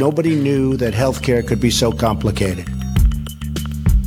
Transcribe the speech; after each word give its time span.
Nobody 0.00 0.34
knew 0.34 0.78
that 0.78 0.94
healthcare 0.94 1.46
could 1.46 1.60
be 1.60 1.70
so 1.70 1.90
complicated. 1.92 2.64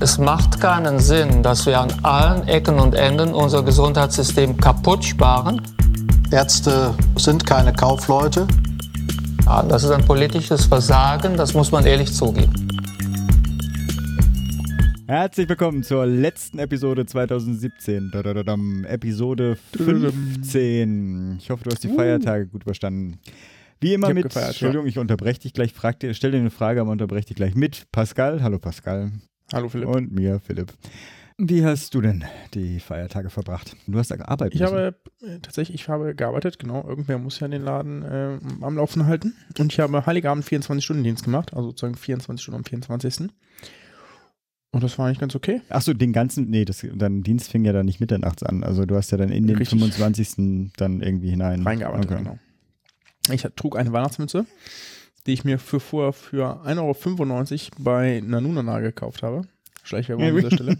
Es 0.01 0.17
macht 0.17 0.59
keinen 0.59 0.97
Sinn, 0.97 1.43
dass 1.43 1.67
wir 1.67 1.79
an 1.79 1.93
allen 2.01 2.47
Ecken 2.47 2.79
und 2.79 2.95
Enden 2.95 3.31
unser 3.31 3.61
Gesundheitssystem 3.61 4.57
kaputt 4.57 5.05
sparen. 5.05 5.61
Ärzte 6.31 6.95
sind 7.15 7.45
keine 7.45 7.73
Kaufleute. 7.73 8.47
Ja, 9.45 9.61
das 9.61 9.83
ist 9.83 9.91
ein 9.91 10.03
politisches 10.03 10.65
Versagen, 10.65 11.37
das 11.37 11.53
muss 11.53 11.71
man 11.71 11.85
ehrlich 11.85 12.11
zugeben. 12.11 12.51
Herzlich 15.05 15.47
willkommen 15.47 15.83
zur 15.83 16.07
letzten 16.07 16.57
Episode 16.57 17.05
2017. 17.05 18.09
Dadadadam, 18.11 18.83
Episode 18.85 19.57
15. 19.77 21.37
Ich 21.39 21.51
hoffe, 21.51 21.65
du 21.65 21.69
hast 21.69 21.83
die 21.83 21.89
Feiertage 21.89 22.47
gut 22.47 22.63
überstanden. 22.63 23.19
Wie 23.83 23.93
immer 23.93 24.13
mit, 24.13 24.23
gefeiert, 24.23 24.49
Entschuldigung, 24.49 24.87
ich 24.87 24.97
unterbreche 24.97 25.41
dich 25.41 25.53
gleich, 25.53 25.73
frag 25.73 25.99
dir, 25.99 26.13
stell 26.13 26.31
dir 26.31 26.37
eine 26.37 26.51
Frage, 26.51 26.79
aber 26.81 26.91
unterbreche 26.91 27.27
dich 27.27 27.35
gleich 27.35 27.53
mit 27.53 27.91
Pascal. 27.91 28.41
Hallo 28.41 28.57
Pascal. 28.57 29.11
Hallo 29.51 29.67
Philipp. 29.67 29.89
Und 29.89 30.13
mir, 30.13 30.39
Philipp. 30.39 30.73
Wie 31.37 31.65
hast 31.65 31.93
du 31.93 31.99
denn 31.99 32.23
die 32.53 32.79
Feiertage 32.79 33.29
verbracht? 33.29 33.75
Du 33.87 33.97
hast 33.97 34.09
da 34.11 34.15
gearbeitet. 34.15 34.55
ich 34.55 34.61
habe 34.61 34.95
äh, 35.21 35.39
tatsächlich, 35.41 35.81
ich 35.81 35.89
habe 35.89 36.15
gearbeitet, 36.15 36.59
genau. 36.59 36.87
Irgendwer 36.87 37.17
muss 37.17 37.39
ja 37.39 37.47
den 37.47 37.63
Laden 37.63 38.03
äh, 38.03 38.37
am 38.61 38.77
Laufen 38.77 39.05
halten. 39.05 39.33
Und 39.59 39.73
ich 39.73 39.79
habe 39.79 40.05
Heiligabend 40.05 40.45
24-Stunden-Dienst 40.45 41.23
gemacht, 41.25 41.53
also 41.53 41.69
sozusagen 41.69 41.95
24 41.95 42.41
Stunden 42.41 42.59
am 42.59 42.65
24. 42.65 43.29
Und 44.71 44.83
das 44.83 44.97
war 44.97 45.07
eigentlich 45.07 45.19
ganz 45.19 45.35
okay. 45.35 45.61
Achso, 45.69 45.93
den 45.93 46.13
ganzen, 46.13 46.49
nee, 46.49 46.65
das, 46.65 46.85
dein 46.95 47.21
Dienst 47.21 47.51
fing 47.51 47.65
ja 47.65 47.73
dann 47.73 47.85
nicht 47.85 47.99
mitternachts 47.99 48.43
an. 48.43 48.63
Also 48.63 48.85
du 48.85 48.95
hast 48.95 49.11
ja 49.11 49.17
dann 49.17 49.29
in 49.29 49.45
den 49.45 49.57
Richtig. 49.57 49.79
25. 49.79 50.71
dann 50.77 51.01
irgendwie 51.01 51.31
hinein. 51.31 51.63
Reingearbeitet, 51.63 52.11
Okay. 52.11 52.23
genau. 52.23 52.39
Ich 53.31 53.43
trug 53.55 53.77
eine 53.77 53.93
Weihnachtsmütze, 53.93 54.45
die 55.25 55.33
ich 55.33 55.45
mir 55.45 55.59
für 55.59 55.79
vorher 55.79 56.13
für 56.13 56.65
1,95 56.65 57.71
Euro 57.71 57.83
bei 57.83 58.21
Nanunana 58.23 58.79
gekauft 58.79 59.23
habe. 59.23 59.43
Schleichwerbung 59.83 60.25
an 60.25 60.35
dieser 60.35 60.51
Stelle. 60.51 60.77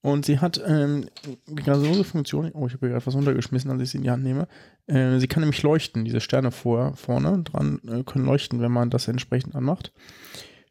Und 0.00 0.24
sie 0.24 0.38
hat 0.38 0.60
ähm, 0.64 1.08
die 1.48 1.56
grandiose 1.56 2.04
Funktion, 2.04 2.50
oh, 2.54 2.66
ich 2.66 2.74
habe 2.74 2.86
hier 2.86 2.90
gerade 2.90 3.06
was 3.06 3.14
runtergeschmissen, 3.14 3.70
als 3.70 3.82
ich 3.82 3.90
sie 3.90 3.98
in 3.98 4.04
die 4.04 4.10
Hand 4.10 4.22
nehme. 4.22 4.46
Äh, 4.86 5.18
sie 5.18 5.26
kann 5.26 5.40
nämlich 5.40 5.62
leuchten, 5.62 6.04
diese 6.04 6.20
Sterne 6.20 6.52
vor, 6.52 6.94
vorne 6.94 7.42
dran 7.42 7.80
äh, 7.86 8.04
können 8.04 8.24
leuchten, 8.24 8.60
wenn 8.60 8.70
man 8.70 8.90
das 8.90 9.08
entsprechend 9.08 9.56
anmacht. 9.56 9.92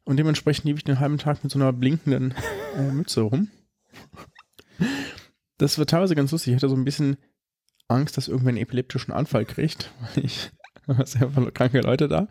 Und 0.06 0.18
dementsprechend 0.18 0.66
lief 0.66 0.78
ich 0.78 0.86
den 0.86 1.02
halben 1.02 1.18
Tag 1.18 1.44
mit 1.44 1.52
so 1.52 1.60
einer 1.60 1.74
blinkenden 1.74 2.34
äh, 2.78 2.92
Mütze 2.92 3.22
rum. 3.22 3.50
Das 5.58 5.78
war 5.78 5.86
teilweise 5.86 6.16
ganz 6.16 6.32
lustig. 6.32 6.54
Ich 6.54 6.56
hatte 6.56 6.70
so 6.70 6.76
ein 6.76 6.86
bisschen 6.86 7.18
Angst, 7.90 8.16
dass 8.16 8.30
irgendwer 8.30 8.50
einen 8.50 8.60
epileptischen 8.60 9.14
Anfall 9.14 9.46
kriegt, 9.46 9.92
weil 10.00 10.26
ich 10.26 10.52
da 10.98 11.06
sind 11.06 11.24
einfach 11.24 11.54
kranke 11.54 11.82
Leute 11.82 12.08
da, 12.08 12.28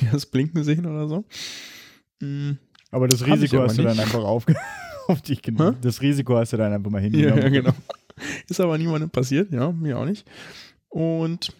die 0.00 0.06
das 0.10 0.26
Blinken 0.26 0.64
sehen 0.64 0.86
oder 0.86 1.08
so. 1.08 1.24
Mm, 2.20 2.52
Aber 2.90 3.08
das 3.08 3.24
Risiko 3.26 3.60
hast 3.62 3.78
du 3.78 3.82
dann 3.82 3.98
einfach 3.98 4.22
auf, 4.22 4.46
auf 5.08 5.22
dich 5.22 5.42
genommen. 5.42 5.76
Das 5.82 6.02
Risiko 6.02 6.36
hast 6.36 6.52
du 6.52 6.56
dann 6.56 6.72
einfach 6.72 6.90
mal 6.90 6.98
Ja, 6.98 7.04
hingenommen. 7.10 7.42
ja, 7.42 7.48
genau. 7.48 7.72
Ist 8.48 8.60
aber 8.60 8.76
niemandem 8.76 9.10
passiert, 9.10 9.50
ja, 9.52 9.72
mir 9.72 9.98
auch 9.98 10.04
nicht. 10.04 10.26
Und 10.88 11.52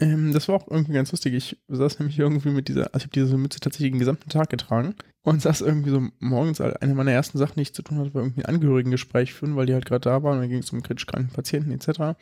ähm, 0.00 0.32
das 0.32 0.48
war 0.48 0.56
auch 0.56 0.68
irgendwie 0.70 0.92
ganz 0.92 1.12
lustig. 1.12 1.32
Ich 1.34 1.56
saß 1.68 1.98
nämlich 2.00 2.18
irgendwie 2.18 2.50
mit 2.50 2.68
dieser, 2.68 2.86
also 2.92 2.98
ich 2.98 3.02
habe 3.04 3.12
diese 3.12 3.38
Mütze 3.38 3.60
tatsächlich 3.60 3.92
den 3.92 4.00
gesamten 4.00 4.28
Tag 4.28 4.50
getragen 4.50 4.94
und 5.24 5.40
saß 5.40 5.62
irgendwie 5.62 5.90
so 5.90 6.06
morgens, 6.20 6.60
eine 6.60 6.94
meiner 6.94 7.10
ersten 7.10 7.38
Sachen, 7.38 7.54
die 7.56 7.62
ich 7.62 7.74
zu 7.74 7.82
tun 7.82 7.98
hatte, 7.98 8.12
war 8.12 8.22
irgendwie 8.22 8.44
ein 8.44 8.54
Angehörigengespräch 8.54 9.32
führen, 9.32 9.56
weil 9.56 9.64
die 9.64 9.72
halt 9.72 9.86
gerade 9.86 10.02
da 10.02 10.22
waren 10.22 10.34
und 10.34 10.42
dann 10.42 10.50
ging 10.50 10.58
es 10.58 10.70
um 10.70 10.82
kritisch 10.82 11.06
kranken 11.06 11.32
Patienten 11.32 11.70
etc. 11.72 11.88
Und 11.88 12.16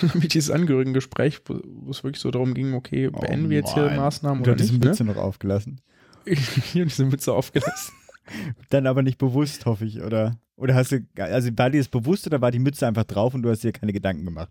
dann 0.00 0.10
habe 0.10 0.18
ich 0.20 0.28
dieses 0.28 0.50
Angehörigengespräch, 0.50 1.40
wo, 1.46 1.90
es 1.90 2.04
wirklich 2.04 2.20
so 2.20 2.30
darum 2.30 2.54
ging, 2.54 2.74
okay, 2.74 3.10
Oh 3.12 3.18
beenden 3.18 3.50
wir 3.50 3.58
jetzt 3.58 3.74
hier. 3.74 3.90
Maßnahmen 3.90 4.44
Du 4.44 4.52
oder 4.52 4.60
nicht, 4.60 4.72
die 4.72 4.78
ne? 4.78 4.86
Mütze 4.86 5.04
noch 5.04 5.16
aufgelassen. 5.16 5.80
Ich 6.28 6.74
habe 6.74 6.86
diese 6.86 7.04
Mütze 7.04 7.32
aufgelassen. 7.32 7.94
Dann 8.70 8.88
aber 8.88 9.02
nicht 9.02 9.16
bewusst, 9.16 9.64
hoffe 9.64 9.84
ich, 9.84 10.02
oder? 10.02 10.40
Oder 10.56 10.74
hast 10.74 10.90
du, 10.90 11.06
also 11.16 11.50
war 11.56 11.70
dir 11.70 11.78
das 11.78 11.86
bewusst 11.86 12.26
oder 12.26 12.40
war 12.40 12.50
die 12.50 12.58
Mütze 12.58 12.84
einfach 12.84 13.04
drauf 13.04 13.34
und 13.34 13.42
du 13.42 13.50
hast 13.50 13.62
dir 13.62 13.70
keine 13.70 13.92
Gedanken 13.92 14.24
gemacht? 14.24 14.50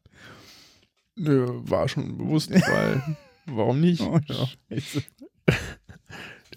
Nö, 1.18 1.46
war 1.64 1.90
schon 1.90 2.18
bewusst, 2.18 2.52
weil 2.70 3.18
warum 3.46 3.82
nicht? 3.82 4.02
Oh, 4.02 4.20
ja. 4.26 4.48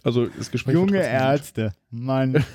Also 0.02 0.26
das 0.26 0.50
Gespräch 0.50 0.74
Junge. 0.74 1.02
Ärzte, 1.02 1.72
Mann. 1.90 2.44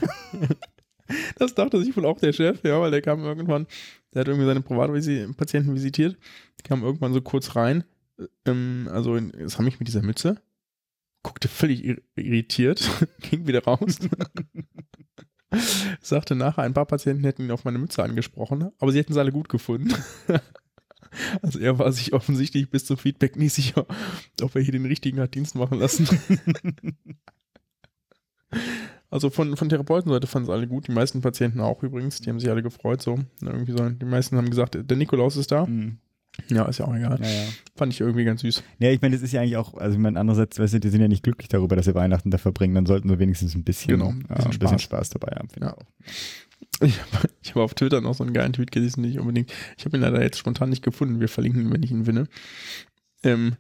Das 1.38 1.54
dachte 1.54 1.84
sich 1.84 1.96
wohl 1.96 2.06
auch 2.06 2.18
der 2.18 2.32
Chef, 2.34 2.64
ja, 2.64 2.80
weil 2.80 2.90
der 2.90 3.02
kam 3.02 3.24
irgendwann, 3.24 3.68
der 4.14 4.22
hat 4.22 4.28
irgendwie 4.30 4.48
seine 4.48 4.62
Privatpatienten 4.62 5.76
visitiert, 5.76 6.18
kam 6.64 6.82
irgendwann 6.82 7.14
so 7.14 7.22
kurz 7.22 7.56
rein, 7.58 7.84
ähm, 8.46 8.90
also 8.92 9.16
in, 9.16 9.32
das 9.32 9.58
haben 9.58 9.66
mich 9.66 9.80
mit 9.80 9.88
dieser 9.88 10.02
Mütze, 10.02 10.42
guckte 11.22 11.48
völlig 11.48 11.84
ir 11.84 12.02
irritiert, 12.16 12.90
ging 13.30 13.48
wieder 13.48 13.64
raus. 13.64 14.00
Sagte 16.02 16.36
nachher, 16.36 16.64
ein 16.64 16.74
paar 16.74 16.86
Patienten 16.86 17.24
hätten 17.26 17.44
ihn 17.44 17.52
auf 17.52 17.64
meine 17.64 17.78
Mütze 17.78 18.04
angesprochen, 18.04 18.72
aber 18.80 18.92
sie 18.92 19.00
hätten 19.00 19.14
sie 19.14 19.20
alle 19.20 19.32
gut 19.32 19.50
gefunden. 19.50 19.94
Also 21.42 21.60
er 21.60 21.78
war 21.80 21.92
sich 21.92 22.14
offensichtlich 22.14 22.70
bis 22.70 22.86
zum 22.86 22.98
Feedback 22.98 23.36
nie 23.36 23.50
sicher, 23.50 23.86
ob 24.42 24.56
er 24.56 24.62
hier 24.62 24.72
den 24.72 24.86
richtigen 24.86 25.20
hat 25.20 25.36
Dienst 25.36 25.56
machen 25.56 25.80
lassen. 25.80 26.08
Also 29.10 29.30
von, 29.30 29.56
von 29.58 29.70
Therapeutenseite 29.70 30.26
fanden 30.28 30.50
es 30.50 30.54
alle 30.56 30.68
gut, 30.68 30.88
die 30.88 30.92
meisten 30.92 31.22
Patienten 31.22 31.60
auch 31.60 31.84
übrigens, 31.84 32.20
die 32.22 32.30
haben 32.32 32.40
sich 32.40 32.50
alle 32.50 32.64
gefreut 32.64 33.02
so. 33.02 33.20
Irgendwie 33.42 33.72
so. 33.72 33.88
Die 33.90 34.06
meisten 34.06 34.38
haben 34.38 34.50
gesagt, 34.50 34.76
der 34.90 34.98
Nikolaus 34.98 35.38
ist 35.38 35.52
da. 35.52 35.68
Hm, 35.68 35.98
Ja, 36.50 36.66
ist 36.66 36.80
ja 36.80 36.86
auch 36.88 36.96
egal. 36.96 37.20
ja, 37.22 37.28
ja. 37.30 37.44
Fand 37.76 37.94
ich 37.94 38.00
irgendwie 38.02 38.26
ganz 38.26 38.42
süß. 38.42 38.64
Ja, 38.80 38.90
ich 38.90 39.02
meine, 39.02 39.16
das 39.16 39.22
ist 39.24 39.32
ja 39.32 39.42
eigentlich 39.42 39.58
auch, 39.58 39.76
also 39.76 39.94
ich 39.94 40.00
meine, 40.02 40.20
andererseits, 40.20 40.58
weißt 40.58 40.74
du, 40.76 40.80
die 40.80 40.90
sind 40.90 41.02
ja 41.02 41.08
nicht 41.08 41.22
glücklich 41.24 41.48
darüber, 41.48 41.76
dass 41.76 41.86
sie 41.86 41.94
Weihnachten 41.94 42.32
da 42.32 42.40
verbringen, 42.40 42.74
dann 42.74 42.88
sollten 42.88 43.08
sie 43.08 43.20
wenigstens 43.20 43.54
ein 43.54 43.64
bisschen, 43.64 43.90
Genau, 44.00 44.10
ein 44.10 44.24
bisschen, 44.24 44.50
bisschen 44.60 44.80
Spaß. 44.80 44.82
Spaß. 44.82 45.10
dabei 45.10 45.36
haben, 45.38 45.50
finde 45.50 45.68
Ja. 45.68 45.76
ich 45.76 45.80
auch. 45.80 46.53
Ich 46.82 47.00
habe 47.02 47.30
hab 47.50 47.56
auf 47.58 47.74
Twitter 47.74 48.02
noch 48.02 48.14
so 48.14 48.24
einen 48.24 48.34
geilen 48.34 48.54
Tweet 48.54 48.72
gelesen, 48.72 49.02
nicht 49.02 49.20
unbedingt. 49.20 49.52
Ich 49.78 49.86
habe 49.86 49.98
ihn 49.98 50.02
leider 50.02 50.22
jetzt 50.22 50.38
spontan 50.38 50.70
nicht 50.70 50.84
gefunden. 50.84 51.20
Wir 51.20 51.30
verlinken 51.30 51.62
ihn, 51.62 51.74
wenn 51.74 51.84
ich 51.84 51.92
ihn 51.92 52.06
finde. 52.06 52.28
Ähm, 53.24 53.56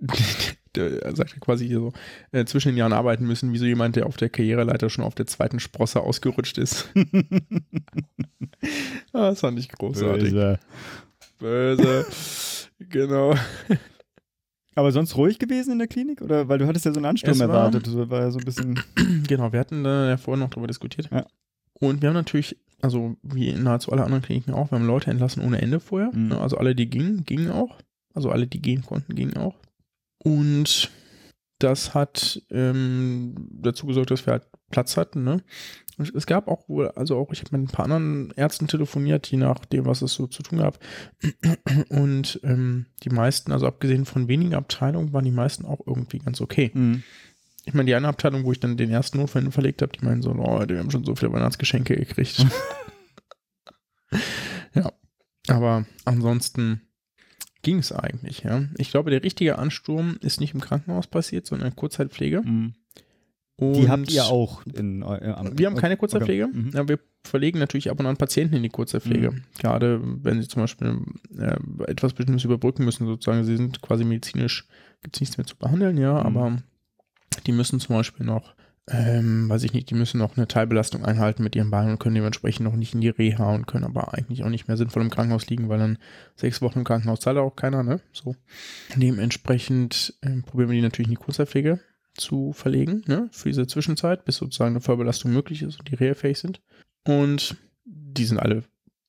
der 0.74 1.14
sagte 1.14 1.38
quasi 1.38 1.66
hier 1.66 1.78
so, 1.78 1.92
äh, 2.32 2.44
zwischen 2.44 2.68
den 2.68 2.78
Jahren 2.78 2.92
arbeiten 2.92 3.26
müssen, 3.26 3.52
wie 3.52 3.58
so 3.58 3.66
jemand, 3.66 3.96
der 3.96 4.06
auf 4.06 4.16
der 4.16 4.30
Karriereleiter 4.30 4.88
schon 4.90 5.04
auf 5.04 5.14
der 5.14 5.26
zweiten 5.26 5.60
Sprosse 5.60 6.00
ausgerutscht 6.00 6.58
ist. 6.58 6.88
ah, 9.12 9.30
das 9.30 9.40
fand 9.40 9.58
ich 9.58 9.68
großartig. 9.68 10.32
Böse. 10.32 10.58
Böse. 11.38 12.06
genau. 12.78 13.34
Aber 14.74 14.90
sonst 14.92 15.16
ruhig 15.16 15.38
gewesen 15.38 15.72
in 15.72 15.78
der 15.78 15.88
Klinik? 15.88 16.22
Oder, 16.22 16.48
weil 16.48 16.58
du 16.58 16.66
hattest 16.66 16.86
ja 16.86 16.92
so 16.92 16.98
einen 16.98 17.06
Ansturm 17.06 17.32
Es 17.32 17.40
war- 17.40 17.48
erwartet, 17.48 17.86
das 17.86 17.94
war 17.94 18.20
ja 18.20 18.30
so 18.30 18.38
ein 18.38 18.44
bisschen, 18.44 18.80
Genau, 19.28 19.52
wir 19.52 19.60
hatten 19.60 19.84
da 19.84 20.08
ja 20.08 20.16
vorhin 20.16 20.40
noch 20.40 20.50
darüber 20.50 20.66
diskutiert. 20.68 21.10
Ja. 21.12 21.26
Und 21.82 22.00
wir 22.00 22.10
haben 22.10 22.14
natürlich, 22.14 22.56
also 22.80 23.16
wie 23.24 23.52
nahezu 23.54 23.90
alle 23.90 24.04
anderen 24.04 24.22
Kliniken 24.22 24.54
auch, 24.54 24.70
wir 24.70 24.78
haben 24.78 24.86
Leute 24.86 25.10
entlassen 25.10 25.42
ohne 25.42 25.60
Ende 25.60 25.80
vorher. 25.80 26.12
Mhm. 26.14 26.28
Ne, 26.28 26.40
Also 26.40 26.56
alle, 26.56 26.76
die 26.76 26.88
gingen, 26.88 27.24
gingen 27.24 27.50
auch. 27.50 27.76
Also 28.14 28.30
alle, 28.30 28.46
die 28.46 28.62
gehen 28.62 28.82
konnten, 28.82 29.16
gingen 29.16 29.36
auch. 29.36 29.56
Und 30.22 30.92
das 31.58 31.92
hat 31.92 32.40
ähm, 32.50 33.34
dazu 33.50 33.86
gesorgt, 33.86 34.12
dass 34.12 34.26
wir 34.26 34.34
halt 34.34 34.46
Platz 34.70 34.96
hatten. 34.96 35.24
Ne? 35.24 35.42
Es 35.98 36.26
gab 36.26 36.46
auch 36.46 36.68
wohl, 36.68 36.88
also 36.90 37.16
auch, 37.16 37.32
ich 37.32 37.40
habe 37.40 37.58
mit 37.58 37.68
ein 37.68 37.72
paar 37.72 37.86
anderen 37.86 38.32
Ärzten 38.36 38.68
telefoniert, 38.68 39.26
je 39.26 39.38
nachdem, 39.38 39.84
was 39.84 40.02
es 40.02 40.14
so 40.14 40.28
zu 40.28 40.44
tun 40.44 40.58
gab. 40.58 40.78
Und 41.88 42.38
ähm, 42.44 42.86
die 43.02 43.10
meisten, 43.10 43.50
also 43.50 43.66
abgesehen 43.66 44.04
von 44.04 44.28
wenigen 44.28 44.54
Abteilungen, 44.54 45.12
waren 45.12 45.24
die 45.24 45.32
meisten 45.32 45.64
auch 45.64 45.80
irgendwie 45.84 46.18
ganz 46.18 46.40
okay 46.40 46.70
hm. 46.72 47.02
Ich 47.64 47.74
meine, 47.74 47.86
die 47.86 47.94
eine 47.94 48.08
Abteilung, 48.08 48.44
wo 48.44 48.52
ich 48.52 48.60
dann 48.60 48.76
den 48.76 48.90
ersten 48.90 49.18
Notfall 49.18 49.50
verlegt 49.50 49.82
habe, 49.82 49.92
die 49.92 50.04
meinen 50.04 50.22
so, 50.22 50.30
oh, 50.30 50.64
wir 50.66 50.78
haben 50.78 50.90
schon 50.90 51.04
so 51.04 51.14
viele 51.14 51.32
Weihnachtsgeschenke 51.32 51.94
gekriegt. 51.96 52.44
ja, 54.74 54.92
aber 55.48 55.86
ansonsten 56.04 56.82
ging 57.62 57.78
es 57.78 57.92
eigentlich, 57.92 58.42
ja. 58.42 58.64
Ich 58.78 58.90
glaube, 58.90 59.10
der 59.10 59.22
richtige 59.22 59.58
Ansturm 59.58 60.16
ist 60.20 60.40
nicht 60.40 60.54
im 60.54 60.60
Krankenhaus 60.60 61.06
passiert, 61.06 61.46
sondern 61.46 61.68
in 61.68 61.70
der 61.72 61.76
Kurzzeitpflege. 61.76 62.38
Hm. 62.38 62.74
Und 63.56 63.74
Die 63.74 63.88
habt 63.88 64.10
ihr 64.10 64.24
auch 64.24 64.64
in 64.66 65.02
äh, 65.02 65.50
Wir 65.54 65.66
haben 65.66 65.76
keine 65.76 65.96
Kurzzeitpflege. 65.96 66.44
Okay. 66.44 66.56
Mhm. 66.56 66.70
Ja, 66.74 66.88
wir 66.88 66.98
verlegen 67.22 67.58
natürlich 67.58 67.90
ab 67.90 68.00
und 68.00 68.06
an 68.06 68.16
Patienten 68.16 68.56
in 68.56 68.62
die 68.62 68.70
Kurzzeitpflege. 68.70 69.30
Mhm. 69.30 69.42
Gerade 69.58 70.00
wenn 70.02 70.40
sie 70.42 70.48
zum 70.48 70.62
Beispiel 70.62 70.98
äh, 71.38 71.56
etwas 71.86 72.14
Bestimmtes 72.14 72.44
überbrücken 72.44 72.84
müssen, 72.84 73.06
sozusagen. 73.06 73.44
Sie 73.44 73.56
sind 73.56 73.80
quasi 73.82 74.04
medizinisch, 74.04 74.66
gibt 75.02 75.16
es 75.16 75.20
nichts 75.20 75.36
mehr 75.36 75.46
zu 75.46 75.56
behandeln, 75.56 75.98
ja, 75.98 76.14
Mhm. 76.18 76.26
aber 76.26 76.62
die 77.46 77.52
müssen 77.52 77.80
zum 77.80 77.96
Beispiel 77.96 78.26
noch, 78.26 78.54
ähm, 78.88 79.48
weiß 79.48 79.62
ich 79.64 79.72
nicht, 79.72 79.90
die 79.90 79.94
müssen 79.94 80.18
noch 80.18 80.36
eine 80.36 80.48
Teilbelastung 80.48 81.04
einhalten 81.04 81.42
mit 81.42 81.54
ihren 81.54 81.70
Beinen 81.70 81.92
und 81.92 81.98
können 81.98 82.14
dementsprechend 82.14 82.64
noch 82.64 82.74
nicht 82.74 82.94
in 82.94 83.00
die 83.00 83.08
Reha 83.08 83.54
und 83.54 83.66
können 83.66 83.84
aber 83.84 84.14
eigentlich 84.14 84.44
auch 84.44 84.48
nicht 84.48 84.68
mehr 84.68 84.76
sinnvoll 84.76 85.02
im 85.02 85.10
Krankenhaus 85.10 85.48
liegen, 85.48 85.68
weil 85.68 85.78
dann 85.78 85.98
sechs 86.36 86.60
Wochen 86.62 86.80
im 86.80 86.84
Krankenhaus 86.84 87.20
zahlt 87.20 87.38
auch 87.38 87.54
keiner, 87.54 87.82
ne? 87.82 88.00
So. 88.12 88.34
Dementsprechend 88.96 90.14
ähm, 90.22 90.42
probieren 90.42 90.70
wir 90.70 90.76
die 90.76 90.82
natürlich 90.82 91.08
in 91.08 91.16
die 91.16 91.22
Kurzzeitpflege 91.22 91.80
zu 92.14 92.52
verlegen, 92.52 93.02
ne, 93.06 93.28
für 93.32 93.48
diese 93.48 93.66
Zwischenzeit, 93.66 94.24
bis 94.24 94.36
sozusagen 94.36 94.72
eine 94.72 94.80
Vollbelastung 94.80 95.32
möglich 95.32 95.62
ist 95.62 95.78
und 95.78 95.90
die 95.90 95.94
reha-fähig 95.94 96.38
sind. 96.38 96.60
Und 97.06 97.56
die 97.84 98.24
sind 98.24 98.38
alle 98.38 98.64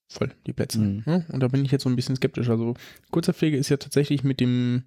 voll, 0.08 0.32
die 0.48 0.54
Plätze. 0.54 0.80
Mhm. 0.80 1.04
Ne? 1.06 1.26
Und 1.30 1.42
da 1.42 1.48
bin 1.48 1.66
ich 1.66 1.72
jetzt 1.72 1.84
so 1.84 1.90
ein 1.90 1.96
bisschen 1.96 2.16
skeptisch. 2.16 2.50
Also 2.50 2.76
Kurzzeitpflege 3.12 3.58
ist 3.58 3.70
ja 3.70 3.78
tatsächlich 3.78 4.24
mit 4.24 4.40
dem 4.40 4.84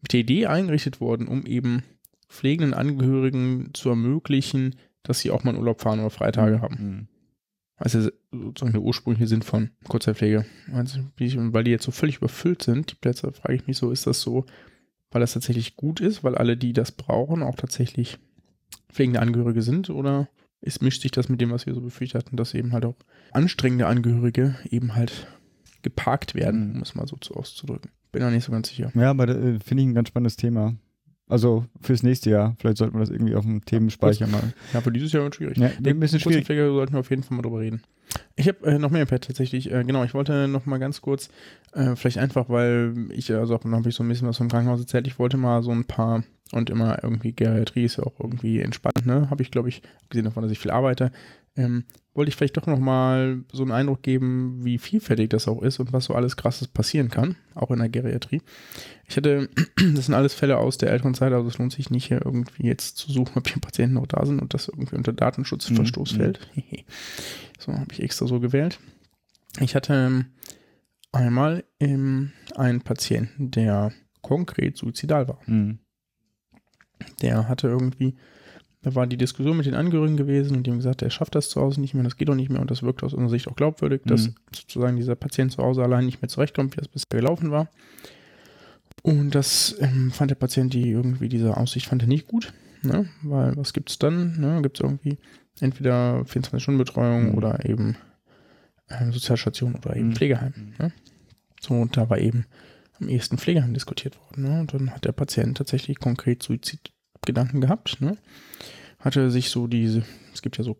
mit 0.00 0.12
der 0.12 0.20
Idee 0.20 0.46
eingerichtet 0.46 1.00
worden, 1.00 1.28
um 1.28 1.46
eben 1.46 1.84
pflegenden 2.32 2.74
Angehörigen 2.74 3.70
zu 3.74 3.90
ermöglichen, 3.90 4.76
dass 5.02 5.20
sie 5.20 5.30
auch 5.30 5.44
mal 5.44 5.52
in 5.52 5.58
Urlaub 5.58 5.80
fahren 5.80 6.00
oder 6.00 6.10
Freitage 6.10 6.60
haben. 6.60 6.76
Mhm. 6.80 7.08
Also 7.76 8.10
sozusagen 8.30 8.72
der 8.72 8.82
ursprüngliche 8.82 9.26
Sinn 9.26 9.42
von 9.42 9.70
Kurzzeitpflege. 9.88 10.46
Also, 10.72 11.00
weil 11.18 11.64
die 11.64 11.70
jetzt 11.72 11.84
so 11.84 11.90
völlig 11.90 12.18
überfüllt 12.18 12.62
sind, 12.62 12.92
die 12.92 12.94
Plätze, 12.94 13.32
frage 13.32 13.54
ich 13.54 13.66
mich 13.66 13.76
so, 13.76 13.90
ist 13.90 14.06
das 14.06 14.20
so, 14.20 14.46
weil 15.10 15.20
das 15.20 15.32
tatsächlich 15.34 15.76
gut 15.76 16.00
ist, 16.00 16.22
weil 16.22 16.36
alle, 16.36 16.56
die 16.56 16.72
das 16.72 16.92
brauchen, 16.92 17.42
auch 17.42 17.56
tatsächlich 17.56 18.18
pflegende 18.88 19.20
Angehörige 19.20 19.62
sind 19.62 19.90
oder 19.90 20.28
ist, 20.60 20.80
mischt 20.80 21.02
sich 21.02 21.10
das 21.10 21.28
mit 21.28 21.40
dem, 21.40 21.50
was 21.50 21.66
wir 21.66 21.74
so 21.74 21.80
befürchtet 21.80 22.24
hatten, 22.24 22.36
dass 22.36 22.54
eben 22.54 22.72
halt 22.72 22.84
auch 22.84 22.94
anstrengende 23.32 23.88
Angehörige 23.88 24.54
eben 24.70 24.94
halt 24.94 25.26
geparkt 25.82 26.34
werden, 26.36 26.68
Mhm. 26.70 26.76
um 26.76 26.82
es 26.82 26.94
mal 26.94 27.06
so 27.08 27.16
zu 27.16 27.34
auszudrücken. 27.34 27.90
Bin 28.12 28.22
da 28.22 28.30
nicht 28.30 28.44
so 28.44 28.52
ganz 28.52 28.68
sicher. 28.68 28.92
Ja, 28.94 29.10
aber 29.10 29.28
äh, 29.28 29.58
finde 29.58 29.82
ich 29.82 29.88
ein 29.88 29.94
ganz 29.94 30.08
spannendes 30.08 30.36
Thema. 30.36 30.76
Also 31.32 31.64
fürs 31.80 32.02
nächste 32.02 32.28
Jahr. 32.28 32.54
Vielleicht 32.58 32.76
sollten 32.76 32.94
wir 32.94 33.00
das 33.00 33.08
irgendwie 33.08 33.34
auf 33.34 33.44
dem 33.44 33.64
Themenspeicher 33.64 34.26
mal. 34.26 34.52
Ja, 34.74 34.82
für 34.82 34.92
dieses 34.92 35.12
Jahr 35.12 35.22
wird 35.22 35.36
schwierig. 35.36 35.56
Ja, 35.56 35.70
ein 35.82 35.98
bisschen 35.98 36.20
schwierig. 36.20 36.46
Sollten 36.46 36.92
wir 36.92 37.00
auf 37.00 37.08
jeden 37.08 37.22
Fall 37.22 37.36
mal 37.38 37.42
drüber 37.42 37.60
reden. 37.60 37.82
Ich 38.36 38.48
habe 38.48 38.66
äh, 38.66 38.78
noch 38.78 38.90
mehr 38.90 39.00
im 39.00 39.08
Pad 39.08 39.24
tatsächlich. 39.24 39.72
Äh, 39.72 39.82
genau, 39.84 40.04
ich 40.04 40.12
wollte 40.12 40.46
noch 40.46 40.66
mal 40.66 40.76
ganz 40.78 41.00
kurz, 41.00 41.30
äh, 41.72 41.96
vielleicht 41.96 42.18
einfach, 42.18 42.50
weil 42.50 42.92
ich, 43.12 43.32
also 43.32 43.56
dann 43.56 43.74
habe 43.74 43.88
ich 43.88 43.94
so 43.94 44.02
ein 44.02 44.08
bisschen 44.10 44.28
was 44.28 44.36
vom 44.36 44.48
Krankenhaus 44.48 44.80
erzählt. 44.80 45.06
Ich 45.06 45.18
wollte 45.18 45.38
mal 45.38 45.62
so 45.62 45.70
ein 45.70 45.86
paar 45.86 46.22
und 46.52 46.68
immer 46.68 47.02
irgendwie 47.02 47.32
Geriatrie 47.32 47.84
ist 47.84 47.96
ja 47.96 48.04
auch 48.04 48.20
irgendwie 48.20 48.60
entspannt, 48.60 49.06
ne? 49.06 49.30
Habe 49.30 49.42
ich, 49.42 49.50
glaube 49.50 49.70
ich, 49.70 49.80
gesehen 50.10 50.26
davon, 50.26 50.42
dass 50.42 50.52
ich 50.52 50.58
viel 50.58 50.70
arbeite. 50.70 51.12
Ähm, 51.54 51.84
wollte 52.14 52.30
ich 52.30 52.36
vielleicht 52.36 52.56
doch 52.56 52.66
noch 52.66 52.78
mal 52.78 53.44
so 53.52 53.62
einen 53.62 53.72
Eindruck 53.72 54.02
geben, 54.02 54.64
wie 54.64 54.78
vielfältig 54.78 55.30
das 55.30 55.48
auch 55.48 55.62
ist 55.62 55.80
und 55.80 55.92
was 55.92 56.06
so 56.06 56.14
alles 56.14 56.36
Krasses 56.36 56.68
passieren 56.68 57.10
kann, 57.10 57.36
auch 57.54 57.70
in 57.70 57.78
der 57.78 57.88
Geriatrie. 57.90 58.40
Ich 59.06 59.16
hatte, 59.16 59.48
das 59.94 60.06
sind 60.06 60.14
alles 60.14 60.32
Fälle 60.34 60.56
aus 60.58 60.78
der 60.78 60.90
älteren 60.90 61.14
Zeit, 61.14 61.32
also 61.32 61.48
es 61.48 61.58
lohnt 61.58 61.72
sich 61.72 61.90
nicht 61.90 62.06
hier 62.06 62.24
irgendwie 62.24 62.66
jetzt 62.66 62.96
zu 62.96 63.12
suchen, 63.12 63.36
ob 63.36 63.48
hier 63.48 63.60
Patienten 63.60 63.94
noch 63.94 64.06
da 64.06 64.24
sind 64.24 64.40
und 64.40 64.54
das 64.54 64.68
irgendwie 64.68 64.96
unter 64.96 65.12
Datenschutzverstoß 65.12 66.12
Mhm, 66.12 66.16
fällt. 66.16 66.50
so 67.58 67.72
habe 67.72 67.92
ich 67.92 68.02
extra 68.02 68.26
so 68.26 68.40
gewählt. 68.40 68.78
Ich 69.60 69.74
hatte 69.74 69.92
ähm, 69.92 70.26
einmal 71.12 71.64
ähm, 71.80 72.32
einen 72.54 72.80
Patienten, 72.80 73.50
der 73.50 73.92
konkret 74.22 74.76
suizidal 74.78 75.28
war. 75.28 75.38
Mhm. 75.46 75.78
Der 77.20 77.48
hatte 77.48 77.68
irgendwie, 77.68 78.16
da 78.82 78.94
war 78.94 79.06
die 79.06 79.16
Diskussion 79.16 79.56
mit 79.56 79.66
den 79.66 79.74
Angehörigen 79.74 80.16
gewesen 80.16 80.56
und 80.56 80.64
die 80.66 80.70
haben 80.70 80.78
gesagt, 80.78 81.02
er 81.02 81.10
schafft 81.10 81.34
das 81.34 81.48
zu 81.48 81.60
Hause 81.60 81.80
nicht 81.80 81.94
mehr, 81.94 82.02
das 82.04 82.16
geht 82.16 82.28
doch 82.28 82.34
nicht 82.34 82.50
mehr 82.50 82.60
und 82.60 82.70
das 82.70 82.82
wirkt 82.82 83.02
aus 83.02 83.14
unserer 83.14 83.30
Sicht 83.30 83.48
auch 83.48 83.56
glaubwürdig, 83.56 84.02
dass 84.04 84.28
Mhm. 84.28 84.34
sozusagen 84.54 84.96
dieser 84.96 85.14
Patient 85.14 85.52
zu 85.52 85.62
Hause 85.62 85.82
allein 85.82 86.04
nicht 86.06 86.20
mehr 86.20 86.28
zurechtkommt, 86.28 86.76
wie 86.76 86.80
das 86.80 86.88
bisher 86.88 87.20
gelaufen 87.20 87.50
war. 87.50 87.68
Und 89.02 89.34
das 89.34 89.76
ähm, 89.80 90.10
fand 90.12 90.30
der 90.30 90.36
Patient, 90.36 90.72
die 90.74 90.90
irgendwie 90.90 91.28
diese 91.28 91.56
Aussicht 91.56 91.86
fand 91.86 92.02
er 92.02 92.08
nicht 92.08 92.28
gut, 92.28 92.52
ne? 92.82 93.08
weil 93.22 93.56
was 93.56 93.72
gibt 93.72 93.90
es 93.90 93.98
dann? 93.98 94.38
Ne? 94.40 94.60
Gibt 94.62 94.78
es 94.78 94.84
irgendwie 94.84 95.18
entweder 95.60 96.22
24-Stunden-Betreuung 96.22 97.30
Mhm. 97.30 97.34
oder 97.34 97.64
eben 97.68 97.96
ähm, 98.90 99.12
Sozialstation 99.12 99.74
oder 99.76 99.96
eben 99.96 100.08
Mhm. 100.08 100.14
Pflegeheim. 100.16 100.74
Ne? 100.78 100.92
So, 101.60 101.74
und 101.74 101.96
da 101.96 102.10
war 102.10 102.18
eben 102.18 102.46
am 103.00 103.08
ehesten 103.08 103.38
Pflegeheim 103.38 103.74
diskutiert 103.74 104.18
worden. 104.20 104.42
Ne? 104.44 104.60
Und 104.60 104.74
dann 104.74 104.90
hat 104.90 105.04
der 105.04 105.12
Patient 105.12 105.56
tatsächlich 105.56 105.98
konkret 105.98 106.42
Suizidgedanken 107.24 107.60
gehabt. 107.60 108.00
Ne? 108.00 108.16
Hatte 108.98 109.30
sich 109.30 109.50
so 109.50 109.66
diese, 109.66 110.02
es 110.34 110.42
gibt 110.42 110.58
ja 110.58 110.64
so 110.64 110.76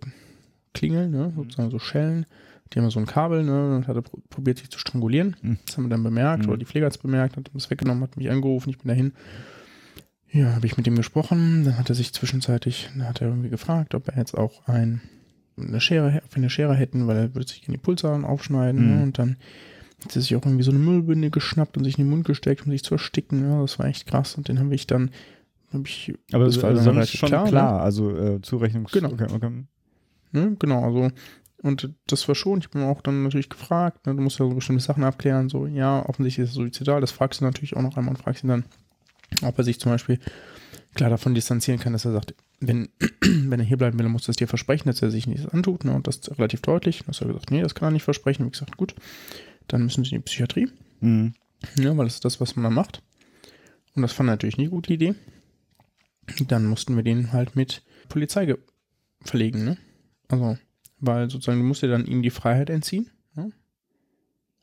Klingeln, 0.74 1.10
ne? 1.10 1.32
sozusagen 1.36 1.70
so 1.70 1.78
Schellen, 1.78 2.26
die 2.72 2.78
haben 2.80 2.90
so 2.90 2.98
ein 3.00 3.06
Kabel, 3.06 3.44
ne? 3.44 3.76
und 3.76 3.86
hat 3.86 3.96
er 3.96 4.02
pro- 4.02 4.20
probiert, 4.28 4.58
sich 4.58 4.70
zu 4.70 4.78
strangulieren. 4.78 5.36
Mhm. 5.42 5.58
Das 5.66 5.76
haben 5.76 5.84
wir 5.84 5.90
dann 5.90 6.02
bemerkt, 6.02 6.44
Mhm. 6.44 6.48
oder 6.50 6.58
die 6.58 6.64
Pfleger 6.64 6.86
hat 6.86 6.92
es 6.94 6.98
bemerkt, 6.98 7.36
hat 7.36 7.50
das 7.52 7.70
weggenommen, 7.70 8.02
hat 8.02 8.16
mich 8.16 8.30
angerufen, 8.30 8.70
ich 8.70 8.78
bin 8.78 8.88
dahin. 8.88 9.12
Ja, 10.32 10.54
habe 10.54 10.66
ich 10.66 10.76
mit 10.78 10.86
ihm 10.86 10.96
gesprochen, 10.96 11.64
dann 11.64 11.76
hat 11.78 11.90
er 11.90 11.94
sich 11.94 12.12
zwischenzeitlich, 12.14 12.88
dann 12.96 13.06
hat 13.06 13.20
er 13.20 13.28
irgendwie 13.28 13.50
gefragt, 13.50 13.94
ob 13.94 14.08
er 14.08 14.16
jetzt 14.16 14.36
auch 14.36 14.66
ein, 14.66 15.02
eine 15.58 15.80
Schere, 15.80 16.22
ob 16.24 16.30
wir 16.34 16.38
eine 16.38 16.48
Schere 16.50 16.74
hätten, 16.74 17.06
weil 17.06 17.16
er 17.18 17.34
würde 17.34 17.46
sich 17.46 17.66
in 17.68 17.72
die 17.72 17.78
Pulsadern 17.78 18.24
aufschneiden, 18.24 18.82
Mhm. 18.90 18.96
ne? 18.96 19.02
und 19.02 19.18
dann 19.18 19.36
hat 20.02 20.16
er 20.16 20.22
sich 20.22 20.34
auch 20.34 20.44
irgendwie 20.44 20.64
so 20.64 20.70
eine 20.72 20.80
Müllbinde 20.80 21.30
geschnappt 21.30 21.76
und 21.76 21.84
sich 21.84 21.98
in 21.98 22.06
den 22.06 22.10
Mund 22.10 22.24
gesteckt, 22.24 22.64
um 22.64 22.72
sich 22.72 22.82
zu 22.82 22.94
ersticken, 22.94 23.48
ja, 23.48 23.60
das 23.60 23.78
war 23.78 23.86
echt 23.86 24.06
krass, 24.06 24.34
und 24.34 24.48
den 24.48 24.58
habe 24.58 24.74
ich 24.74 24.86
dann, 24.86 25.10
ich, 25.84 26.14
Aber 26.32 26.44
das 26.44 26.54
das 26.54 26.62
war 26.62 26.74
sonst 26.76 26.86
relativ 26.88 27.20
schon 27.20 27.28
klar, 27.28 27.46
klar, 27.46 27.72
ne? 27.78 27.80
also 27.80 28.16
äh, 28.16 28.40
Zurechnungs... 28.42 28.92
Genau. 28.92 29.10
Okay, 29.12 29.26
okay. 29.32 29.64
Ne, 30.32 30.56
genau, 30.58 30.84
also 30.84 31.10
und 31.62 31.90
das 32.08 32.26
war 32.26 32.34
schon, 32.34 32.58
ich 32.58 32.70
bin 32.70 32.82
auch 32.82 33.02
dann 33.02 33.22
natürlich 33.22 33.48
gefragt, 33.48 34.06
ne, 34.06 34.14
du 34.14 34.22
musst 34.22 34.38
ja 34.38 34.48
so 34.48 34.54
bestimmte 34.54 34.82
Sachen 34.82 35.04
abklären, 35.04 35.48
so, 35.48 35.66
ja, 35.66 36.04
offensichtlich 36.08 36.44
ist 36.48 36.52
er 36.52 36.62
suizidal, 36.62 37.00
das 37.00 37.12
fragst 37.12 37.40
du 37.40 37.44
natürlich 37.44 37.76
auch 37.76 37.82
noch 37.82 37.96
einmal 37.96 38.14
und 38.14 38.20
fragst 38.22 38.42
ihn 38.42 38.48
dann, 38.48 38.64
ob 39.42 39.56
er 39.58 39.64
sich 39.64 39.78
zum 39.78 39.92
Beispiel 39.92 40.18
klar 40.94 41.08
davon 41.10 41.34
distanzieren 41.34 41.78
kann, 41.78 41.92
dass 41.92 42.04
er 42.04 42.12
sagt, 42.12 42.34
wenn, 42.60 42.88
wenn 43.20 43.60
er 43.60 43.66
hier 43.66 43.76
bleiben 43.76 43.98
will, 43.98 44.04
dann 44.04 44.12
muss 44.12 44.26
er 44.28 44.30
es 44.30 44.36
dir 44.36 44.48
versprechen, 44.48 44.88
dass 44.88 45.02
er 45.02 45.10
sich 45.10 45.26
nichts 45.26 45.46
antut, 45.46 45.84
ne, 45.84 45.92
und 45.94 46.06
das 46.06 46.20
relativ 46.36 46.62
deutlich. 46.62 47.00
Dann 47.00 47.14
hat 47.14 47.20
er 47.20 47.28
gesagt, 47.28 47.50
nee, 47.50 47.62
das 47.62 47.74
kann 47.74 47.88
er 47.88 47.92
nicht 47.92 48.02
versprechen. 48.02 48.44
Wie 48.46 48.50
gesagt, 48.50 48.76
gut, 48.76 48.94
dann 49.68 49.84
müssen 49.84 50.04
sie 50.04 50.14
in 50.14 50.20
die 50.20 50.24
Psychiatrie, 50.24 50.68
Mhm. 51.00 51.34
ja, 51.78 51.96
weil 51.96 52.06
das 52.06 52.14
ist 52.14 52.24
das, 52.24 52.40
was 52.40 52.56
man 52.56 52.64
dann 52.64 52.74
macht. 52.74 53.02
Und 53.94 54.02
das 54.02 54.12
fand 54.12 54.28
er 54.28 54.32
natürlich 54.32 54.56
nie 54.56 54.64
eine 54.64 54.70
gute 54.70 54.92
Idee. 54.92 55.14
Dann 56.48 56.66
mussten 56.66 56.96
wir 56.96 57.02
den 57.02 57.32
halt 57.32 57.56
mit 57.56 57.82
Polizei 58.08 58.46
ge- 58.46 58.58
verlegen, 59.22 59.64
ne? 59.64 59.76
Also, 60.28 60.56
weil 60.98 61.28
sozusagen, 61.30 61.58
du 61.60 61.66
musst 61.66 61.82
dir 61.82 61.88
dann 61.88 62.06
ihm 62.06 62.22
die 62.22 62.30
Freiheit 62.30 62.70
entziehen. 62.70 63.10
Ne? 63.34 63.52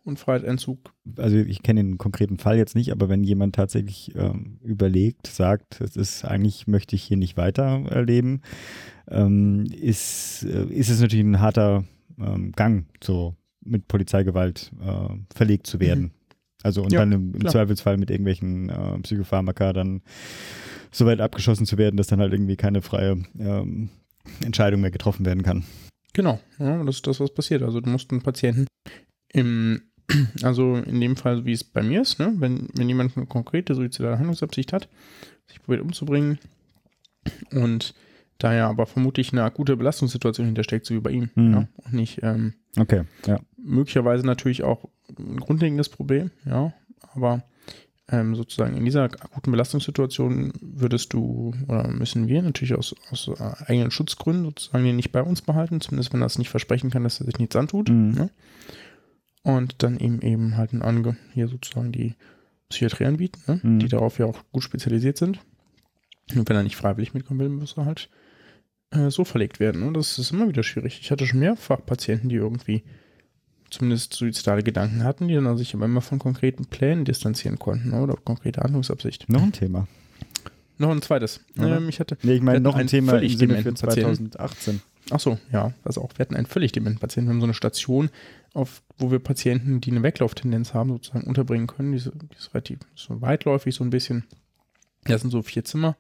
Und 0.04 0.18
Freiheitsentzug, 0.20 0.94
Also 1.18 1.38
ich 1.38 1.62
kenne 1.62 1.84
den 1.84 1.98
konkreten 1.98 2.38
Fall 2.40 2.58
jetzt 2.58 2.76
nicht, 2.76 2.92
aber 2.92 3.10
wenn 3.10 3.24
jemand 3.24 3.56
tatsächlich 3.56 4.16
ähm, 4.16 4.58
überlegt, 4.64 5.28
sagt, 5.28 5.82
es 5.82 5.96
ist 5.98 6.24
eigentlich 6.26 6.66
möchte 6.68 6.96
ich 6.96 7.04
hier 7.04 7.18
nicht 7.18 7.38
weiter 7.38 7.84
erleben, 7.90 8.42
ähm, 9.10 9.66
ist, 9.66 10.44
äh, 10.44 10.66
ist 10.66 10.90
es 10.90 11.02
natürlich 11.02 11.26
ein 11.26 11.40
harter 11.42 11.84
ähm, 12.18 12.54
Gang, 12.54 12.86
so 13.04 13.36
mit 13.62 13.88
Polizeigewalt 13.88 14.72
äh, 14.82 15.10
verlegt 15.36 15.68
zu 15.68 15.80
werden. 15.80 16.12
Also 16.64 16.84
und 16.84 16.92
Ja, 16.92 17.00
dann 17.00 17.12
im, 17.12 17.34
im. 17.36 17.48
Zweifelsfall 17.48 17.98
mit 17.98 18.10
irgendwelchen 18.12 18.70
äh, 18.70 19.00
Psychopharmaka 19.00 19.74
dann 19.74 20.02
so 20.92 21.06
weit 21.06 21.22
abgeschossen 21.22 21.66
zu 21.66 21.78
werden, 21.78 21.98
dass 21.98 22.08
dann 22.08 22.20
halt 22.20 22.34
irgendwie 22.34 22.58
keine 22.58 22.82
freie 22.82 23.18
ähm, 23.40 23.90
Entscheidung 24.44 24.82
mehr 24.82 24.92
getroffen 24.92 25.26
werden 25.26 25.44
kann. 25.44 25.64
Genau, 26.14 26.40
ja, 26.58 26.84
das 26.84 26.96
ist 26.96 27.08
das, 27.08 27.20
was 27.20 27.34
passiert. 27.34 27.62
Also 27.62 27.80
du 27.80 27.90
musst 27.90 28.12
einen 28.12 28.22
Patienten 28.22 28.66
im, 29.32 29.82
also 30.44 30.76
in 30.76 31.00
dem 31.00 31.16
Fall, 31.16 31.46
wie 31.46 31.54
es 31.54 31.64
bei 31.64 31.84
mir 31.84 32.02
ist, 32.02 32.20
ne, 32.20 32.34
wenn, 32.38 32.68
wenn 32.76 32.90
jemand 32.90 33.16
eine 33.16 33.26
konkrete 33.28 33.76
suizidale 33.76 34.18
Handlungsabsicht 34.18 34.74
hat, 34.74 34.90
sich 35.48 35.62
probiert 35.62 35.82
umzubringen 35.84 36.40
und 37.52 37.94
da 38.38 38.54
ja 38.54 38.70
aber 38.70 38.86
vermutlich 38.86 39.32
eine 39.34 39.44
akute 39.44 39.76
Belastungssituation 39.78 40.46
hintersteckt, 40.48 40.86
so 40.86 40.96
wie 40.96 41.00
bei 41.00 41.12
ihm, 41.12 41.30
Mhm. 41.36 41.52
ja, 41.54 41.68
und 41.86 41.94
nicht 41.94 42.20
ähm, 42.24 42.54
Okay, 42.78 43.04
ja. 43.28 43.40
Möglicherweise 43.64 44.26
natürlich 44.26 44.64
auch 44.64 44.86
ein 45.18 45.40
grundlegendes 45.40 45.90
Problem, 45.90 46.32
ja, 46.46 46.74
aber 47.14 47.44
ähm, 48.12 48.36
sozusagen 48.36 48.76
in 48.76 48.86
dieser 48.86 49.04
akuten 49.04 49.52
Belastungssituation 49.52 50.54
würdest 50.62 51.14
du 51.14 51.54
oder 51.68 51.88
müssen 51.90 52.28
wir 52.28 52.42
natürlich 52.42 52.74
aus, 52.74 52.96
aus 53.12 53.28
äh, 53.28 53.72
eigenen 53.72 53.92
Schutzgründen 53.92 54.46
sozusagen 54.46 54.84
den 54.84 54.96
nicht 54.96 55.12
bei 55.12 55.22
uns 55.22 55.42
behalten, 55.42 55.82
zumindest 55.82 56.14
wenn 56.14 56.22
er 56.22 56.28
es 56.28 56.40
nicht 56.40 56.50
versprechen 56.50 56.90
kann, 56.90 57.04
dass 57.04 57.20
er 57.20 57.26
sich 57.26 57.38
nichts 57.38 57.56
antut. 57.56 57.90
Mhm. 57.90 58.12
Ne? 58.12 58.30
Und 59.44 59.84
dann 59.84 60.00
eben 60.00 60.22
eben 60.22 60.58
halt 60.58 60.74
ein 60.74 60.82
Ange 60.82 61.18
hier 61.34 61.48
sozusagen 61.48 61.92
die 61.92 62.16
Psychiatrie 62.70 63.06
anbieten, 63.06 63.42
ne? 63.48 63.60
Mhm. 63.64 63.80
die 63.80 63.88
darauf 63.88 64.20
ja 64.20 64.26
auch 64.26 64.40
gut 64.52 64.64
spezialisiert 64.64 65.18
sind. 65.18 65.40
Und 66.36 66.48
wenn 66.48 66.56
er 66.56 66.64
nicht 66.64 66.76
freiwillig 66.76 67.14
mitkommen 67.14 67.40
will, 67.40 67.50
muss 67.50 67.78
er 67.78 67.86
halt 67.86 68.10
äh, 68.92 69.10
so 69.10 69.24
verlegt 69.24 69.60
werden. 69.60 69.86
Ne? 69.86 69.94
Das 69.94 70.20
ist 70.20 70.32
immer 70.32 70.48
wieder 70.48 70.64
schwierig. 70.64 71.00
Ich 71.02 71.12
hatte 71.12 71.26
schon 71.26 71.40
mehrfach 71.40 71.84
Patienten, 71.86 72.30
die 72.30 72.36
irgendwie 72.36 72.84
zumindest 73.70 74.14
suizidale 74.14 74.64
Gedanken 74.64 75.04
hatten, 75.04 75.28
die 75.28 75.36
dann 75.36 75.58
sich 75.58 75.74
aber 75.74 75.86
immer 75.86 76.02
von 76.02 76.20
konkreten 76.20 76.66
Plänen 76.66 77.06
distanzieren 77.06 77.60
konnten 77.60 77.94
oder 77.94 78.16
konkrete 78.16 78.62
Handlungsabsicht. 78.62 79.30
Noch 79.30 79.42
ein 79.42 79.52
Thema. 79.52 79.88
Noch 80.78 80.90
ein 80.92 81.02
zweites. 81.02 81.42
Ähm, 81.58 81.90
ich 81.90 82.00
hatte, 82.00 82.18
Nee, 82.24 82.36
ich 82.36 82.42
meine 82.42 82.62
noch 82.62 82.76
ein 82.76 82.88
Thema 82.88 83.14
völlig 83.14 83.34
im 83.34 83.40
Sinne 83.40 83.56
für 83.56 83.64
dementen 83.64 83.86
Patienten. 83.86 84.32
2018. 84.32 84.82
ach 85.12 85.20
so, 85.20 85.38
ja, 85.52 85.74
also 85.84 86.02
auch, 86.02 86.12
wir 86.16 86.20
hatten 86.20 86.36
einen 86.36 86.46
völlig 86.46 86.72
dementen 86.72 87.00
Patienten. 87.00 87.30
Wir 87.30 87.34
haben 87.34 87.42
so 87.42 87.48
eine 87.48 87.54
Station, 87.54 88.10
auf, 88.54 88.82
wo 88.98 89.12
wir 89.12 89.20
Patienten, 89.20 89.82
die 89.82 89.92
eine 89.92 90.04
Weglauftendenz 90.04 90.74
haben, 90.74 90.90
sozusagen 90.90 91.28
unterbringen 91.28 91.68
können. 91.68 91.92
Diese, 91.92 92.12
die 92.12 92.36
ist 92.36 92.54
relativ 92.54 92.80
so 92.96 93.22
weitläufig, 93.22 93.76
so 93.76 93.84
ein 93.84 93.90
bisschen. 93.90 94.24
Das 95.04 95.22
sind 95.22 95.32
so 95.32 95.42
vier 95.42 95.66
Zimmer. 95.66 95.98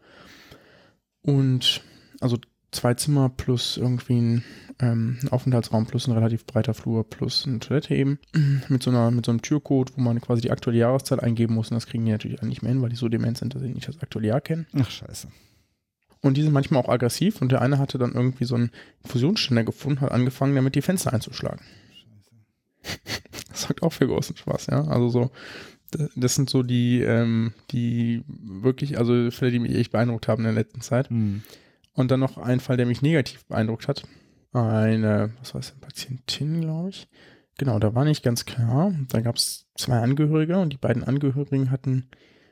Und 1.21 1.81
also 2.21 2.37
zwei 2.71 2.93
Zimmer 2.93 3.29
plus 3.29 3.77
irgendwie 3.77 4.19
ein, 4.19 4.43
ähm, 4.79 5.17
ein 5.21 5.29
Aufenthaltsraum 5.29 5.85
plus 5.85 6.07
ein 6.07 6.13
relativ 6.13 6.45
breiter 6.45 6.73
Flur 6.73 7.07
plus 7.09 7.45
eine 7.47 7.59
Toilette 7.59 7.95
eben. 7.95 8.19
Mit 8.69 8.83
so, 8.83 8.89
einer, 8.91 9.11
mit 9.11 9.25
so 9.25 9.31
einem 9.31 9.41
Türcode, 9.41 9.91
wo 9.95 10.01
man 10.01 10.21
quasi 10.21 10.41
die 10.41 10.51
aktuelle 10.51 10.79
Jahreszeit 10.79 11.21
eingeben 11.21 11.55
muss. 11.55 11.69
Und 11.71 11.75
das 11.75 11.87
kriegen 11.87 12.05
die 12.05 12.11
natürlich 12.11 12.41
nicht 12.41 12.61
mehr 12.61 12.71
hin, 12.71 12.81
weil 12.81 12.89
die 12.89 12.95
so 12.95 13.09
dement 13.09 13.37
sind, 13.37 13.55
dass 13.55 13.61
sie 13.61 13.69
nicht 13.69 13.87
das 13.87 14.01
aktuelle 14.01 14.27
Jahr 14.27 14.41
kennen. 14.41 14.67
Ach, 14.77 14.89
scheiße. 14.89 15.27
Und 16.21 16.35
die 16.35 16.43
sind 16.43 16.51
manchmal 16.51 16.81
auch 16.83 16.89
aggressiv 16.89 17.41
und 17.41 17.51
der 17.51 17.61
eine 17.61 17.77
hatte 17.77 17.97
dann 17.97 18.13
irgendwie 18.13 18.45
so 18.45 18.55
einen 18.55 18.71
Infusionsständer 19.03 19.63
gefunden, 19.63 20.01
hat 20.01 20.11
angefangen, 20.11 20.55
damit 20.55 20.75
die 20.75 20.81
Fenster 20.81 21.13
einzuschlagen. 21.13 21.61
Das 23.49 23.63
sorgt 23.63 23.83
auch 23.83 23.91
für 23.91 24.07
großen 24.07 24.37
Spaß, 24.37 24.67
ja. 24.67 24.85
Also 24.85 25.09
so, 25.09 25.31
Das 26.15 26.35
sind 26.35 26.49
so 26.49 26.63
die, 26.63 27.01
ähm, 27.01 27.53
die 27.71 28.23
wirklich, 28.27 28.97
also 28.97 29.31
Fälle, 29.31 29.51
die 29.51 29.59
mich 29.59 29.75
echt 29.75 29.91
beeindruckt 29.91 30.27
haben 30.27 30.41
in 30.41 30.53
der 30.53 30.63
letzten 30.63 30.81
Zeit. 30.81 31.09
Hm. 31.09 31.41
Und 31.99 32.11
dann 32.11 32.21
noch 32.21 32.37
ein 32.37 32.61
Fall, 32.61 32.77
der 32.77 32.85
mich 32.85 33.01
negativ 33.01 33.45
beeindruckt 33.47 33.89
hat. 33.89 34.03
Eine, 34.53 35.33
was 35.39 35.53
war 35.53 35.59
es, 35.59 35.71
eine 35.71 35.81
Patientin, 35.81 36.61
glaube 36.61 36.89
ich. 36.91 37.09
Genau, 37.57 37.77
da 37.77 37.93
war 37.93 38.05
nicht 38.05 38.23
ganz 38.23 38.45
klar. 38.45 38.93
Da 39.09 39.19
gab 39.19 39.35
es 39.35 39.65
zwei 39.75 39.99
Angehörige 39.99 40.57
und 40.59 40.71
die 40.71 40.77
beiden 40.77 41.03
Angehörigen 41.03 41.71
hatten, 41.71 42.07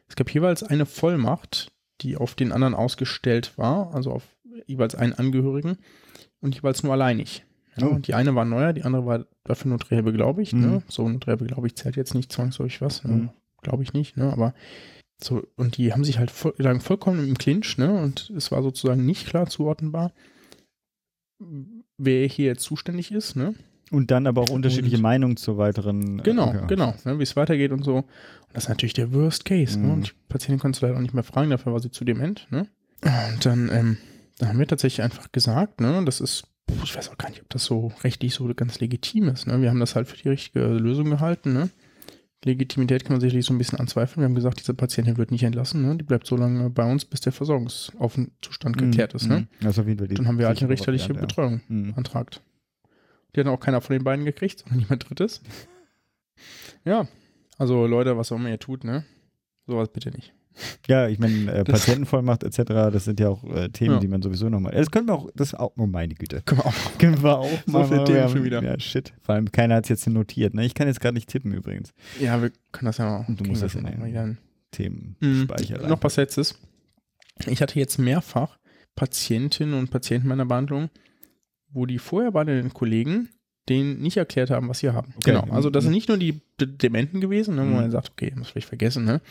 es 0.10 0.18
gab 0.18 0.30
jeweils 0.34 0.64
eine 0.64 0.86
Vollmacht, 0.86 1.72
die 2.02 2.18
auf 2.18 2.36
den 2.36 2.52
anderen 2.52 2.76
ausgestellt 2.76 3.58
war, 3.58 3.96
also 3.96 4.12
auf 4.12 4.24
jeweils 4.66 4.96
einen 4.96 5.14
Angehörigen 5.14 5.78
und 6.42 6.54
jeweils 6.54 6.84
nur 6.84 6.92
alleinig. 6.92 7.46
Ja, 7.78 7.88
Oh. 7.88 7.92
und 7.92 8.08
die 8.08 8.16
eine 8.16 8.36
war 8.36 8.44
neuer, 8.44 8.74
die 8.74 8.84
andere 8.84 9.06
war 9.06 9.26
dafür 9.46 9.72
notariell 9.72 10.04
beglaubigt. 10.04 10.52
Mhm. 10.52 10.60
Ne? 10.62 10.84
So 10.90 11.08
notariell 11.08 11.38
beglaubigt 11.38 11.78
zählt 11.78 11.96
jetzt 11.96 12.16
nicht 12.16 12.34
zwangsläufig 12.34 12.82
was, 12.82 13.06
ne? 13.06 13.14
Mhm. 13.14 13.30
glaube 13.62 13.84
ich 13.84 13.94
nicht, 13.94 14.18
ne? 14.18 14.30
aber 14.34 14.54
so, 15.22 15.44
und 15.56 15.78
die 15.78 15.94
haben 15.94 16.04
sich 16.04 16.20
halt 16.20 16.30
voll, 16.32 16.54
lagen 16.58 16.80
vollkommen 16.82 17.28
im 17.28 17.38
Clinch, 17.38 17.78
ne? 17.78 17.92
Und 18.02 18.30
es 18.36 18.52
war 18.52 18.62
sozusagen 18.62 19.06
nicht 19.06 19.28
klar 19.28 19.48
zuordnenbar, 19.48 20.12
wer 21.98 22.28
hier 22.28 22.48
jetzt 22.48 22.64
zuständig 22.64 23.12
ist, 23.12 23.36
ne? 23.36 23.54
Und 23.90 24.12
dann 24.12 24.28
aber 24.28 24.42
auch 24.42 24.50
unterschiedliche 24.50 24.98
Und- 24.98 25.02
Meinungen 25.04 25.38
zu 25.38 25.58
weiteren. 25.58 26.20
äh, 26.20 26.24
Genau, 26.24 26.54
ja. 26.54 26.66
genau, 26.66 26.94
ne, 27.06 27.20
wie 27.20 27.24
es 27.24 27.36
weitergeht 27.38 27.72
und 27.72 27.84
so. 27.84 27.98
Und 27.98 28.06
das 28.54 28.64
ist 28.66 28.70
natürlich 28.70 28.94
der 28.94 29.14
Worst 29.14 29.46
Case. 29.46 29.80
Ne? 29.80 29.88
Mhm. 29.88 29.94
Und 29.94 30.08
die 30.08 30.12
Patientin 30.28 30.60
konntest 30.60 30.82
du 30.82 30.88
leider 30.88 30.98
auch 30.98 31.02
nicht 31.02 31.14
mehr 31.14 31.24
fragen, 31.24 31.50
dafür 31.52 31.72
war 31.72 31.80
sie 31.80 31.90
zu 31.92 32.04
dement. 32.04 32.48
Ne? 32.52 32.68
Und 33.02 33.46
dann, 33.46 33.70
ähm, 33.72 33.98
dann 34.40 34.50
haben 34.50 34.60
wir 34.60 34.68
tatsächlich 34.68 35.04
einfach 35.04 35.32
gesagt, 35.32 35.80
ne, 35.80 36.04
das 36.04 36.20
ist, 36.20 36.48
ich 36.84 36.98
weiß 36.98 37.10
auch 37.10 37.18
gar 37.18 37.30
nicht, 37.30 37.42
ob 37.42 37.50
das 37.50 37.64
so 37.64 37.94
rechtlich 38.04 38.34
so 38.34 38.52
ganz 38.54 38.82
legitim 38.82 39.30
ist. 39.30 39.48
Ne? 39.48 39.62
Wir 39.62 39.70
haben 39.70 39.80
das 39.80 39.96
halt 39.96 40.08
für 40.10 40.18
die 40.18 40.28
richtige 40.30 40.66
Lösung 40.68 41.10
gehalten. 41.10 41.54
Ne? 41.54 41.70
Legitimität 42.48 43.04
kann 43.04 43.14
man 43.14 43.22
sicherlich 43.22 43.46
so 43.46 43.54
ein 43.54 43.58
bisschen 43.58 43.80
anzweifeln. 43.80 44.22
Wir 44.22 44.26
haben 44.26 44.36
gesagt, 44.36 44.60
diese 44.60 44.74
Patientin 44.74 45.18
wird 45.18 45.32
nicht 45.32 45.44
entlassen. 45.44 45.82
Ne? 45.82 45.96
Die 45.96 46.04
bleibt 46.04 46.26
so 46.26 46.36
lange 46.36 46.70
bei 46.70 46.90
uns, 46.90 47.06
bis 47.06 47.22
der 47.22 47.32
Versorgungszustand 47.34 48.78
geklärt 48.78 49.14
ist. 49.14 49.28
Ne? 49.28 49.48
Mhm. 49.60 49.68
Ist 49.68 49.80
auf 49.80 49.88
jeden 49.88 50.00
Fall 50.00 50.08
Dann 50.08 50.28
haben 50.28 50.40
wir 50.40 50.48
halt 50.48 50.60
eine 50.62 50.70
richterliche 50.70 51.10
Variante, 51.10 51.28
Betreuung 51.28 51.54
ja. 51.54 51.76
Mhm. 51.76 51.94
beantragt. 51.94 52.42
Die 53.36 53.40
hat 53.40 53.48
auch 53.48 53.60
keiner 53.60 53.82
von 53.82 53.94
den 53.94 54.04
beiden 54.04 54.26
gekriegt, 54.26 54.60
sondern 54.60 54.80
jemand 54.80 55.10
drittes. 55.10 55.42
Ja, 56.86 57.08
also 57.58 57.88
Leute, 57.88 58.16
was 58.16 58.32
auch 58.32 58.36
immer 58.36 58.50
ihr 58.50 58.60
tut, 58.60 58.84
ne? 58.84 59.04
Sowas 59.66 59.90
bitte 59.92 60.12
nicht. 60.12 60.34
Ja, 60.88 61.08
ich 61.08 61.20
meine, 61.20 61.52
äh, 61.52 61.64
Patientenvollmacht 61.64 62.44
etc., 62.44 62.64
das 62.92 63.06
sind 63.06 63.20
ja 63.20 63.30
auch 63.30 63.44
äh, 63.44 63.70
Themen, 63.70 63.96
Ja. 63.96 64.00
die 64.00 64.08
man 64.08 64.22
sowieso 64.22 64.50
nochmal. 64.50 64.74
Das 64.74 64.90
können 64.92 65.08
wir 65.08 65.14
auch, 65.14 65.30
das 65.36 65.50
ist 65.50 65.54
auch, 65.60 65.74
oh 65.78 65.86
meine 65.88 66.16
Güte. 66.16 66.42
Können 66.46 66.62
wir 66.62 66.66
auch. 66.66 66.74
Können 66.98 67.24
wir 67.24 67.38
auch 67.38 67.50
So 67.66 67.72
mal. 67.72 67.88
viele 67.88 68.04
Themen 68.06 68.22
haben- 68.22 68.32
schon 68.32 68.44
wieder. 68.44 68.64
Ja, 68.64 68.80
shit. 68.80 69.14
Vor 69.22 69.36
allem, 69.36 69.52
keiner 69.52 69.76
hat 69.76 69.84
es 69.86 69.90
jetzt 69.90 70.08
notiert. 70.08 70.54
Ne? 70.54 70.66
Ich 70.66 70.74
kann 70.74 70.88
jetzt 70.88 71.00
gerade 71.00 71.14
nicht 71.16 71.30
tippen 71.30 71.54
übrigens. 71.54 71.94
Ja, 72.20 72.42
wir 72.42 72.52
können 72.72 72.88
das 72.88 72.98
ja 72.98 73.06
mal. 73.06 73.26
Und 73.28 73.40
du 73.40 73.46
musst 73.46 73.62
das 73.64 73.76
in 73.76 73.86
hin. 73.86 74.38
Themenspeicher. 74.72 75.82
Mhm. 75.84 75.90
Noch 75.90 76.04
was 76.04 76.16
letztes. 76.18 76.56
Ich 77.46 77.62
hatte 77.62 77.80
jetzt 77.80 77.98
mehrfach 78.00 78.58
Patientinnen 78.96 79.76
und 79.78 79.92
Patienten 79.92 80.28
meiner 80.28 80.46
Behandlung, 80.46 80.90
wo 81.70 81.86
die 81.86 82.00
vorher 82.00 82.32
bei 82.32 82.44
den 82.44 82.74
Kollegen 82.74 83.30
denen 83.70 84.00
nicht 84.02 84.18
erklärt 84.18 84.50
haben, 84.50 84.70
was 84.70 84.80
sie 84.80 84.90
haben. 84.92 85.14
Okay. 85.18 85.32
Genau. 85.32 85.54
Also 85.54 85.70
das 85.70 85.84
Mhm. 85.84 85.88
sind 85.88 85.94
nicht 85.94 86.08
nur 86.10 86.18
die 86.18 86.42
D 86.60 86.66
Dementen 86.66 87.22
gewesen, 87.22 87.56
ne, 87.56 87.62
wo 87.62 87.66
Mhm. 87.66 87.74
man 87.74 87.92
sagt, 87.92 88.12
okay, 88.12 88.34
muss 88.36 88.50
vielleicht 88.50 88.68
vergessen, 88.68 89.06
ne? 89.06 89.22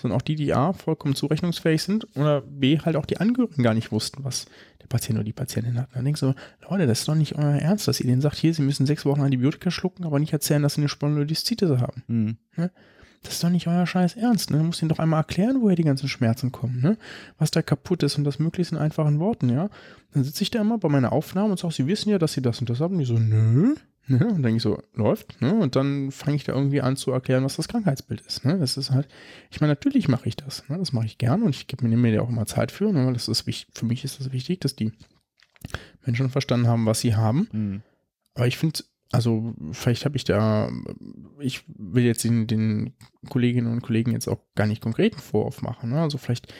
Sondern 0.00 0.18
auch 0.18 0.22
die, 0.22 0.34
die 0.34 0.52
A, 0.54 0.72
vollkommen 0.72 1.14
zurechnungsfähig 1.14 1.82
sind 1.82 2.06
oder 2.16 2.40
B, 2.40 2.78
halt 2.78 2.96
auch 2.96 3.06
die 3.06 3.18
Angehörigen 3.18 3.62
gar 3.62 3.74
nicht 3.74 3.92
wussten, 3.92 4.24
was 4.24 4.46
der 4.80 4.86
Patient 4.88 5.18
oder 5.18 5.24
die 5.24 5.32
Patientin 5.32 5.78
hat. 5.78 5.88
Und 5.88 5.96
dann 5.96 6.04
denkst 6.04 6.20
du, 6.20 6.34
Leute, 6.68 6.86
das 6.86 7.00
ist 7.00 7.08
doch 7.08 7.14
nicht 7.14 7.36
euer 7.36 7.56
Ernst, 7.56 7.86
dass 7.86 8.00
ihr 8.00 8.06
denen 8.06 8.20
sagt, 8.20 8.36
hier, 8.36 8.52
sie 8.54 8.62
müssen 8.62 8.86
sechs 8.86 9.04
Wochen 9.04 9.20
Antibiotika 9.20 9.70
schlucken, 9.70 10.04
aber 10.04 10.18
nicht 10.18 10.32
erzählen, 10.32 10.62
dass 10.62 10.74
sie 10.74 10.80
eine 10.80 10.88
Spondylolisthite 10.88 11.80
haben. 11.80 12.02
Mhm. 12.08 12.36
Das 13.22 13.34
ist 13.34 13.44
doch 13.44 13.50
nicht 13.50 13.68
euer 13.68 13.86
scheiß 13.86 14.16
Ernst, 14.16 14.50
ne? 14.50 14.58
Du 14.58 14.64
musst 14.64 14.82
ihnen 14.82 14.88
doch 14.88 14.98
einmal 14.98 15.20
erklären, 15.20 15.60
woher 15.60 15.76
die 15.76 15.84
ganzen 15.84 16.08
Schmerzen 16.08 16.50
kommen, 16.50 16.80
ne? 16.80 16.96
Was 17.38 17.50
da 17.50 17.62
kaputt 17.62 18.02
ist 18.02 18.18
und 18.18 18.24
das 18.24 18.38
möglichst 18.38 18.72
in 18.72 18.78
einfachen 18.78 19.20
Worten, 19.20 19.48
ja? 19.48 19.70
Dann 20.12 20.24
sitze 20.24 20.42
ich 20.42 20.50
da 20.50 20.60
immer 20.60 20.78
bei 20.78 20.88
meiner 20.88 21.12
Aufnahme 21.12 21.52
und 21.52 21.58
sage, 21.58 21.74
sie 21.74 21.86
wissen 21.86 22.10
ja, 22.10 22.18
dass 22.18 22.32
sie 22.32 22.42
das 22.42 22.60
und 22.60 22.68
das 22.68 22.80
haben. 22.80 22.94
Und 22.94 23.00
die 23.00 23.04
so, 23.04 23.18
nö. 23.18 23.74
Ne? 24.08 24.18
Und 24.18 24.32
dann 24.32 24.42
denke 24.42 24.56
ich 24.56 24.62
so, 24.62 24.82
läuft, 24.94 25.40
ne? 25.40 25.54
Und 25.54 25.76
dann 25.76 26.10
fange 26.10 26.36
ich 26.36 26.44
da 26.44 26.52
irgendwie 26.52 26.80
an 26.80 26.96
zu 26.96 27.12
erklären, 27.12 27.44
was 27.44 27.56
das 27.56 27.68
Krankheitsbild 27.68 28.20
ist. 28.22 28.44
Ne? 28.44 28.58
Das 28.58 28.76
ist 28.76 28.90
halt, 28.90 29.06
ich 29.50 29.60
meine, 29.60 29.72
natürlich 29.72 30.08
mache 30.08 30.28
ich 30.28 30.34
das. 30.34 30.68
Ne? 30.68 30.78
Das 30.78 30.92
mache 30.92 31.06
ich 31.06 31.18
gern 31.18 31.42
und 31.42 31.50
ich 31.50 31.68
gebe 31.68 31.86
mir, 31.86 31.96
mir 31.96 32.12
da 32.12 32.22
auch 32.22 32.28
immer 32.28 32.46
Zeit 32.46 32.72
für, 32.72 32.92
ne? 32.92 33.12
das 33.12 33.28
ist 33.28 33.46
wichtig, 33.46 33.72
für 33.72 33.86
mich 33.86 34.02
ist 34.04 34.18
das 34.18 34.32
wichtig, 34.32 34.60
dass 34.60 34.74
die 34.74 34.92
Menschen 36.04 36.30
verstanden 36.30 36.66
haben, 36.66 36.84
was 36.86 37.00
sie 37.00 37.14
haben. 37.14 37.48
Mhm. 37.52 37.82
Aber 38.34 38.46
ich 38.48 38.58
finde, 38.58 38.80
also 39.12 39.54
vielleicht 39.72 40.06
habe 40.06 40.16
ich 40.16 40.24
da, 40.24 40.70
ich 41.38 41.64
will 41.68 42.04
jetzt 42.04 42.24
den, 42.24 42.46
den 42.46 42.94
Kolleginnen 43.28 43.70
und 43.70 43.82
Kollegen 43.82 44.12
jetzt 44.12 44.26
auch 44.26 44.40
gar 44.54 44.66
nicht 44.66 44.82
konkreten 44.82 45.18
Vorwurf 45.18 45.60
machen. 45.60 45.90
Ne? 45.90 46.00
Also 46.00 46.16
vielleicht 46.16 46.52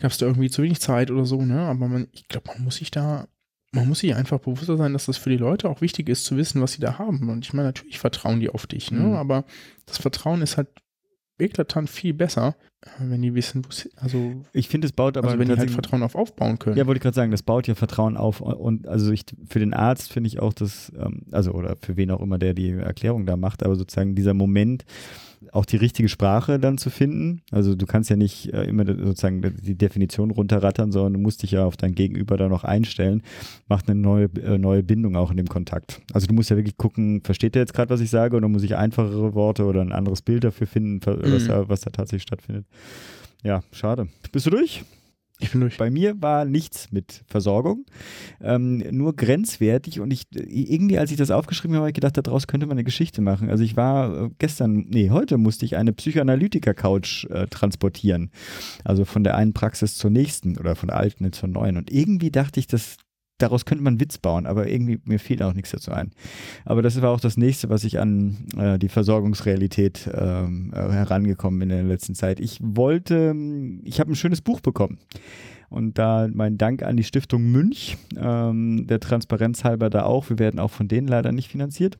gab 0.00 0.10
es 0.10 0.18
da 0.18 0.26
irgendwie 0.26 0.50
zu 0.50 0.62
wenig 0.62 0.80
Zeit 0.80 1.12
oder 1.12 1.24
so, 1.24 1.42
ne? 1.42 1.60
Aber 1.60 1.86
man, 1.86 2.08
ich 2.10 2.26
glaube, 2.26 2.50
man 2.52 2.64
muss 2.64 2.76
sich 2.76 2.90
da, 2.90 3.28
man 3.70 3.86
muss 3.86 4.00
sich 4.00 4.16
einfach 4.16 4.40
bewusster 4.40 4.76
sein, 4.76 4.92
dass 4.92 5.06
das 5.06 5.16
für 5.16 5.30
die 5.30 5.36
Leute 5.36 5.70
auch 5.70 5.80
wichtig 5.80 6.08
ist 6.08 6.24
zu 6.24 6.36
wissen, 6.36 6.60
was 6.60 6.72
sie 6.72 6.80
da 6.80 6.98
haben. 6.98 7.30
Und 7.30 7.44
ich 7.44 7.52
meine, 7.52 7.68
natürlich 7.68 8.00
vertrauen 8.00 8.40
die 8.40 8.50
auf 8.50 8.66
dich, 8.66 8.90
ne? 8.90 9.00
Mhm. 9.00 9.14
Aber 9.14 9.44
das 9.86 9.98
Vertrauen 9.98 10.42
ist 10.42 10.56
halt 10.56 10.68
eklatant 11.38 11.90
viel 11.90 12.14
besser, 12.14 12.56
wenn 12.98 13.22
die 13.22 13.34
wissen, 13.34 13.64
wo 13.64 13.70
sie, 13.70 13.90
also, 13.96 14.42
Ich 14.52 14.68
finde, 14.68 14.86
es 14.86 14.92
baut 14.92 15.16
aber 15.16 15.28
also 15.28 15.38
wenn 15.38 15.48
die 15.48 15.56
halt 15.56 15.70
Vertrauen 15.70 16.02
auf 16.02 16.14
aufbauen 16.14 16.58
können. 16.58 16.76
Ja, 16.76 16.86
wollte 16.86 16.98
ich 16.98 17.02
gerade 17.02 17.14
sagen, 17.14 17.30
das 17.30 17.42
baut 17.42 17.66
ja 17.66 17.74
Vertrauen 17.74 18.16
auf 18.16 18.40
und 18.40 18.88
also 18.88 19.12
ich 19.12 19.24
für 19.46 19.58
den 19.58 19.74
Arzt 19.74 20.12
finde 20.12 20.28
ich 20.28 20.40
auch 20.40 20.52
das, 20.52 20.92
ähm, 20.96 21.22
also 21.30 21.52
oder 21.52 21.76
für 21.80 21.96
wen 21.96 22.10
auch 22.10 22.20
immer, 22.20 22.38
der 22.38 22.54
die 22.54 22.70
Erklärung 22.70 23.26
da 23.26 23.36
macht, 23.36 23.62
aber 23.62 23.76
sozusagen 23.76 24.14
dieser 24.14 24.34
Moment, 24.34 24.84
auch 25.50 25.64
die 25.64 25.76
richtige 25.76 26.08
Sprache 26.08 26.58
dann 26.58 26.78
zu 26.78 26.88
finden. 26.90 27.42
Also 27.50 27.74
du 27.74 27.86
kannst 27.86 28.08
ja 28.10 28.16
nicht 28.16 28.52
äh, 28.52 28.64
immer 28.64 28.86
sozusagen 28.86 29.42
die 29.62 29.74
Definition 29.74 30.30
runterrattern, 30.30 30.92
sondern 30.92 31.14
du 31.14 31.18
musst 31.18 31.42
dich 31.42 31.50
ja 31.52 31.64
auf 31.64 31.76
dein 31.76 31.94
Gegenüber 31.94 32.36
da 32.36 32.48
noch 32.48 32.64
einstellen. 32.64 33.22
Macht 33.68 33.88
eine 33.90 34.00
neue, 34.00 34.24
äh, 34.42 34.58
neue 34.58 34.82
Bindung 34.82 35.16
auch 35.16 35.30
in 35.30 35.36
dem 35.36 35.48
Kontakt. 35.48 36.00
Also 36.12 36.26
du 36.26 36.34
musst 36.34 36.50
ja 36.50 36.56
wirklich 36.56 36.76
gucken, 36.76 37.20
versteht 37.24 37.56
er 37.56 37.62
jetzt 37.62 37.74
gerade, 37.74 37.90
was 37.90 38.00
ich 38.00 38.10
sage, 38.10 38.36
oder 38.36 38.48
muss 38.48 38.62
ich 38.62 38.76
einfachere 38.76 39.34
Worte 39.34 39.64
oder 39.64 39.80
ein 39.80 39.92
anderes 39.92 40.22
Bild 40.22 40.44
dafür 40.44 40.66
finden, 40.66 41.00
was, 41.04 41.44
Mhm. 41.44 41.48
da, 41.48 41.68
was 41.68 41.80
da 41.80 41.90
tatsächlich 41.90 42.22
stattfindet. 42.22 42.64
Ja, 43.42 43.62
schade. 43.72 44.08
Bist 44.30 44.46
du 44.46 44.50
durch? 44.50 44.84
Ich 45.42 45.50
bin 45.50 45.60
durch. 45.60 45.78
Bei 45.78 45.90
mir 45.90 46.20
war 46.20 46.44
nichts 46.44 46.90
mit 46.92 47.22
Versorgung, 47.26 47.84
ähm, 48.40 48.78
nur 48.90 49.14
grenzwertig 49.14 50.00
und 50.00 50.10
ich 50.12 50.26
irgendwie, 50.32 50.98
als 50.98 51.10
ich 51.10 51.16
das 51.16 51.30
aufgeschrieben 51.30 51.74
habe, 51.76 51.82
habe 51.82 51.90
ich 51.90 51.94
gedacht, 51.94 52.16
daraus 52.16 52.46
könnte 52.46 52.66
man 52.66 52.76
eine 52.76 52.84
Geschichte 52.84 53.20
machen. 53.20 53.50
Also 53.50 53.64
ich 53.64 53.76
war 53.76 54.26
äh, 54.26 54.30
gestern, 54.38 54.86
nee, 54.88 55.10
heute 55.10 55.38
musste 55.38 55.64
ich 55.64 55.76
eine 55.76 55.92
Psychoanalytiker-Couch 55.92 57.26
äh, 57.26 57.46
transportieren. 57.48 58.30
Also 58.84 59.04
von 59.04 59.24
der 59.24 59.36
einen 59.36 59.52
Praxis 59.52 59.96
zur 59.96 60.10
nächsten 60.10 60.56
oder 60.58 60.76
von 60.76 60.88
der 60.88 60.96
alten 60.96 61.32
zur 61.32 61.48
neuen. 61.48 61.76
Und 61.76 61.90
irgendwie 61.90 62.30
dachte 62.30 62.60
ich, 62.60 62.66
dass 62.66 62.96
daraus 63.42 63.64
könnte 63.64 63.82
man 63.82 63.92
einen 63.94 64.00
Witz 64.00 64.18
bauen, 64.18 64.46
aber 64.46 64.68
irgendwie 64.68 65.00
mir 65.04 65.18
fiel 65.18 65.42
auch 65.42 65.52
nichts 65.52 65.70
dazu 65.70 65.92
ein. 65.92 66.12
Aber 66.64 66.82
das 66.82 67.00
war 67.02 67.10
auch 67.10 67.20
das 67.20 67.36
nächste, 67.36 67.68
was 67.68 67.84
ich 67.84 67.98
an 67.98 68.46
äh, 68.56 68.78
die 68.78 68.88
Versorgungsrealität 68.88 70.08
ähm, 70.14 70.72
äh, 70.74 70.76
herangekommen 70.76 71.60
bin 71.60 71.70
in 71.70 71.76
der 71.76 71.86
letzten 71.86 72.14
Zeit. 72.14 72.40
Ich 72.40 72.58
wollte, 72.62 73.34
ich 73.84 74.00
habe 74.00 74.12
ein 74.12 74.16
schönes 74.16 74.40
Buch 74.40 74.60
bekommen. 74.60 74.98
Und 75.68 75.98
da 75.98 76.28
mein 76.32 76.58
Dank 76.58 76.82
an 76.82 76.98
die 76.98 77.04
Stiftung 77.04 77.50
Münch, 77.50 77.96
ähm, 78.16 78.86
der 78.86 79.00
Transparenz 79.00 79.64
halber 79.64 79.88
da 79.88 80.04
auch. 80.04 80.28
Wir 80.28 80.38
werden 80.38 80.60
auch 80.60 80.70
von 80.70 80.86
denen 80.86 81.08
leider 81.08 81.32
nicht 81.32 81.50
finanziert. 81.50 81.98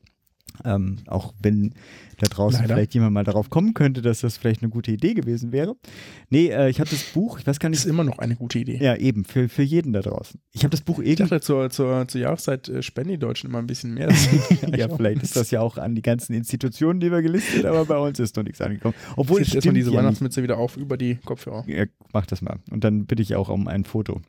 Ähm, 0.63 0.97
auch 1.07 1.33
wenn 1.41 1.73
da 2.17 2.27
draußen 2.27 2.61
Leider. 2.61 2.75
vielleicht 2.75 2.93
jemand 2.93 3.13
mal 3.13 3.23
darauf 3.23 3.49
kommen 3.49 3.73
könnte, 3.73 4.01
dass 4.01 4.21
das 4.21 4.37
vielleicht 4.37 4.61
eine 4.61 4.69
gute 4.69 4.91
Idee 4.91 5.13
gewesen 5.13 5.51
wäre. 5.51 5.75
Nee, 6.29 6.47
äh, 6.49 6.69
ich 6.69 6.79
habe 6.79 6.89
das 6.89 7.03
Buch, 7.03 7.39
ich 7.39 7.47
weiß 7.47 7.59
gar 7.59 7.69
Das 7.69 7.79
nicht. 7.79 7.85
ist 7.85 7.89
immer 7.91 8.03
noch 8.03 8.19
eine 8.19 8.35
gute 8.35 8.59
Idee. 8.59 8.77
Ja, 8.81 8.95
eben, 8.95 9.25
für, 9.25 9.49
für 9.49 9.63
jeden 9.63 9.93
da 9.93 10.01
draußen. 10.01 10.39
Ich 10.51 10.63
habe 10.63 10.69
das 10.71 10.81
Buch 10.81 10.99
Ich 10.99 11.07
irgendwie. 11.11 11.29
dachte, 11.29 11.41
zur, 11.41 11.69
zur, 11.69 12.07
zur 12.07 12.21
Jahreszeit 12.21 12.69
äh, 12.69 12.81
spenden 12.81 13.11
die 13.11 13.17
Deutschen 13.19 13.49
immer 13.49 13.59
ein 13.59 13.67
bisschen 13.67 13.93
mehr. 13.93 14.09
ja, 14.77 14.87
vielleicht 14.95 15.23
ist 15.23 15.35
das 15.35 15.51
ja 15.51 15.61
auch 15.61 15.77
an 15.77 15.95
die 15.95 16.01
ganzen 16.01 16.33
Institutionen, 16.33 16.99
die 16.99 17.11
wir 17.11 17.21
gelistet, 17.21 17.65
aber 17.65 17.85
bei 17.85 17.97
uns 17.97 18.19
ist 18.19 18.35
noch 18.35 18.43
nichts 18.43 18.61
angekommen. 18.61 18.95
Obwohl 19.15 19.39
jetzt 19.39 19.55
erstmal 19.55 19.73
diese 19.73 19.87
ja 19.89 19.91
nicht. 19.91 19.99
Weihnachtsmütze 20.03 20.43
wieder 20.43 20.57
auf 20.57 20.77
über 20.77 20.97
die 20.97 21.15
Kopfhörer. 21.15 21.63
Ja, 21.67 21.85
mach 22.13 22.25
das 22.25 22.41
mal. 22.41 22.59
Und 22.71 22.83
dann 22.83 23.05
bitte 23.05 23.21
ich 23.21 23.35
auch 23.35 23.49
um 23.49 23.67
ein 23.67 23.83
Foto. 23.85 24.21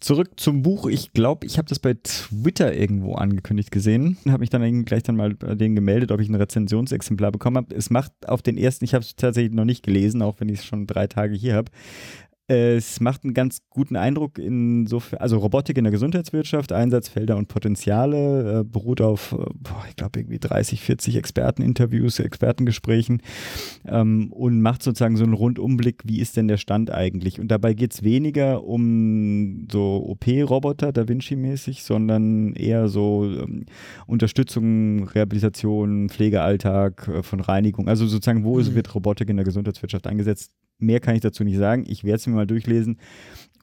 Zurück 0.00 0.32
zum 0.36 0.62
Buch. 0.62 0.86
Ich 0.88 1.12
glaube, 1.12 1.46
ich 1.46 1.56
habe 1.58 1.68
das 1.68 1.78
bei 1.78 1.94
Twitter 1.94 2.74
irgendwo 2.74 3.14
angekündigt 3.14 3.70
gesehen. 3.70 4.18
Habe 4.26 4.40
mich 4.40 4.50
dann 4.50 4.62
irgendwie 4.62 4.84
gleich 4.84 5.02
dann 5.02 5.16
mal 5.16 5.34
bei 5.34 5.54
denen 5.54 5.74
gemeldet, 5.74 6.12
ob 6.12 6.20
ich 6.20 6.28
ein 6.28 6.34
Rezensionsexemplar 6.34 7.15
bekommen 7.16 7.56
habe. 7.56 7.74
Es 7.74 7.90
macht 7.90 8.12
auf 8.26 8.42
den 8.42 8.56
ersten, 8.56 8.84
ich 8.84 8.94
habe 8.94 9.02
es 9.04 9.16
tatsächlich 9.16 9.54
noch 9.54 9.64
nicht 9.64 9.82
gelesen, 9.82 10.22
auch 10.22 10.40
wenn 10.40 10.48
ich 10.48 10.60
es 10.60 10.64
schon 10.66 10.86
drei 10.86 11.06
Tage 11.06 11.34
hier 11.34 11.54
habe. 11.54 11.70
Es 12.48 13.00
macht 13.00 13.24
einen 13.24 13.34
ganz 13.34 13.62
guten 13.70 13.96
Eindruck 13.96 14.38
insofern, 14.38 15.18
also 15.18 15.38
Robotik 15.38 15.78
in 15.78 15.82
der 15.82 15.90
Gesundheitswirtschaft, 15.90 16.70
Einsatzfelder 16.70 17.36
und 17.36 17.48
Potenziale, 17.48 18.60
äh, 18.60 18.64
beruht 18.64 19.00
auf, 19.00 19.32
äh, 19.32 19.36
boah, 19.36 19.84
ich 19.88 19.96
glaube, 19.96 20.20
irgendwie 20.20 20.38
30, 20.38 20.80
40 20.80 21.16
Experteninterviews, 21.16 22.20
Expertengesprächen 22.20 23.20
ähm, 23.84 24.32
und 24.32 24.60
macht 24.60 24.84
sozusagen 24.84 25.16
so 25.16 25.24
einen 25.24 25.32
Rundumblick, 25.32 26.02
wie 26.04 26.20
ist 26.20 26.36
denn 26.36 26.46
der 26.46 26.56
Stand 26.56 26.92
eigentlich? 26.92 27.40
Und 27.40 27.48
dabei 27.48 27.74
geht 27.74 27.94
es 27.94 28.04
weniger 28.04 28.62
um 28.62 29.66
so 29.68 30.06
OP-Roboter, 30.06 30.92
Da 30.92 31.08
Vinci-mäßig, 31.08 31.82
sondern 31.82 32.52
eher 32.54 32.86
so 32.86 33.24
ähm, 33.24 33.66
Unterstützung, 34.06 35.08
Rehabilitation, 35.08 36.10
Pflegealltag 36.10 37.08
äh, 37.08 37.22
von 37.24 37.40
Reinigung, 37.40 37.88
also 37.88 38.06
sozusagen, 38.06 38.44
wo 38.44 38.60
mhm. 38.60 38.76
wird 38.76 38.94
Robotik 38.94 39.30
in 39.30 39.36
der 39.36 39.44
Gesundheitswirtschaft 39.44 40.06
eingesetzt? 40.06 40.52
Mehr 40.78 41.00
kann 41.00 41.14
ich 41.14 41.22
dazu 41.22 41.44
nicht 41.44 41.58
sagen. 41.58 41.84
Ich 41.88 42.04
werde 42.04 42.16
es 42.16 42.26
mir 42.26 42.34
mal 42.34 42.46
durchlesen. 42.46 42.98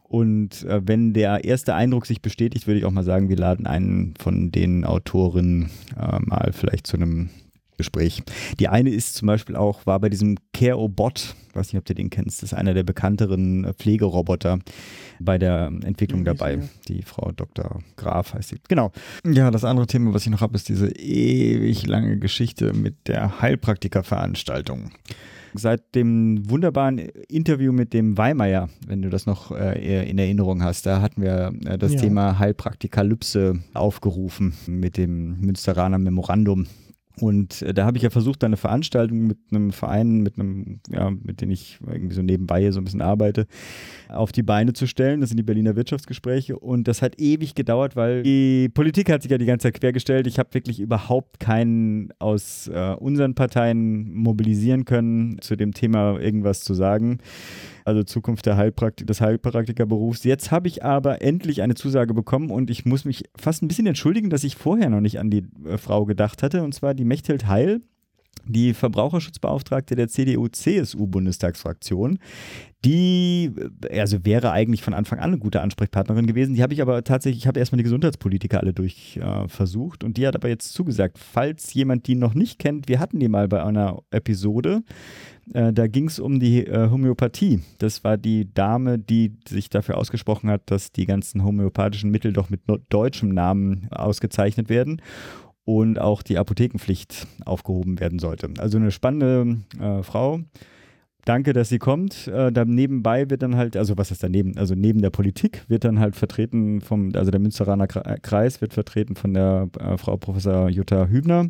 Und 0.04 0.64
äh, 0.66 0.82
wenn 0.84 1.14
der 1.14 1.44
erste 1.44 1.74
Eindruck 1.74 2.06
sich 2.06 2.22
bestätigt, 2.22 2.68
würde 2.68 2.80
ich 2.80 2.86
auch 2.86 2.92
mal 2.92 3.04
sagen, 3.04 3.30
wir 3.30 3.38
laden 3.38 3.66
einen 3.66 4.14
von 4.20 4.52
den 4.52 4.86
Autoren 4.86 5.72
äh, 5.98 6.20
mal 6.20 6.52
vielleicht 6.54 6.86
zu 6.86 6.98
einem 6.98 7.30
Gespräch. 7.78 8.22
Die 8.60 8.68
eine 8.68 8.92
ist 8.92 9.16
zum 9.16 9.28
Beispiel 9.28 9.56
auch, 9.56 9.86
war 9.86 10.00
bei 10.00 10.10
diesem 10.10 10.38
Care-O-Bot, 10.54 11.36
weiß 11.54 11.74
nicht, 11.74 11.80
ob 11.80 11.86
du 11.86 11.96
den 11.96 12.10
kennst, 12.10 12.44
das 12.44 12.52
ist 12.52 12.58
einer 12.58 12.74
der 12.74 12.84
bekannteren 12.84 13.66
äh, 13.66 13.74
Pflegeroboter 13.74 14.60
bei 15.20 15.38
der 15.38 15.72
Entwicklung 15.84 16.26
dabei. 16.26 16.60
Die 16.88 17.02
Frau 17.02 17.32
Dr. 17.32 17.82
Graf 17.96 18.34
heißt 18.34 18.50
sie. 18.50 18.58
Genau. 18.68 18.92
Ja, 19.26 19.52
das 19.52 19.64
andere 19.64 19.88
Thema, 19.88 20.14
was 20.14 20.24
ich 20.24 20.32
noch 20.32 20.42
habe, 20.42 20.56
ist 20.56 20.70
diese 20.70 20.92
ewig 20.92 21.88
lange 21.88 22.18
Geschichte 22.18 22.74
mit 22.74 23.08
der 23.08 23.42
Heilpraktikerveranstaltung 23.42 24.92
seit 25.56 25.96
dem 25.96 26.50
wunderbaren 26.50 26.98
Interview 26.98 27.72
mit 27.72 27.94
dem 27.94 28.18
Weimeier, 28.18 28.70
wenn 28.88 29.02
du 29.02 29.10
das 29.10 29.26
noch 29.26 29.52
äh, 29.52 30.10
in 30.10 30.18
Erinnerung 30.18 30.64
hast. 30.64 30.86
Da 30.86 31.02
hatten 31.02 31.22
wir 31.22 31.54
äh, 31.66 31.78
das 31.78 31.94
ja. 31.94 32.02
Thema 32.02 32.40
Heilpraktikalypse 32.40 33.60
aufgerufen 33.74 34.54
mit 34.68 34.98
dem 34.98 35.40
Münsteraner 35.40 35.98
Memorandum. 35.98 36.68
Und 37.20 37.62
äh, 37.62 37.74
da 37.74 37.86
habe 37.86 37.98
ich 37.98 38.04
ja 38.04 38.10
versucht, 38.10 38.44
eine 38.44 38.58
Veranstaltung 38.58 39.28
mit 39.28 39.38
einem 39.52 39.72
Verein, 39.72 40.22
mit 40.22 40.40
einem, 40.40 40.80
ja, 40.90 41.12
mit 41.12 41.42
dem 41.42 41.52
ich 41.52 41.80
irgendwie 41.86 42.16
so 42.16 42.22
nebenbei 42.22 42.70
so 42.72 42.82
ein 42.82 42.84
bisschen 42.84 43.02
arbeite, 43.02 43.46
auf 44.10 44.32
die 44.32 44.42
Beine 44.42 44.74
zu 44.74 44.88
stellen. 44.88 45.22
Das 45.22 45.30
sind 45.30 45.38
die 45.38 45.44
Berliner 45.44 45.76
Wirtschaftsgespräche. 45.76 46.58
Und 46.58 46.88
das 46.88 47.02
hat 47.02 47.20
ewig 47.20 47.54
gedauert, 47.54 47.96
weil 47.96 48.24
die 48.24 48.70
Politik 48.70 49.12
hat 49.12 49.22
sich 49.22 49.32
ja 49.32 49.38
die 49.38 49.46
ganze 49.46 49.68
Zeit 49.68 49.80
quergestellt. 49.80 50.26
Ich 50.26 50.40
habe 50.40 50.54
wirklich 50.54 50.80
überhaupt 50.80 51.40
keinen 51.40 52.12
aus 52.18 52.68
äh, 52.68 52.96
unseren 53.00 53.36
Parteien 53.36 54.14
mobilisieren 54.14 54.86
können, 54.86 55.40
zu 55.42 55.56
dem 55.56 55.74
Thema 55.74 56.20
irgendwas 56.20 56.62
zu 56.62 56.74
sagen 56.74 57.20
also 57.86 58.04
Zukunft 58.04 58.46
der 58.46 58.58
Heilpraktik 58.58 59.08
des 59.08 59.22
Heilpraktikerberufs. 59.22 60.24
Jetzt 60.24 60.52
habe 60.52 60.68
ich 60.68 60.84
aber 60.84 61.22
endlich 61.22 61.62
eine 61.62 61.76
Zusage 61.76 62.14
bekommen 62.14 62.50
und 62.50 62.70
ich 62.70 62.86
muss 62.86 63.06
mich 63.06 63.24
fast 63.36 63.62
ein 63.62 63.68
bisschen 63.68 63.88
entschuldigen, 63.88 64.30
dass 64.30 64.44
ich 64.44 64.56
vorher 64.56 64.90
noch 64.90 65.02
nicht 65.02 65.20
an 65.20 65.30
die 65.30 65.46
äh, 65.66 65.78
Frau 65.78 66.06
gedacht 66.06 66.44
hatte, 66.44 66.64
und 66.64 66.74
zwar 66.74 66.94
die 66.94 67.03
Mechthild 67.04 67.48
Heil. 67.48 67.82
Die 68.46 68.74
Verbraucherschutzbeauftragte 68.74 69.96
der 69.96 70.10
CDU-CSU-Bundestagsfraktion, 70.10 72.20
die 72.84 73.54
äh, 73.90 74.02
also 74.02 74.26
wäre 74.26 74.52
eigentlich 74.52 74.84
von 74.84 74.94
Anfang 74.94 75.20
an 75.20 75.30
eine 75.30 75.38
gute 75.38 75.62
Ansprechpartnerin 75.62 76.28
gewesen. 76.28 76.56
Die 76.56 76.62
habe 76.62 76.74
ich 76.74 76.82
aber 76.82 77.06
tatsächlich, 77.06 77.44
ich 77.44 77.48
habe 77.48 77.60
erstmal 77.60 77.78
die 77.78 77.84
Gesundheitspolitiker 77.84 78.60
alle 78.60 78.74
durchversucht 78.74 80.04
äh, 80.04 80.06
und 80.06 80.18
die 80.18 80.28
hat 80.28 80.36
aber 80.36 80.50
jetzt 80.50 80.74
zugesagt, 80.74 81.20
falls 81.20 81.74
jemand 81.74 82.08
die 82.08 82.16
noch 82.16 82.34
nicht 82.34 82.60
kennt, 82.60 82.90
wir 82.90 83.00
hatten 83.00 83.20
die 83.20 83.30
mal 83.30 83.48
bei 83.48 83.64
einer 83.64 84.02
Episode, 84.12 84.84
äh, 85.54 85.72
da 85.72 85.88
ging 85.88 86.08
es 86.08 86.20
um 86.20 86.42
die 86.42 86.68
äh, 86.68 86.90
Homöopathie. 86.90 87.62
Das 87.78 88.04
war 88.04 88.18
die 88.18 88.54
Dame, 88.54 89.00
die 89.00 89.38
sich 89.48 89.70
dafür 89.70 89.98
ausgesprochen 89.98 90.50
hat, 90.50 90.64
dass 90.66 90.92
die 90.92 91.06
ganzen 91.06 91.46
homöopathischen 91.46 92.12
Mittel 92.12 92.34
doch 92.34 92.50
mit 92.50 92.60
deutschem 92.90 93.30
Namen 93.30 93.88
ausgezeichnet 93.92 94.68
werden 94.68 95.02
und 95.66 96.00
auch 96.00 96.24
die 96.24 96.38
Apothekenpflicht 96.38 97.28
aufgehoben 97.46 98.00
werden 98.00 98.20
sollte. 98.20 98.50
Also 98.58 98.78
eine 98.78 98.92
spannende 98.92 99.58
äh, 99.80 100.04
Frau 100.04 100.42
danke, 101.26 101.54
dass 101.54 101.70
sie 101.70 101.80
kommt. 101.80 102.28
Äh, 102.28 102.52
da 102.52 102.66
nebenbei 102.66 103.30
wird 103.30 103.42
dann 103.42 103.56
halt, 103.56 103.78
also 103.78 103.98
was 103.98 104.12
ist 104.12 104.24
daneben? 104.24 104.58
Also 104.58 104.76
neben 104.76 105.02
der 105.02 105.10
Politik 105.10 105.64
wird 105.68 105.84
dann 105.84 106.00
halt 106.00 106.16
vertreten 106.16 106.82
vom, 106.82 107.12
also 107.16 107.32
der 107.32 107.40
Münsteraner 107.40 107.88
äh, 108.06 108.18
Kreis 108.22 108.62
wird 108.62 108.74
vertreten 108.74 109.16
von 109.16 109.34
der 109.34 109.70
äh, 109.80 109.98
Frau 109.98 110.18
Professor 110.18 110.70
Jutta 110.70 111.08
Hübner. 111.08 111.50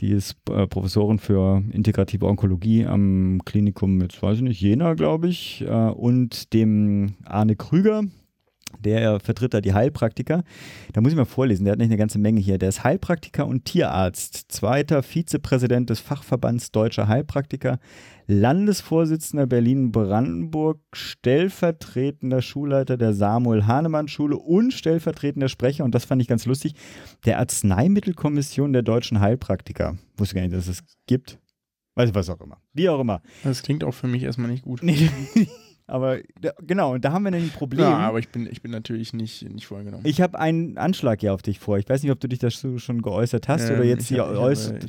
Die 0.00 0.10
ist 0.10 0.36
äh, 0.50 0.66
Professorin 0.66 1.18
für 1.18 1.62
integrative 1.70 2.26
Onkologie 2.26 2.86
am 2.86 3.40
Klinikum, 3.44 4.00
jetzt 4.00 4.22
weiß 4.22 4.38
ich 4.38 4.42
nicht, 4.42 4.60
Jena, 4.60 4.94
glaube 4.94 5.28
ich, 5.28 5.62
äh, 5.66 5.90
und 5.90 6.52
dem 6.52 7.14
Arne 7.24 7.56
Krüger, 7.56 8.02
der 8.82 9.20
vertritt 9.20 9.54
da 9.54 9.60
die 9.60 9.72
Heilpraktiker. 9.74 10.44
Da 10.92 11.00
muss 11.00 11.12
ich 11.12 11.16
mal 11.16 11.24
vorlesen, 11.24 11.64
der 11.64 11.72
hat 11.72 11.78
nicht 11.78 11.88
eine 11.88 11.96
ganze 11.96 12.18
Menge 12.18 12.40
hier. 12.40 12.58
Der 12.58 12.68
ist 12.68 12.84
Heilpraktiker 12.84 13.46
und 13.46 13.64
Tierarzt, 13.64 14.52
zweiter 14.52 15.02
Vizepräsident 15.02 15.90
des 15.90 16.00
Fachverbands 16.00 16.72
Deutscher 16.72 17.08
Heilpraktiker, 17.08 17.78
Landesvorsitzender 18.26 19.46
Berlin-Brandenburg, 19.46 20.80
stellvertretender 20.92 22.42
Schulleiter 22.42 22.96
der 22.96 23.12
Samuel-Hahnemann-Schule 23.12 24.36
und 24.36 24.72
stellvertretender 24.72 25.48
Sprecher, 25.48 25.84
und 25.84 25.94
das 25.94 26.04
fand 26.04 26.22
ich 26.22 26.28
ganz 26.28 26.46
lustig, 26.46 26.74
der 27.24 27.38
Arzneimittelkommission 27.38 28.72
der 28.72 28.82
deutschen 28.82 29.20
Heilpraktiker. 29.20 29.96
Wusste 30.16 30.36
gar 30.36 30.42
nicht, 30.42 30.54
dass 30.54 30.68
es 30.68 30.82
gibt. 31.06 31.38
Weiß 31.94 32.08
ich, 32.08 32.14
was 32.14 32.30
auch 32.30 32.40
immer. 32.40 32.58
Wie 32.72 32.88
auch 32.88 33.00
immer. 33.00 33.20
Das 33.44 33.62
klingt 33.62 33.84
auch 33.84 33.92
für 33.92 34.08
mich 34.08 34.22
erstmal 34.22 34.50
nicht 34.50 34.64
gut. 34.64 34.80
Aber 35.86 36.18
genau, 36.60 36.94
und 36.94 37.04
da 37.04 37.12
haben 37.12 37.24
wir 37.24 37.32
ein 37.32 37.50
Problem. 37.50 37.80
Ja, 37.80 37.98
aber 37.98 38.18
ich 38.18 38.28
bin, 38.28 38.46
ich 38.50 38.62
bin 38.62 38.70
natürlich 38.70 39.12
nicht, 39.12 39.48
nicht 39.48 39.66
vorgenommen. 39.66 40.04
Ich 40.06 40.20
habe 40.20 40.38
einen 40.38 40.78
Anschlag 40.78 41.20
hier 41.20 41.34
auf 41.34 41.42
dich 41.42 41.58
vor. 41.58 41.78
Ich 41.78 41.88
weiß 41.88 42.02
nicht, 42.02 42.12
ob 42.12 42.20
du 42.20 42.28
dich 42.28 42.38
dazu 42.38 42.78
schon 42.78 43.02
geäußert 43.02 43.48
hast 43.48 43.68
ähm, 43.68 43.76
oder 43.76 43.84
jetzt 43.84 44.06
hier 44.06 44.24
äußert. 44.24 44.84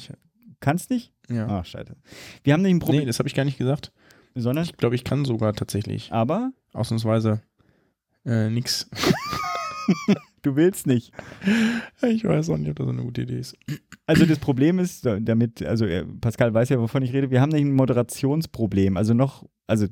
Kannst 0.60 0.90
nicht? 0.90 1.12
Ja. 1.30 1.48
Ach, 1.48 1.66
scheiße. 1.66 1.96
Wir 2.44 2.54
haben 2.54 2.62
nämlich 2.62 2.76
ein 2.76 2.80
Problem. 2.80 3.02
Nee, 3.02 3.08
das 3.08 3.20
habe 3.20 3.28
ich 3.28 3.36
gar 3.36 3.46
nicht 3.46 3.58
gesagt. 3.58 3.92
Sondern? 4.36 4.64
Ich 4.64 4.78
glaube, 4.78 4.96
ich 4.96 5.04
kann 5.04 5.26
sogar 5.26 5.54
tatsächlich. 5.54 6.12
Aber? 6.12 6.52
Ausnahmsweise 6.74 7.42
äh, 8.26 8.50
nix. 8.50 8.90
du 10.42 10.56
willst 10.56 10.88
nicht. 10.88 11.12
Ich 12.02 12.24
weiß 12.24 12.50
auch 12.50 12.58
nicht, 12.58 12.70
ob 12.70 12.78
das 12.78 12.88
eine 12.88 13.04
gute 13.04 13.24
Idee 13.24 13.40
ist. 13.40 13.58
Also 14.06 14.26
das 14.26 14.40
Problem 14.40 14.80
ist, 14.80 15.06
damit, 15.06 15.62
also 15.64 15.86
äh, 15.86 16.06
Pascal 16.06 16.54
weiß 16.54 16.70
ja, 16.70 16.80
wovon 16.80 17.04
ich 17.04 17.14
rede, 17.14 17.32
wir 17.32 17.42
haben 17.42 17.50
nämlich 17.50 17.72
ein 17.72 17.76
Moderationsproblem. 17.76 18.98
Also 18.98 19.14
noch, 19.14 19.46
also 19.68 19.88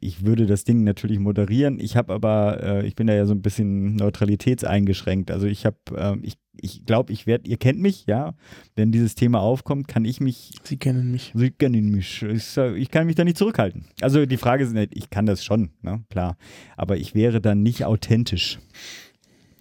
ich 0.00 0.24
würde 0.24 0.46
das 0.46 0.64
Ding 0.64 0.84
natürlich 0.84 1.18
moderieren. 1.18 1.80
Ich 1.80 1.96
habe 1.96 2.12
aber, 2.12 2.62
äh, 2.62 2.86
ich 2.86 2.94
bin 2.94 3.06
da 3.06 3.14
ja 3.14 3.26
so 3.26 3.32
ein 3.32 3.42
bisschen 3.42 3.96
neutralitätseingeschränkt. 3.96 5.30
Also 5.30 5.46
ich 5.46 5.64
habe, 5.64 5.78
äh, 5.96 6.16
ich 6.22 6.36
ich 6.60 6.84
glaube, 6.86 7.12
ich 7.12 7.26
werde, 7.26 7.48
ihr 7.48 7.56
kennt 7.56 7.80
mich, 7.80 8.06
ja. 8.06 8.34
Wenn 8.76 8.92
dieses 8.92 9.14
Thema 9.14 9.40
aufkommt, 9.40 9.88
kann 9.88 10.04
ich 10.04 10.20
mich. 10.20 10.52
Sie 10.62 10.76
kennen 10.76 11.10
mich. 11.10 11.32
Sie 11.34 11.50
kennen 11.50 11.90
mich. 11.90 12.22
Ich, 12.22 12.56
ich 12.56 12.90
kann 12.90 13.06
mich 13.06 13.16
da 13.16 13.24
nicht 13.24 13.38
zurückhalten. 13.38 13.86
Also 14.00 14.24
die 14.26 14.36
Frage 14.36 14.64
ist 14.64 14.72
nicht, 14.72 14.96
ich 14.96 15.10
kann 15.10 15.26
das 15.26 15.44
schon, 15.44 15.70
ne? 15.82 16.04
klar. 16.10 16.36
Aber 16.76 16.96
ich 16.96 17.14
wäre 17.14 17.40
dann 17.40 17.62
nicht 17.62 17.84
authentisch. 17.84 18.58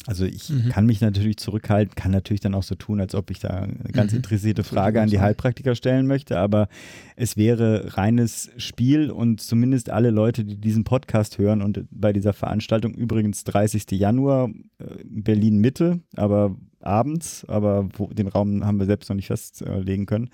Also 0.05 0.25
ich 0.25 0.49
mhm. 0.49 0.69
kann 0.69 0.85
mich 0.85 0.99
natürlich 0.99 1.37
zurückhalten, 1.37 1.95
kann 1.95 2.11
natürlich 2.11 2.41
dann 2.41 2.55
auch 2.55 2.63
so 2.63 2.75
tun, 2.75 2.99
als 2.99 3.15
ob 3.15 3.31
ich 3.31 3.39
da 3.39 3.49
eine 3.49 3.91
ganz 3.91 4.11
mhm. 4.11 4.17
interessierte 4.17 4.63
Frage 4.63 5.01
an 5.01 5.09
die 5.09 5.19
Heilpraktiker 5.19 5.75
stellen 5.75 6.07
möchte, 6.07 6.37
aber 6.37 6.67
es 7.15 7.37
wäre 7.37 7.97
reines 7.97 8.51
Spiel 8.57 9.11
und 9.11 9.39
zumindest 9.39 9.89
alle 9.89 10.09
Leute, 10.09 10.43
die 10.43 10.57
diesen 10.57 10.83
Podcast 10.83 11.37
hören 11.37 11.61
und 11.61 11.85
bei 11.91 12.11
dieser 12.11 12.33
Veranstaltung 12.33 12.93
übrigens 12.93 13.43
30. 13.45 13.91
Januar 13.91 14.49
äh, 14.79 14.85
Berlin 15.05 15.59
Mitte, 15.59 16.01
aber 16.15 16.55
abends, 16.81 17.45
aber 17.47 17.87
wo, 17.93 18.07
den 18.07 18.27
Raum 18.27 18.65
haben 18.65 18.79
wir 18.79 18.85
selbst 18.85 19.09
noch 19.09 19.15
nicht 19.15 19.27
festlegen 19.27 20.05
können 20.05 20.29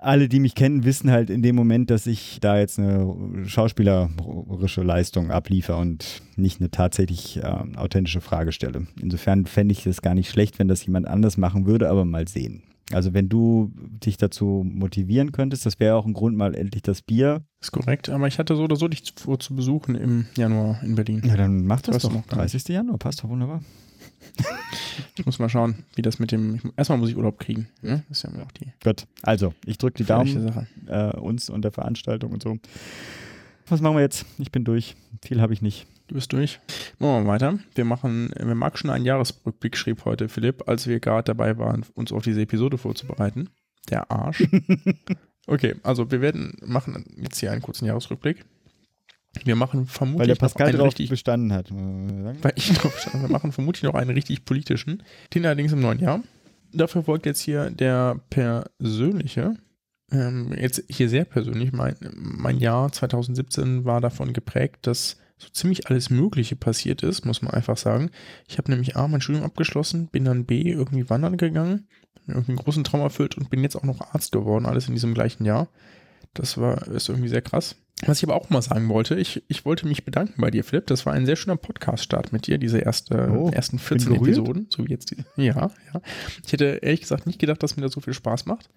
alle, 0.00 0.28
die 0.28 0.40
mich 0.40 0.54
kennen, 0.54 0.84
wissen 0.84 1.10
halt 1.10 1.30
in 1.30 1.42
dem 1.42 1.56
Moment, 1.56 1.90
dass 1.90 2.06
ich 2.06 2.38
da 2.40 2.58
jetzt 2.58 2.78
eine 2.78 3.44
schauspielerische 3.46 4.82
Leistung 4.82 5.30
abliefer 5.30 5.78
und 5.78 6.22
nicht 6.36 6.60
eine 6.60 6.70
tatsächlich 6.70 7.38
äh, 7.38 7.42
authentische 7.76 8.20
Frage 8.20 8.52
stelle. 8.52 8.86
Insofern 9.00 9.46
fände 9.46 9.72
ich 9.72 9.86
es 9.86 10.02
gar 10.02 10.14
nicht 10.14 10.30
schlecht, 10.30 10.58
wenn 10.58 10.68
das 10.68 10.84
jemand 10.84 11.06
anders 11.06 11.36
machen 11.36 11.66
würde, 11.66 11.88
aber 11.90 12.04
mal 12.04 12.28
sehen. 12.28 12.62
Also 12.90 13.12
wenn 13.12 13.28
du 13.28 13.70
dich 13.76 14.16
dazu 14.16 14.64
motivieren 14.66 15.32
könntest, 15.32 15.66
das 15.66 15.78
wäre 15.78 15.96
auch 15.96 16.06
ein 16.06 16.14
Grund, 16.14 16.36
mal 16.36 16.54
endlich 16.54 16.82
das 16.82 17.02
Bier. 17.02 17.42
Ist 17.60 17.72
korrekt, 17.72 18.08
aber 18.08 18.26
ich 18.28 18.38
hatte 18.38 18.56
so 18.56 18.64
oder 18.64 18.76
so 18.76 18.88
dich 18.88 19.12
vor 19.16 19.38
zu 19.38 19.54
besuchen 19.54 19.94
im 19.94 20.26
Januar 20.36 20.82
in 20.82 20.94
Berlin. 20.94 21.22
Ja, 21.24 21.36
dann 21.36 21.66
mach 21.66 21.82
das, 21.82 22.02
das 22.02 22.10
doch. 22.10 22.26
30. 22.28 22.68
Januar, 22.68 22.96
passt 22.98 23.22
doch 23.22 23.28
wunderbar 23.28 23.60
ich 25.16 25.26
muss 25.26 25.38
mal 25.38 25.48
schauen, 25.48 25.84
wie 25.94 26.02
das 26.02 26.18
mit 26.18 26.32
dem. 26.32 26.60
erstmal 26.76 26.98
muss 26.98 27.10
ich 27.10 27.16
Urlaub 27.16 27.38
kriegen. 27.38 27.68
Ne? 27.82 28.04
Das 28.08 28.24
ist 28.24 28.34
ja 28.34 28.42
auch 28.42 28.52
die. 28.52 28.72
Gut, 28.82 29.06
also 29.22 29.54
ich 29.64 29.78
drücke 29.78 29.98
die 29.98 30.04
Daumen 30.04 30.66
äh, 30.86 31.16
uns 31.16 31.50
und 31.50 31.62
der 31.62 31.72
Veranstaltung 31.72 32.32
und 32.32 32.42
so. 32.42 32.58
Was 33.68 33.80
machen 33.80 33.96
wir 33.96 34.02
jetzt? 34.02 34.24
Ich 34.38 34.50
bin 34.50 34.64
durch. 34.64 34.96
Viel 35.22 35.40
habe 35.40 35.52
ich 35.52 35.60
nicht. 35.60 35.86
Du 36.06 36.14
bist 36.14 36.32
durch. 36.32 36.58
Machen 36.98 37.12
wir 37.12 37.20
mal 37.20 37.26
weiter. 37.26 37.58
Wir 37.74 37.84
machen, 37.84 38.30
wir 38.34 38.54
mag 38.54 38.78
schon 38.78 38.88
einen 38.88 39.04
Jahresrückblick, 39.04 39.76
schrieb 39.76 40.06
heute 40.06 40.30
Philipp, 40.30 40.66
als 40.66 40.86
wir 40.86 41.00
gerade 41.00 41.24
dabei 41.24 41.58
waren, 41.58 41.84
uns 41.94 42.12
auf 42.12 42.22
diese 42.22 42.40
Episode 42.40 42.78
vorzubereiten. 42.78 43.50
Der 43.90 44.10
Arsch. 44.10 44.42
okay, 45.46 45.74
also 45.82 46.10
wir 46.10 46.22
werden 46.22 46.56
machen 46.64 47.04
jetzt 47.20 47.38
hier 47.38 47.52
einen 47.52 47.60
kurzen 47.60 47.84
Jahresrückblick. 47.84 48.46
Wir 49.46 49.56
machen 49.56 49.86
vermutlich 49.86 50.20
Weil 50.20 50.26
der 50.26 50.34
noch 50.36 50.40
Pascal 50.40 50.68
einen 50.68 50.78
drauf 50.78 50.88
richtig, 50.88 51.10
bestanden 51.10 51.52
hat. 51.52 51.70
weil 51.70 52.52
ich 52.56 52.72
drauf 52.72 52.98
stand. 52.98 53.22
Wir 53.22 53.30
machen 53.30 53.52
vermutlich 53.52 53.82
noch 53.82 53.94
einen 53.94 54.10
richtig 54.10 54.44
politischen. 54.44 55.02
Den 55.34 55.46
allerdings 55.46 55.72
im 55.72 55.80
neuen 55.80 56.00
Jahr. 56.00 56.22
Dafür 56.72 57.02
folgt 57.02 57.26
jetzt 57.26 57.40
hier 57.40 57.70
der 57.70 58.20
persönliche. 58.30 59.54
Ähm, 60.10 60.54
jetzt 60.58 60.84
hier 60.88 61.08
sehr 61.08 61.24
persönlich. 61.24 61.72
Mein, 61.72 61.96
mein 62.14 62.58
Jahr 62.58 62.90
2017 62.90 63.84
war 63.84 64.00
davon 64.00 64.32
geprägt, 64.32 64.86
dass 64.86 65.16
so 65.38 65.48
ziemlich 65.50 65.88
alles 65.88 66.10
Mögliche 66.10 66.56
passiert 66.56 67.02
ist, 67.02 67.24
muss 67.24 67.42
man 67.42 67.54
einfach 67.54 67.76
sagen. 67.76 68.10
Ich 68.48 68.58
habe 68.58 68.70
nämlich 68.70 68.96
A, 68.96 69.06
mein 69.06 69.20
Studium 69.20 69.44
abgeschlossen, 69.44 70.08
bin 70.08 70.24
dann 70.24 70.44
B, 70.44 70.62
irgendwie 70.70 71.08
wandern 71.08 71.36
gegangen, 71.36 71.86
irgendwie 72.26 72.52
einen 72.52 72.58
großen 72.58 72.84
Traum 72.84 73.00
erfüllt 73.00 73.36
und 73.38 73.48
bin 73.48 73.62
jetzt 73.62 73.76
auch 73.76 73.84
noch 73.84 74.00
Arzt 74.12 74.32
geworden, 74.32 74.66
alles 74.66 74.88
in 74.88 74.94
diesem 74.94 75.14
gleichen 75.14 75.44
Jahr. 75.44 75.68
Das 76.34 76.58
war, 76.58 76.86
ist 76.88 77.08
irgendwie 77.08 77.28
sehr 77.28 77.42
krass. 77.42 77.76
Was 78.06 78.18
ich 78.18 78.24
aber 78.24 78.36
auch 78.36 78.48
mal 78.50 78.62
sagen 78.62 78.88
wollte, 78.88 79.16
ich, 79.16 79.42
ich 79.48 79.64
wollte 79.64 79.86
mich 79.86 80.04
bedanken 80.04 80.40
bei 80.40 80.50
dir, 80.50 80.62
Philipp. 80.62 80.86
Das 80.86 81.04
war 81.04 81.14
ein 81.14 81.26
sehr 81.26 81.34
schöner 81.36 81.56
Podcast-Start 81.56 82.32
mit 82.32 82.46
dir, 82.46 82.58
diese 82.58 82.78
erste, 82.78 83.28
Oh, 83.30 83.50
ersten 83.50 83.78
14 83.78 84.10
bin 84.12 84.20
berührt. 84.20 84.38
Episoden, 84.38 84.66
so 84.70 84.86
wie 84.86 84.90
jetzt 84.90 85.10
die. 85.10 85.24
Ja, 85.36 85.70
ja. 85.92 86.00
Ich 86.46 86.52
hätte 86.52 86.78
ehrlich 86.82 87.00
gesagt 87.00 87.26
nicht 87.26 87.40
gedacht, 87.40 87.62
dass 87.62 87.76
mir 87.76 87.82
das 87.82 87.92
so 87.92 88.00
viel 88.00 88.14
Spaß 88.14 88.46
macht. 88.46 88.70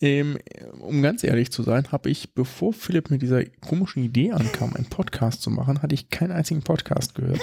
Ähm, 0.00 0.38
um 0.80 1.02
ganz 1.02 1.24
ehrlich 1.24 1.50
zu 1.50 1.62
sein, 1.62 1.90
habe 1.90 2.10
ich, 2.10 2.34
bevor 2.34 2.72
Philipp 2.72 3.10
mit 3.10 3.22
dieser 3.22 3.44
komischen 3.44 4.04
Idee 4.04 4.32
ankam, 4.32 4.74
einen 4.74 4.86
Podcast 4.90 5.42
zu 5.42 5.50
machen, 5.50 5.82
hatte 5.82 5.94
ich 5.94 6.10
keinen 6.10 6.32
einzigen 6.32 6.62
Podcast 6.62 7.14
gehört. 7.14 7.40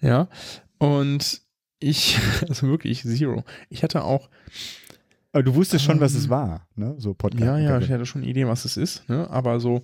ja, 0.00 0.28
und 0.78 1.40
ich, 1.78 2.18
also 2.48 2.66
wirklich 2.66 3.02
zero. 3.02 3.44
Ich 3.70 3.82
hatte 3.82 4.04
auch, 4.04 4.28
Aber 5.32 5.42
du 5.42 5.54
wusstest 5.54 5.84
schon, 5.84 5.98
was 6.00 6.14
es 6.14 6.24
Ähm, 6.24 6.30
war, 6.30 6.68
ne? 6.74 6.94
So 6.98 7.14
Podcast. 7.14 7.44
ja, 7.44 7.58
ja, 7.58 7.78
ich 7.78 7.90
hatte 7.90 8.04
schon 8.06 8.22
eine 8.22 8.30
Idee, 8.30 8.46
was 8.46 8.64
es 8.64 8.76
ist, 8.76 9.08
ne? 9.08 9.28
aber 9.30 9.60
so, 9.60 9.82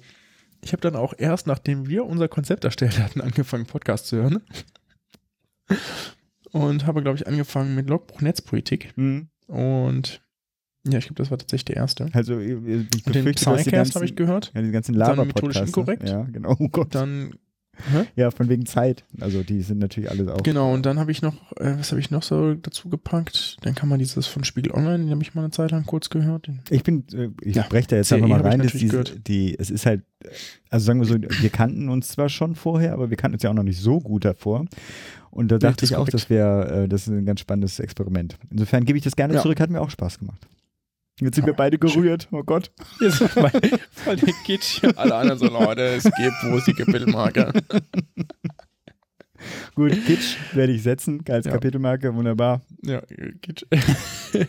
ich 0.62 0.72
habe 0.72 0.82
dann 0.82 0.94
auch 0.96 1.14
erst, 1.16 1.46
nachdem 1.46 1.88
wir 1.88 2.04
unser 2.04 2.28
Konzept 2.28 2.64
erstellt 2.64 2.98
hatten, 2.98 3.20
angefangen, 3.22 3.64
Podcast 3.66 4.06
zu 4.08 4.16
hören. 4.16 4.42
Und 6.52 6.86
habe, 6.86 7.02
glaube 7.02 7.16
ich, 7.18 7.26
angefangen 7.26 7.74
mit 7.74 7.88
Logbuch 7.88 8.20
Netzpolitik. 8.22 8.92
Mhm. 8.96 9.28
Und 9.46 10.22
ja, 10.86 10.98
ich 10.98 11.04
glaube, 11.06 11.16
das 11.22 11.30
war 11.30 11.38
tatsächlich 11.38 11.66
der 11.66 11.76
erste. 11.76 12.08
Also 12.12 12.38
ich 12.40 12.54
den 12.54 12.88
befürchte, 13.04 13.44
die 13.50 13.56
Psycast 13.62 13.94
habe 13.94 14.04
ich 14.06 14.16
gehört. 14.16 14.52
ja, 14.54 14.62
die 14.62 14.70
ganzen 14.70 14.92
Dann 14.92 15.00
Laber 15.10 15.24
methodisch 15.26 15.58
Podcasts. 15.58 15.76
inkorrekt. 15.76 16.08
Ja, 16.08 16.22
genau. 16.22 16.56
Oh 16.58 16.68
Gott. 16.68 16.94
Dann, 16.94 17.34
ja, 18.16 18.30
von 18.30 18.48
wegen 18.48 18.66
Zeit. 18.66 19.04
Also 19.20 19.42
die 19.42 19.62
sind 19.62 19.78
natürlich 19.78 20.10
alles 20.10 20.28
auch. 20.28 20.42
genau, 20.42 20.72
und 20.72 20.84
dann 20.86 20.98
habe 20.98 21.10
ich 21.12 21.22
noch, 21.22 21.34
äh, 21.60 21.74
was 21.78 21.90
habe 21.90 22.00
ich 22.00 22.10
noch 22.10 22.22
so 22.22 22.54
dazu 22.54 22.88
gepackt? 22.88 23.56
Dann 23.62 23.74
kann 23.74 23.88
man 23.88 23.98
dieses 23.98 24.26
von 24.26 24.44
Spiegel 24.44 24.72
Online, 24.72 24.98
den 25.04 25.10
habe 25.10 25.22
ich 25.22 25.34
mal 25.34 25.42
eine 25.42 25.50
Zeit 25.50 25.70
lang 25.70 25.84
kurz 25.86 26.10
gehört. 26.10 26.50
Ich 26.70 26.82
bin, 26.82 27.04
äh, 27.12 27.28
ich 27.42 27.56
Ja, 27.56 27.66
breche 27.68 27.88
da 27.88 27.96
jetzt 27.96 28.08
CE 28.08 28.16
einfach 28.16 28.28
mal 28.28 28.40
rein, 28.40 28.60
gehört. 28.60 29.26
die, 29.28 29.58
es 29.58 29.70
ist 29.70 29.86
halt, 29.86 30.02
also 30.70 30.84
sagen 30.86 31.00
wir 31.00 31.06
so, 31.06 31.14
wir 31.20 31.50
kannten 31.50 31.88
uns 31.88 32.08
zwar 32.08 32.28
schon 32.28 32.54
vorher, 32.54 32.92
aber 32.92 33.10
wir 33.10 33.16
kannten 33.16 33.34
uns 33.36 33.42
ja 33.42 33.50
auch 33.50 33.54
noch 33.54 33.62
nicht 33.62 33.80
so 33.80 34.00
gut 34.00 34.24
davor. 34.24 34.64
Und 35.30 35.52
da 35.52 35.58
dachte 35.58 35.82
das 35.82 35.90
ich 35.90 35.94
auch, 35.96 36.00
korrekt. 36.00 36.14
das 36.14 36.30
wäre, 36.30 36.84
äh, 36.84 36.88
das 36.88 37.02
ist 37.02 37.08
ein 37.08 37.24
ganz 37.26 37.40
spannendes 37.40 37.78
Experiment. 37.78 38.36
Insofern 38.50 38.84
gebe 38.84 38.98
ich 38.98 39.04
das 39.04 39.14
gerne 39.14 39.34
Ja. 39.34 39.42
zurück, 39.42 39.60
hat 39.60 39.70
mir 39.70 39.80
auch 39.80 39.90
Spaß 39.90 40.18
gemacht. 40.18 40.40
Jetzt 41.20 41.34
sind 41.34 41.46
wir 41.46 41.54
beide 41.54 41.78
gerührt, 41.78 42.28
oh 42.30 42.42
Gott. 42.44 42.70
Jetzt 43.00 43.16
voll 43.22 44.16
der 44.16 44.34
Kitsch. 44.44 44.82
Alle 44.96 45.16
anderen 45.16 45.38
so, 45.38 45.46
Leute, 45.46 45.82
es 45.82 46.04
gibt, 46.04 46.66
die 46.66 46.72
Kapitelmarke? 46.74 47.52
Gut, 49.74 49.92
Kitsch 50.06 50.36
werde 50.52 50.72
ich 50.72 50.82
setzen, 50.82 51.24
als 51.28 51.46
Ja. 51.46 51.52
Kapitelmarke, 51.52 52.14
wunderbar. 52.14 52.62
Ja, 52.82 53.02
Kitsch. 53.42 53.64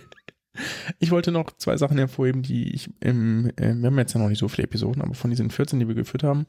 Ich 0.97 1.09
wollte 1.11 1.31
noch 1.31 1.55
zwei 1.55 1.77
Sachen 1.77 1.97
hervorheben, 1.97 2.41
die 2.41 2.73
ich 2.73 2.89
im, 2.99 3.49
äh, 3.55 3.73
wir 3.75 3.85
haben 3.85 3.97
jetzt 3.97 4.13
ja 4.13 4.19
noch 4.19 4.27
nicht 4.27 4.39
so 4.39 4.49
viele 4.49 4.65
Episoden, 4.65 5.01
aber 5.01 5.13
von 5.13 5.29
diesen 5.29 5.51
14, 5.51 5.79
die 5.79 5.87
wir 5.87 5.95
geführt 5.95 6.23
haben, 6.23 6.47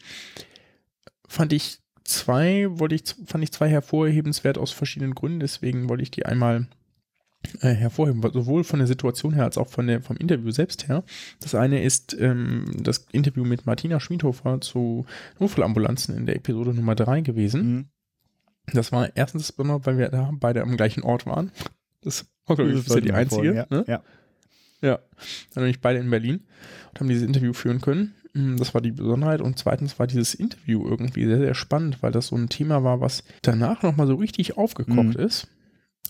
fand 1.28 1.52
ich 1.52 1.78
zwei, 2.02 2.66
wollte 2.70 2.96
ich, 2.96 3.04
fand 3.26 3.44
ich 3.44 3.52
zwei 3.52 3.68
hervorhebenswert 3.68 4.58
aus 4.58 4.72
verschiedenen 4.72 5.14
Gründen, 5.14 5.38
deswegen 5.38 5.88
wollte 5.88 6.02
ich 6.02 6.10
die 6.10 6.26
einmal 6.26 6.66
äh, 7.60 7.68
hervorheben, 7.74 8.22
sowohl 8.32 8.64
von 8.64 8.78
der 8.80 8.88
Situation 8.88 9.34
her 9.34 9.44
als 9.44 9.58
auch 9.58 9.68
von 9.68 9.86
der, 9.86 10.02
vom 10.02 10.16
Interview 10.16 10.50
selbst 10.50 10.88
her. 10.88 11.04
Das 11.40 11.54
eine 11.54 11.82
ist 11.82 12.16
ähm, 12.18 12.66
das 12.82 13.06
Interview 13.12 13.44
mit 13.44 13.66
Martina 13.66 13.98
Schmiedhofer 14.00 14.60
zu 14.60 15.06
Notfallambulanzen 15.38 16.16
in 16.16 16.26
der 16.26 16.36
Episode 16.36 16.74
Nummer 16.74 16.94
drei 16.94 17.20
gewesen. 17.22 17.72
Mhm. 17.74 17.84
Das 18.72 18.92
war 18.92 19.10
erstens 19.16 19.52
Besondere, 19.52 19.84
weil 19.86 19.98
wir 19.98 20.08
da 20.10 20.30
beide 20.34 20.62
am 20.62 20.76
gleichen 20.76 21.02
Ort 21.02 21.26
waren. 21.26 21.50
Das 22.02 22.26
war, 22.46 22.56
glaube 22.56 22.72
ich, 22.72 22.84
bisher 22.84 23.00
die 23.00 23.12
einzige. 23.12 23.42
vorher, 23.42 23.66
ne? 23.70 23.84
Ja. 23.88 24.02
Ja, 24.82 24.98
dann 25.52 25.64
nämlich 25.64 25.80
beide 25.82 25.98
in 25.98 26.08
Berlin 26.08 26.46
und 26.90 27.00
haben 27.00 27.08
dieses 27.08 27.26
Interview 27.26 27.52
führen 27.52 27.82
können. 27.82 28.14
Mm, 28.32 28.56
Das 28.56 28.72
war 28.72 28.80
die 28.80 28.92
Besonderheit. 28.92 29.42
Und 29.42 29.58
zweitens 29.58 29.98
war 29.98 30.06
dieses 30.06 30.34
Interview 30.34 30.86
irgendwie 30.88 31.26
sehr, 31.26 31.38
sehr 31.38 31.54
spannend, 31.54 32.02
weil 32.02 32.12
das 32.12 32.28
so 32.28 32.36
ein 32.36 32.48
Thema 32.48 32.82
war, 32.82 33.00
was 33.02 33.22
danach 33.42 33.82
nochmal 33.82 34.06
so 34.06 34.14
richtig 34.14 34.56
aufgekocht 34.56 35.18
Mhm. 35.18 35.20
ist. 35.20 35.48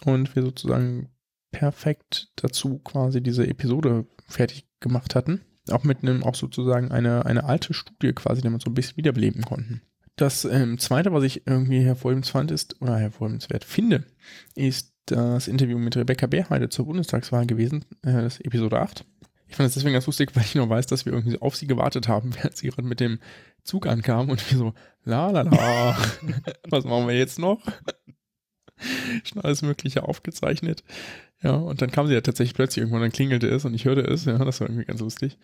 Und 0.05 0.37
wir 0.37 0.43
sozusagen 0.43 1.09
perfekt 1.51 2.31
dazu 2.37 2.79
quasi 2.79 3.23
diese 3.23 3.47
Episode 3.47 4.07
fertig 4.27 4.67
gemacht 4.81 5.15
hatten. 5.15 5.41
Auch 5.71 5.85
mit 5.85 6.03
einem, 6.03 6.23
auch 6.25 6.35
sozusagen 6.35 6.91
eine, 6.91 7.27
eine 7.27 7.45
alte 7.45 7.75
Studie 7.75 8.13
quasi, 8.13 8.41
die 8.43 8.49
wir 8.49 8.59
so 8.61 8.71
ein 8.71 8.75
bisschen 8.75 8.97
wiederbeleben 8.97 9.43
konnten. 9.43 9.83
Das 10.17 10.45
ähm, 10.45 10.79
zweite, 10.79 11.13
was 11.13 11.25
ich 11.25 11.47
irgendwie 11.47 11.83
hervorhebenswert 11.83 12.51
ist, 12.51 12.81
oder 12.83 12.99
hervorhebenswert 12.99 13.65
finde, 13.65 14.05
ist 14.55 14.93
das 15.07 15.49
Interview 15.49 15.79
mit 15.79 15.97
Rebecca 15.97 16.27
Beerheide 16.27 16.69
zur 16.69 16.87
Bundestagswahl 16.87 17.47
gewesen, 17.47 17.85
äh, 18.03 18.13
das 18.13 18.41
Episode 18.41 18.81
8. 18.81 19.05
Ich 19.49 19.57
fand 19.57 19.69
es 19.69 19.75
deswegen 19.75 19.95
ganz 19.95 20.07
lustig, 20.07 20.31
weil 20.35 20.45
ich 20.45 20.55
noch 20.55 20.69
weiß, 20.69 20.87
dass 20.87 21.07
wir 21.07 21.13
irgendwie 21.13 21.41
auf 21.41 21.57
sie 21.57 21.67
gewartet 21.67 22.09
haben, 22.09 22.35
während 22.37 22.57
sie 22.57 22.69
gerade 22.69 22.87
mit 22.87 23.01
dem 23.01 23.19
Zug 23.65 23.87
ankam 23.87 24.31
und 24.31 24.51
wir 24.51 24.59
so, 24.59 24.75
la 25.05 25.31
la 25.31 25.43
la, 25.43 25.97
was 26.69 26.85
machen 26.85 27.09
wir 27.09 27.17
jetzt 27.17 27.39
noch? 27.39 27.61
Schon 29.25 29.43
alles 29.43 29.61
Mögliche 29.63 30.05
aufgezeichnet. 30.05 30.85
Ja, 31.43 31.55
und 31.55 31.81
dann 31.81 31.91
kam 31.91 32.07
sie 32.07 32.15
ja 32.15 32.21
tatsächlich 32.21 32.55
plötzlich 32.55 32.83
irgendwann, 32.83 33.01
dann 33.01 33.13
klingelte 33.13 33.49
es 33.49 33.65
und 33.65 33.75
ich 33.75 33.85
hörte 33.87 34.03
es, 34.03 34.25
ja, 34.27 34.37
das 34.39 34.61
war 34.61 34.69
irgendwie 34.69 34.85
ganz 34.85 35.01
lustig. 35.01 35.39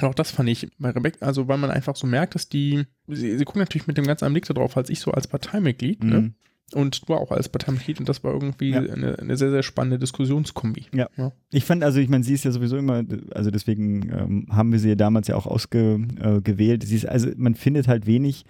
Und 0.00 0.04
auch 0.04 0.14
das 0.14 0.30
fand 0.30 0.48
ich 0.48 0.68
bei 0.78 0.90
Rebecca, 0.90 1.26
also 1.26 1.48
weil 1.48 1.58
man 1.58 1.70
einfach 1.70 1.96
so 1.96 2.06
merkt, 2.06 2.34
dass 2.36 2.48
die, 2.48 2.84
sie, 3.08 3.36
sie 3.36 3.44
gucken 3.44 3.60
natürlich 3.60 3.86
mit 3.88 3.96
dem 3.96 4.06
ganz 4.06 4.22
anderen 4.22 4.34
Blick 4.34 4.46
darauf, 4.46 4.76
als 4.76 4.90
ich 4.90 5.00
so 5.00 5.10
als 5.10 5.26
Parteimitglied, 5.26 6.04
ne? 6.04 6.20
Mhm. 6.20 6.34
Und 6.74 7.08
du 7.08 7.14
auch 7.14 7.30
als 7.30 7.48
Parteimitglied 7.48 7.98
und 7.98 8.10
das 8.10 8.22
war 8.22 8.34
irgendwie 8.34 8.72
Ja. 8.72 8.80
eine, 8.80 9.18
eine 9.18 9.36
sehr, 9.38 9.50
sehr 9.50 9.62
spannende 9.62 9.98
Diskussionskombi. 9.98 10.84
Ja. 10.94 11.08
Ja. 11.16 11.32
Ich 11.50 11.64
fand, 11.64 11.82
also 11.82 11.98
ich 11.98 12.10
meine, 12.10 12.22
sie 12.24 12.34
ist 12.34 12.44
ja 12.44 12.50
sowieso 12.50 12.76
immer, 12.76 13.02
also 13.34 13.50
deswegen 13.50 14.10
ähm, 14.12 14.46
haben 14.50 14.70
wir 14.70 14.78
sie 14.78 14.90
ja 14.90 14.94
damals 14.94 15.28
ja 15.28 15.36
auch 15.36 15.46
ausgewählt. 15.46 16.84
Äh, 16.84 16.86
sie 16.86 16.96
ist, 16.96 17.08
also 17.08 17.30
man 17.38 17.54
findet 17.54 17.88
halt 17.88 18.04
wenig 18.06 18.44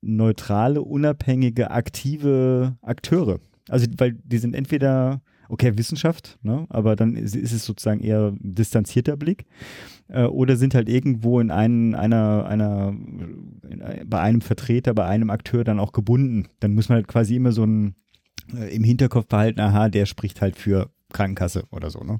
neutrale, 0.00 0.82
unabhängige, 0.82 1.70
aktive 1.70 2.76
Akteure. 2.82 3.38
Also, 3.68 3.86
weil 3.96 4.14
die 4.24 4.38
sind 4.38 4.56
entweder, 4.56 5.22
okay, 5.52 5.76
Wissenschaft, 5.76 6.38
ne, 6.42 6.66
aber 6.70 6.96
dann 6.96 7.14
ist, 7.14 7.36
ist 7.36 7.52
es 7.52 7.64
sozusagen 7.66 8.00
eher 8.00 8.32
distanzierter 8.40 9.16
Blick, 9.18 9.44
äh, 10.08 10.24
oder 10.24 10.56
sind 10.56 10.74
halt 10.74 10.88
irgendwo 10.88 11.40
in 11.40 11.50
einen, 11.50 11.94
einer, 11.94 12.46
einer, 12.46 12.94
in, 13.68 13.82
ein- 13.82 14.08
bei 14.08 14.20
einem 14.20 14.40
Vertreter, 14.40 14.94
bei 14.94 15.04
einem 15.04 15.28
Akteur 15.30 15.62
dann 15.62 15.78
auch 15.78 15.92
gebunden. 15.92 16.48
Dann 16.60 16.74
muss 16.74 16.88
man 16.88 16.96
halt 16.96 17.08
quasi 17.08 17.36
immer 17.36 17.52
so 17.52 17.64
ein, 17.64 17.94
äh, 18.54 18.74
im 18.74 18.82
Hinterkopf 18.82 19.26
behalten, 19.26 19.60
aha, 19.60 19.88
der 19.90 20.06
spricht 20.06 20.40
halt 20.40 20.56
für 20.56 20.90
Krankenkasse 21.12 21.64
oder 21.70 21.90
so. 21.90 22.00
Ne? 22.00 22.18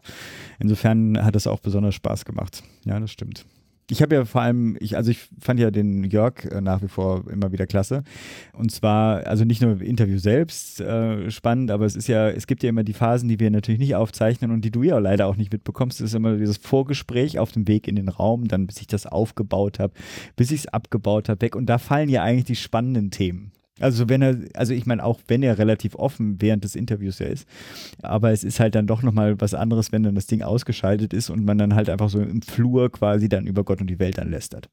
Insofern 0.61 1.25
hat 1.25 1.35
es 1.35 1.47
auch 1.47 1.61
besonders 1.61 1.95
Spaß 1.95 2.27
gemacht. 2.27 2.62
Ja, 2.85 3.01
das 3.01 3.11
stimmt. 3.11 3.47
Ich 3.90 4.01
habe 4.01 4.14
ja 4.14 4.25
vor 4.25 4.40
allem, 4.40 4.77
ich, 4.81 4.97
also 4.97 5.11
ich 5.11 5.29
fand 5.40 5.61
ja 5.61 5.71
den 5.71 6.05
Jörg 6.05 6.45
äh, 6.45 6.61
nach 6.61 6.83
wie 6.83 6.88
vor 6.88 7.25
immer 7.31 7.53
wieder 7.53 7.66
klasse. 7.66 8.05
Und 8.53 8.71
zwar, 8.71 9.27
also 9.27 9.45
nicht 9.45 9.61
nur 9.61 9.81
Interview 9.81 10.18
selbst 10.18 10.81
äh, 10.81 11.31
spannend, 11.31 11.71
aber 11.71 11.85
es 11.85 11.97
ist 11.97 12.09
ja, 12.09 12.29
es 12.31 12.47
gibt 12.47 12.62
ja 12.62 12.68
immer 12.68 12.85
die 12.85 12.95
Phasen, 12.95 13.29
die 13.29 13.40
wir 13.40 13.51
natürlich 13.51 13.81
nicht 13.81 13.95
aufzeichnen 13.95 14.51
und 14.51 14.64
die 14.64 14.71
du 14.71 14.83
ja 14.83 14.99
leider 14.99 15.27
auch 15.27 15.37
nicht 15.37 15.53
mitbekommst. 15.53 16.01
Das 16.01 16.07
ist 16.07 16.14
immer 16.14 16.37
dieses 16.37 16.57
Vorgespräch 16.57 17.38
auf 17.38 17.53
dem 17.53 17.68
Weg 17.68 17.88
in 17.88 17.97
den 17.97 18.09
Raum, 18.09 18.49
dann 18.49 18.66
bis 18.66 18.81
ich 18.81 18.87
das 18.87 19.07
aufgebaut 19.07 19.79
habe, 19.79 19.92
bis 20.37 20.51
ich 20.53 20.61
es 20.61 20.66
abgebaut 20.68 21.29
habe, 21.29 21.40
weg. 21.42 21.57
Und 21.57 21.66
da 21.66 21.79
fallen 21.79 22.09
ja 22.09 22.23
eigentlich 22.23 22.45
die 22.45 22.57
spannenden 22.57 23.11
Themen. 23.11 23.53
Also 23.81 24.09
wenn 24.09 24.23
er, 24.23 24.37
also 24.55 24.75
ich 24.75 24.87
meine, 24.87 25.05
auch 25.05 25.21
wenn 25.29 25.43
er 25.43 25.59
relativ 25.59 25.95
offen 25.95 26.41
während 26.41 26.63
des 26.65 26.77
Interviews 26.77 27.19
ja 27.19 27.27
ist, 27.27 27.49
aber 28.03 28.31
es 28.31 28.45
ist 28.45 28.61
halt 28.61 28.75
dann 28.75 28.87
doch 28.87 29.03
nochmal 29.03 29.41
was 29.41 29.55
anderes, 29.55 29.93
wenn 29.93 30.03
dann 30.03 30.15
das 30.15 30.27
Ding 30.27 30.43
ausgeschaltet 30.43 31.15
ist 31.15 31.31
und 31.31 31.45
man 31.45 31.59
dann 31.59 31.75
halt 31.75 31.89
einfach 31.89 32.11
so 32.11 32.21
im 32.21 32.43
Flur 32.43 32.93
quasi 32.93 33.29
dann 33.29 33.47
über 33.47 33.65
Gott 33.65 33.81
und 33.81 33.89
die 33.89 33.99
Welt 33.99 34.19
dann 34.19 34.31
lästert. 34.31 34.69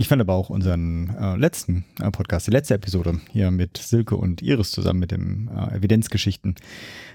Ich 0.00 0.08
fand 0.08 0.22
aber 0.22 0.32
auch 0.32 0.48
unseren 0.48 1.10
äh, 1.20 1.36
letzten 1.36 1.84
äh, 2.00 2.10
Podcast, 2.10 2.46
die 2.46 2.50
letzte 2.52 2.72
Episode 2.72 3.20
hier 3.32 3.50
mit 3.50 3.76
Silke 3.76 4.16
und 4.16 4.40
Iris 4.40 4.70
zusammen 4.70 4.98
mit 4.98 5.10
dem 5.10 5.50
äh, 5.54 5.76
Evidenzgeschichten 5.76 6.54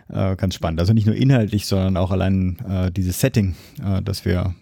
äh, 0.08 0.36
ganz 0.36 0.54
spannend. 0.54 0.80
Also 0.80 0.94
nicht 0.94 1.08
nur 1.08 1.16
inhaltlich, 1.16 1.66
sondern 1.66 1.98
auch 1.98 2.12
allein 2.12 2.60
äh, 2.70 2.92
dieses 2.92 3.20
Setting, 3.20 3.56
äh, 3.84 4.04
dass 4.04 4.24
wir 4.24 4.54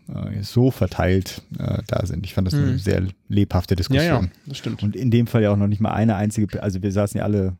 so 0.41 0.71
verteilt 0.71 1.41
da 1.87 2.05
sind. 2.05 2.25
Ich 2.25 2.33
fand 2.33 2.47
das 2.47 2.53
eine 2.53 2.67
Mhm. 2.73 2.77
sehr 2.77 3.03
lebhafte 3.27 3.73
Ja, 3.73 3.75
Diskussion. 3.75 4.23
ja, 4.23 4.31
das 4.45 4.57
stimmt. 4.57 4.83
Und 4.83 4.95
in 4.95 5.11
dem 5.11 5.27
Fall 5.27 5.43
ja 5.43 5.51
auch 5.51 5.57
noch 5.57 5.67
nicht 5.67 5.81
mal 5.81 5.91
eine 5.91 6.15
einzige, 6.15 6.63
also 6.63 6.81
wir 6.81 6.93
saßen 6.93 7.17
ja 7.17 7.25
alle, 7.25 7.57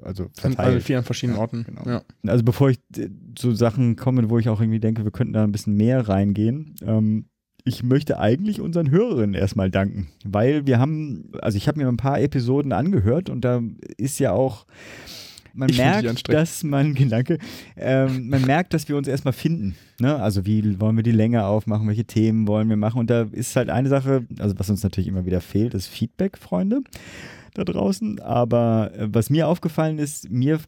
also 0.00 0.28
verteilt. 0.32 0.58
alle 0.60 0.80
vier 0.80 0.98
an 0.98 1.04
verschiedenen 1.04 1.36
Ja, 1.38 1.42
Orten. 1.42 1.64
genau. 1.64 1.88
Ja. 1.88 2.02
Also 2.24 2.44
bevor 2.44 2.70
ich 2.70 2.78
zu 3.34 3.52
Sachen 3.56 3.96
komme, 3.96 4.30
wo 4.30 4.38
ich 4.38 4.48
auch 4.48 4.60
irgendwie 4.60 4.78
denke, 4.80 5.02
wir 5.02 5.10
könnten 5.10 5.32
da 5.32 5.42
ein 5.42 5.50
bisschen 5.52 5.74
mehr 5.74 6.08
reingehen. 6.08 6.76
Ähm, 6.86 7.26
ich 7.68 7.82
möchte 7.82 8.18
eigentlich 8.18 8.60
unseren 8.60 8.90
Hörerinnen 8.90 9.34
erstmal 9.34 9.70
danken, 9.70 10.08
weil 10.24 10.66
wir 10.66 10.78
haben, 10.78 11.30
also 11.40 11.56
ich 11.56 11.68
habe 11.68 11.78
mir 11.78 11.88
ein 11.88 11.96
paar 11.96 12.20
Episoden 12.20 12.72
angehört 12.72 13.30
und 13.30 13.44
da 13.44 13.62
ist 13.96 14.18
ja 14.18 14.32
auch, 14.32 14.66
man 15.54 15.68
Ich 15.68 15.78
merkt, 15.78 16.28
dass 16.28 16.62
man, 16.62 16.94
danke, 17.08 17.38
ähm, 17.76 18.28
man 18.28 18.42
merkt, 18.42 18.74
dass 18.74 18.88
wir 18.88 18.96
uns 18.96 19.08
erstmal 19.08 19.32
finden. 19.32 19.74
Ne? 19.98 20.16
Also 20.16 20.46
wie 20.46 20.80
wollen 20.80 20.96
wir 20.96 21.02
die 21.02 21.12
Länge 21.12 21.44
aufmachen, 21.46 21.88
welche 21.88 22.04
Themen 22.04 22.46
wollen 22.46 22.68
wir 22.68 22.76
machen 22.76 22.98
und 22.98 23.10
da 23.10 23.22
ist 23.30 23.56
halt 23.56 23.70
eine 23.70 23.88
Sache, 23.88 24.26
also 24.38 24.58
was 24.58 24.70
uns 24.70 24.82
natürlich 24.82 25.08
immer 25.08 25.26
wieder 25.26 25.40
fehlt, 25.40 25.74
ist 25.74 25.88
Feedback, 25.88 26.38
Freunde 26.38 26.82
da 27.54 27.64
draußen. 27.64 28.20
Aber 28.20 28.92
äh, 28.96 29.08
was 29.10 29.30
mir 29.30 29.48
aufgefallen 29.48 29.98
ist, 29.98 30.30
mir 30.30 30.60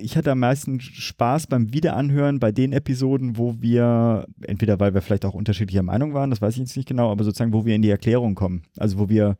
ich 0.00 0.16
hatte 0.16 0.32
am 0.32 0.40
meisten 0.40 0.80
Spaß 0.80 1.46
beim 1.46 1.72
Wiederanhören 1.72 2.40
bei 2.40 2.50
den 2.50 2.72
Episoden, 2.72 3.36
wo 3.36 3.56
wir, 3.60 4.26
entweder 4.44 4.80
weil 4.80 4.94
wir 4.94 5.02
vielleicht 5.02 5.24
auch 5.24 5.34
unterschiedlicher 5.34 5.84
Meinung 5.84 6.14
waren, 6.14 6.30
das 6.30 6.42
weiß 6.42 6.54
ich 6.54 6.60
jetzt 6.60 6.76
nicht 6.76 6.88
genau, 6.88 7.12
aber 7.12 7.22
sozusagen, 7.22 7.52
wo 7.52 7.64
wir 7.64 7.74
in 7.74 7.82
die 7.82 7.90
Erklärung 7.90 8.34
kommen. 8.34 8.62
Also 8.76 8.98
wo 8.98 9.08
wir, 9.08 9.36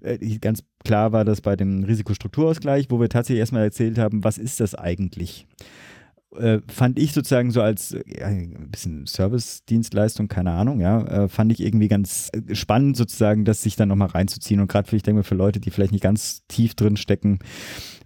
äh, 0.00 0.38
ganz 0.38 0.62
klar 0.84 1.12
war 1.12 1.24
das 1.24 1.42
bei 1.42 1.56
dem 1.56 1.84
Risikostrukturausgleich, 1.84 2.86
wo 2.90 3.00
wir 3.00 3.08
tatsächlich 3.08 3.40
erstmal 3.40 3.64
erzählt 3.64 3.98
haben, 3.98 4.24
was 4.24 4.38
ist 4.38 4.60
das 4.60 4.74
eigentlich? 4.74 5.46
Äh, 6.38 6.60
fand 6.68 6.98
ich 6.98 7.12
sozusagen 7.12 7.50
so 7.50 7.62
als 7.62 7.92
äh, 7.92 8.22
ein 8.22 8.68
bisschen 8.70 9.06
Service-Dienstleistung, 9.06 10.28
keine 10.28 10.52
Ahnung, 10.52 10.80
ja, 10.80 11.02
äh, 11.02 11.28
fand 11.28 11.52
ich 11.52 11.60
irgendwie 11.60 11.88
ganz 11.88 12.30
äh, 12.32 12.54
spannend 12.54 12.96
sozusagen, 12.96 13.44
das 13.44 13.62
sich 13.62 13.76
dann 13.76 13.88
nochmal 13.88 14.08
reinzuziehen 14.08 14.60
und 14.60 14.68
gerade 14.68 14.88
für, 14.88 14.96
ich 14.96 15.02
denke 15.02 15.18
mal, 15.18 15.22
für 15.24 15.34
Leute, 15.34 15.60
die 15.60 15.70
vielleicht 15.70 15.92
nicht 15.92 16.02
ganz 16.02 16.42
tief 16.48 16.74
drin 16.74 16.96
stecken, 16.96 17.38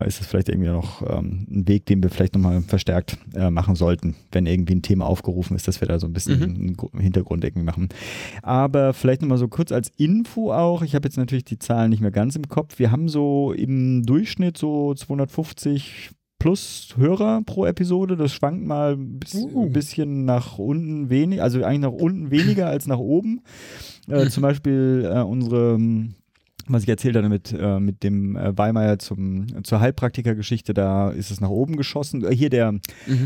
ist 0.05 0.21
das 0.21 0.27
vielleicht 0.27 0.49
irgendwie 0.49 0.71
noch 0.71 1.03
ähm, 1.03 1.47
ein 1.51 1.69
Weg, 1.69 1.87
den 1.87 2.03
wir 2.03 2.11
vielleicht 2.11 2.35
nochmal 2.35 2.63
verstärkt 2.63 3.19
äh, 3.35 3.51
machen 3.51 3.75
sollten, 3.75 4.15
wenn 4.33 4.47
irgendwie 4.47 4.75
ein 4.75 4.83
Thema 4.83 5.07
aufgerufen 5.07 5.57
ist, 5.57 5.69
dass 5.69 5.81
wir 5.81 5.89
da 5.89 5.99
so 5.99 6.07
ein 6.07 6.13
bisschen 6.13 6.31
Mhm. 6.31 6.77
Hintergrund 6.99 7.45
irgendwie 7.45 7.65
machen. 7.65 7.89
Aber 8.43 8.93
vielleicht 8.95 9.23
nochmal 9.23 9.39
so 9.39 9.49
kurz 9.49 9.73
als 9.73 9.91
Info 9.97 10.53
auch, 10.53 10.83
ich 10.83 10.95
habe 10.95 11.07
jetzt 11.07 11.17
natürlich 11.17 11.45
die 11.45 11.59
Zahlen 11.59 11.91
nicht 11.91 12.01
mehr 12.01 12.11
ganz 12.11 12.37
im 12.37 12.49
Kopf, 12.49 12.79
wir 12.79 12.91
haben 12.91 13.09
so 13.09 13.53
im 13.53 14.05
Durchschnitt 14.05 14.57
so 14.57 14.95
250 14.95 16.11
plus 16.41 16.89
Hörer 16.97 17.43
pro 17.47 17.67
Episode. 17.67 18.17
Das 18.17 18.33
schwankt 18.33 18.67
mal 18.67 18.95
ein 18.95 19.21
bis, 19.21 19.35
Uh. 19.35 19.69
bisschen 19.71 20.25
nach 20.25 20.59
unten 20.59 21.09
wenig, 21.09 21.41
also 21.41 21.63
eigentlich 21.63 21.81
nach 21.83 21.93
unten 21.93 22.33
weniger 22.33 22.67
als 22.67 22.89
nach 22.89 22.99
oben. 22.99 23.43
Äh, 24.09 24.27
zum 24.31 24.43
Beispiel 24.43 25.09
äh, 25.09 25.21
unsere, 25.21 25.75
ähm, 25.75 26.15
was 26.73 26.83
ich 26.85 26.89
erzählt 26.89 27.17
hatte 27.17 27.29
mit, 27.29 27.53
äh, 27.53 27.81
mit 27.81 28.03
dem 28.03 28.37
äh, 28.37 28.57
Weimar 28.57 28.99
zum, 28.99 29.47
zur 29.65 29.81
Heilpraktikergeschichte, 29.81 30.75
da 30.75 31.11
ist 31.11 31.31
es 31.31 31.41
nach 31.41 31.49
oben 31.51 31.77
geschossen. 31.77 32.25
Äh, 32.25 32.35
hier 32.35 32.51
der 32.51 32.75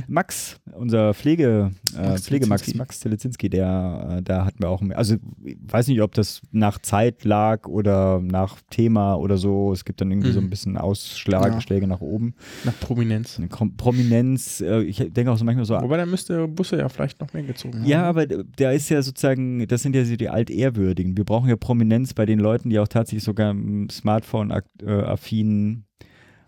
Max, 0.08 0.56
unser 0.72 1.14
Pflege, 1.14 1.70
äh, 1.96 2.08
Max 2.10 2.22
Pflegemax, 2.26 2.62
Telezinski. 2.62 2.78
Max 2.78 3.00
Telezinski, 3.00 3.50
der, 3.50 4.20
da 4.22 4.44
hatten 4.44 4.62
wir 4.62 4.68
auch, 4.68 4.80
mehr- 4.80 4.98
also 4.98 5.16
ich 5.44 5.56
weiß 5.66 5.88
nicht, 5.88 6.00
ob 6.02 6.12
das 6.14 6.40
nach 6.52 6.78
Zeit 6.80 7.24
lag 7.24 7.66
oder 7.66 8.20
nach 8.20 8.56
Thema 8.70 9.14
oder 9.16 9.36
so. 9.36 9.72
Es 9.72 9.84
gibt 9.84 10.00
dann 10.00 10.10
irgendwie 10.10 10.32
so 10.32 10.40
Mhm. 10.40 10.46
ein 10.46 10.50
bisschen 10.50 10.76
Ausschläge 10.76 11.82
Ja. 11.82 11.86
Nach 11.86 12.00
oben. 12.00 12.34
Nach 12.64 12.78
Prominenz. 12.80 13.38
Kom- 13.50 13.76
Prominenz, 13.76 14.60
ich 14.60 14.96
denke 15.12 15.30
auch 15.30 15.36
so 15.38 15.44
manchmal 15.44 15.64
so, 15.64 15.74
Wobei, 15.80 15.96
da 15.96 16.06
müsste 16.06 16.46
Busse 16.48 16.76
ja 16.78 16.88
vielleicht 16.88 17.20
noch 17.20 17.32
mehr 17.32 17.42
gezogen 17.42 17.80
haben. 17.80 17.86
ja, 17.88 18.02
aber 18.04 18.26
da 18.26 18.70
ist 18.70 18.88
ja 18.90 19.02
sozusagen, 19.02 19.66
das 19.66 19.82
sind 19.82 19.94
ja 19.96 20.04
so 20.04 20.16
die 20.16 20.28
Altehrwürdigen. 20.28 21.16
Wir 21.16 21.24
brauchen 21.24 21.48
ja 21.48 21.56
Prominenz 21.56 22.14
bei 22.14 22.26
den 22.26 22.38
Leuten, 22.38 22.70
die 22.70 22.78
auch 22.78 22.88
tatsächlich 22.88 23.24
sogar 23.34 23.50
im 23.50 23.88
Smartphone-affin, 23.90 25.84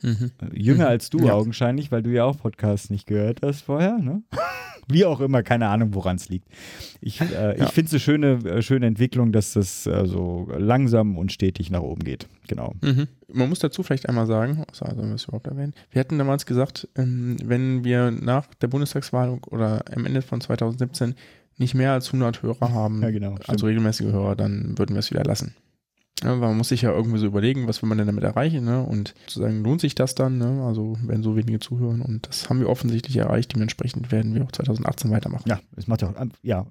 Mhm. 0.03 0.31
äh, 0.41 0.59
jünger 0.61 0.85
Mhm. 0.85 0.91
als 0.91 1.11
du 1.11 1.19
Ja. 1.27 1.33
augenscheinlich, 1.33 1.91
weil 1.91 2.03
du 2.03 2.11
ja 2.11 2.25
auch 2.25 2.39
Podcasts 2.39 2.91
nicht 2.91 3.07
gehört 3.07 3.41
hast 3.43 3.63
vorher, 3.63 3.99
ne? 3.99 4.23
Wie 4.89 5.05
auch 5.05 5.19
immer, 5.21 5.43
keine 5.43 5.67
Ahnung, 5.69 5.95
woran 5.95 6.15
es 6.15 6.29
liegt. 6.29 6.47
Ich, 7.01 7.21
äh, 7.21 7.59
Ja. 7.59 7.65
ich 7.65 7.71
finde 7.73 7.87
es 7.89 7.93
eine 7.95 8.01
schöne, 8.01 8.27
äh, 8.49 8.63
schöne 8.63 8.87
Entwicklung, 8.87 9.33
dass 9.33 9.55
das 9.55 9.85
äh, 9.87 10.07
so 10.07 10.49
langsam 10.57 11.19
und 11.19 11.33
stetig 11.33 11.71
nach 11.73 11.81
oben 11.81 12.05
geht. 12.05 12.29
Genau. 12.47 12.75
Mhm. 12.83 13.09
Man 13.33 13.49
muss 13.49 13.59
dazu 13.59 13.83
vielleicht 13.83 14.09
einmal 14.09 14.27
sagen, 14.27 14.63
also 14.69 14.85
sollen 14.85 15.09
wir 15.11 15.17
überhaupt 15.27 15.47
erwähnen, 15.49 15.75
wir 15.91 15.99
hatten 15.99 16.19
damals 16.19 16.47
gesagt, 16.47 16.89
ähm, 16.95 17.37
wenn 17.45 17.83
wir 17.83 18.13
nach 18.13 18.47
der 18.61 18.69
Bundestagswahl 18.69 19.41
oder 19.51 19.83
am 19.93 20.07
Ende 20.07 20.23
von 20.23 20.41
2017 20.41 21.15
nicht 21.59 21.75
mehr 21.75 21.93
als 21.93 22.13
100 22.13 22.43
Hörer 22.43 22.71
haben, 22.73 23.03
Ja, 23.03 23.11
genau. 23.11 23.37
also 23.49 23.67
regelmäßige 23.67 24.13
Hörer, 24.13 24.37
dann 24.37 24.79
würden 24.79 24.95
wir 24.95 25.01
es 25.01 25.11
wieder 25.11 25.25
lassen. 25.25 25.55
Ja, 26.25 26.35
man 26.35 26.57
muss 26.57 26.69
sich 26.71 26.81
ja 26.81 26.93
irgendwie 26.93 27.19
so 27.19 27.27
überlegen, 27.27 27.69
was 27.69 27.83
will 27.83 27.91
man 27.91 27.99
denn 27.99 28.07
damit 28.07 28.25
erreichen, 28.25 28.65
ne? 28.65 28.83
Und 28.83 29.15
zu 29.27 29.39
sagen, 29.41 29.63
lohnt 29.63 29.83
sich 29.83 29.95
das 29.95 30.15
dann, 30.15 30.39
ne? 30.39 30.65
Also 30.67 30.97
wenn 31.05 31.23
so 31.23 31.37
wenige 31.37 31.59
zuhören 31.59 32.01
und 32.01 32.27
das 32.27 32.49
haben 32.49 32.59
wir 32.59 32.71
offensichtlich 32.71 33.17
erreicht, 33.19 33.55
dementsprechend 33.55 34.11
werden 34.11 34.35
wir 34.35 34.43
auch 34.45 34.51
2018 34.51 35.11
weitermachen. 35.11 35.47
Ja, 35.47 35.61
es 35.77 35.87
macht 35.89 36.01
ja 36.01 36.09
auch, 36.09 36.15
ja, 36.43 36.67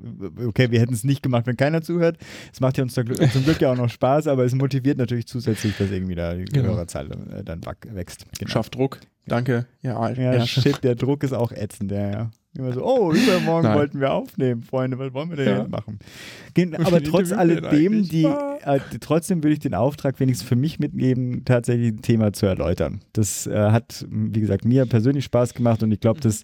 okay, 0.48 0.72
wir 0.72 0.80
hätten 0.80 0.96
es 0.96 1.04
nicht 1.04 1.22
gemacht, 1.22 1.46
wenn 1.46 1.58
keiner 1.58 1.84
zuhört. 1.84 2.18
Es 2.52 2.60
macht 2.60 2.78
ja 2.78 2.84
uns 2.84 2.96
zum 2.96 3.06
Glück, 3.06 3.62
ja 3.62 3.72
auch 3.72 3.78
noch 3.78 3.90
Spaß, 3.90 4.26
aber 4.28 4.46
es 4.46 4.56
motiviert 4.56 4.98
natürlich 4.98 5.28
zusätzlich, 5.28 5.78
dass 5.78 5.92
irgendwie 5.92 6.16
da 6.16 6.34
die 6.34 6.46
Genau. 6.46 6.70
Hörerzahl 6.70 7.12
äh, 7.12 7.44
dann 7.44 7.64
wack- 7.66 7.88
wächst. 7.94 8.26
Genau. 8.40 8.50
Schafft 8.50 8.74
Druck. 8.74 9.00
Danke. 9.28 9.66
Ja, 9.82 10.10
Ja, 10.12 10.34
ja, 10.36 10.46
shit, 10.48 10.84
der 10.84 10.96
Druck 10.96 11.24
ist 11.24 11.34
auch 11.34 11.52
ätzend, 11.52 11.92
ja, 11.92 12.10
ja. 12.12 12.32
Immer 12.58 12.72
so, 12.72 12.86
oh, 12.86 13.12
übermorgen 13.12 13.68
Nein. 13.68 13.78
wollten 13.78 14.00
wir 14.00 14.14
aufnehmen, 14.14 14.64
Freunde, 14.64 14.98
was 14.98 15.14
wollen 15.14 15.30
wir 15.30 15.36
denn 15.36 15.48
Ja. 15.58 15.68
machen? 15.68 16.00
Aber 16.86 17.04
trotz 17.04 17.34
alledem, 17.34 18.04
die, 18.08 18.26
Ah. 18.26 18.58
äh, 18.76 18.80
trotzdem 19.02 19.44
würde 19.44 19.52
ich 19.56 19.60
den 19.60 19.74
Auftrag 19.74 20.22
wenigstens 20.22 20.48
für 20.48 20.56
mich 20.56 20.80
mitgeben, 20.80 21.44
tatsächlich 21.44 21.90
ein 21.92 22.02
Thema 22.02 22.32
zu 22.32 22.46
erläutern. 22.46 23.02
Das 23.12 23.46
äh, 23.46 23.72
hat, 23.72 24.06
wie 24.10 24.40
gesagt, 24.40 24.64
mir 24.64 24.86
persönlich 24.86 25.26
Spaß 25.26 25.54
gemacht 25.54 25.84
und 25.84 25.92
ich 25.92 26.00
glaube, 26.00 26.22
das 26.22 26.44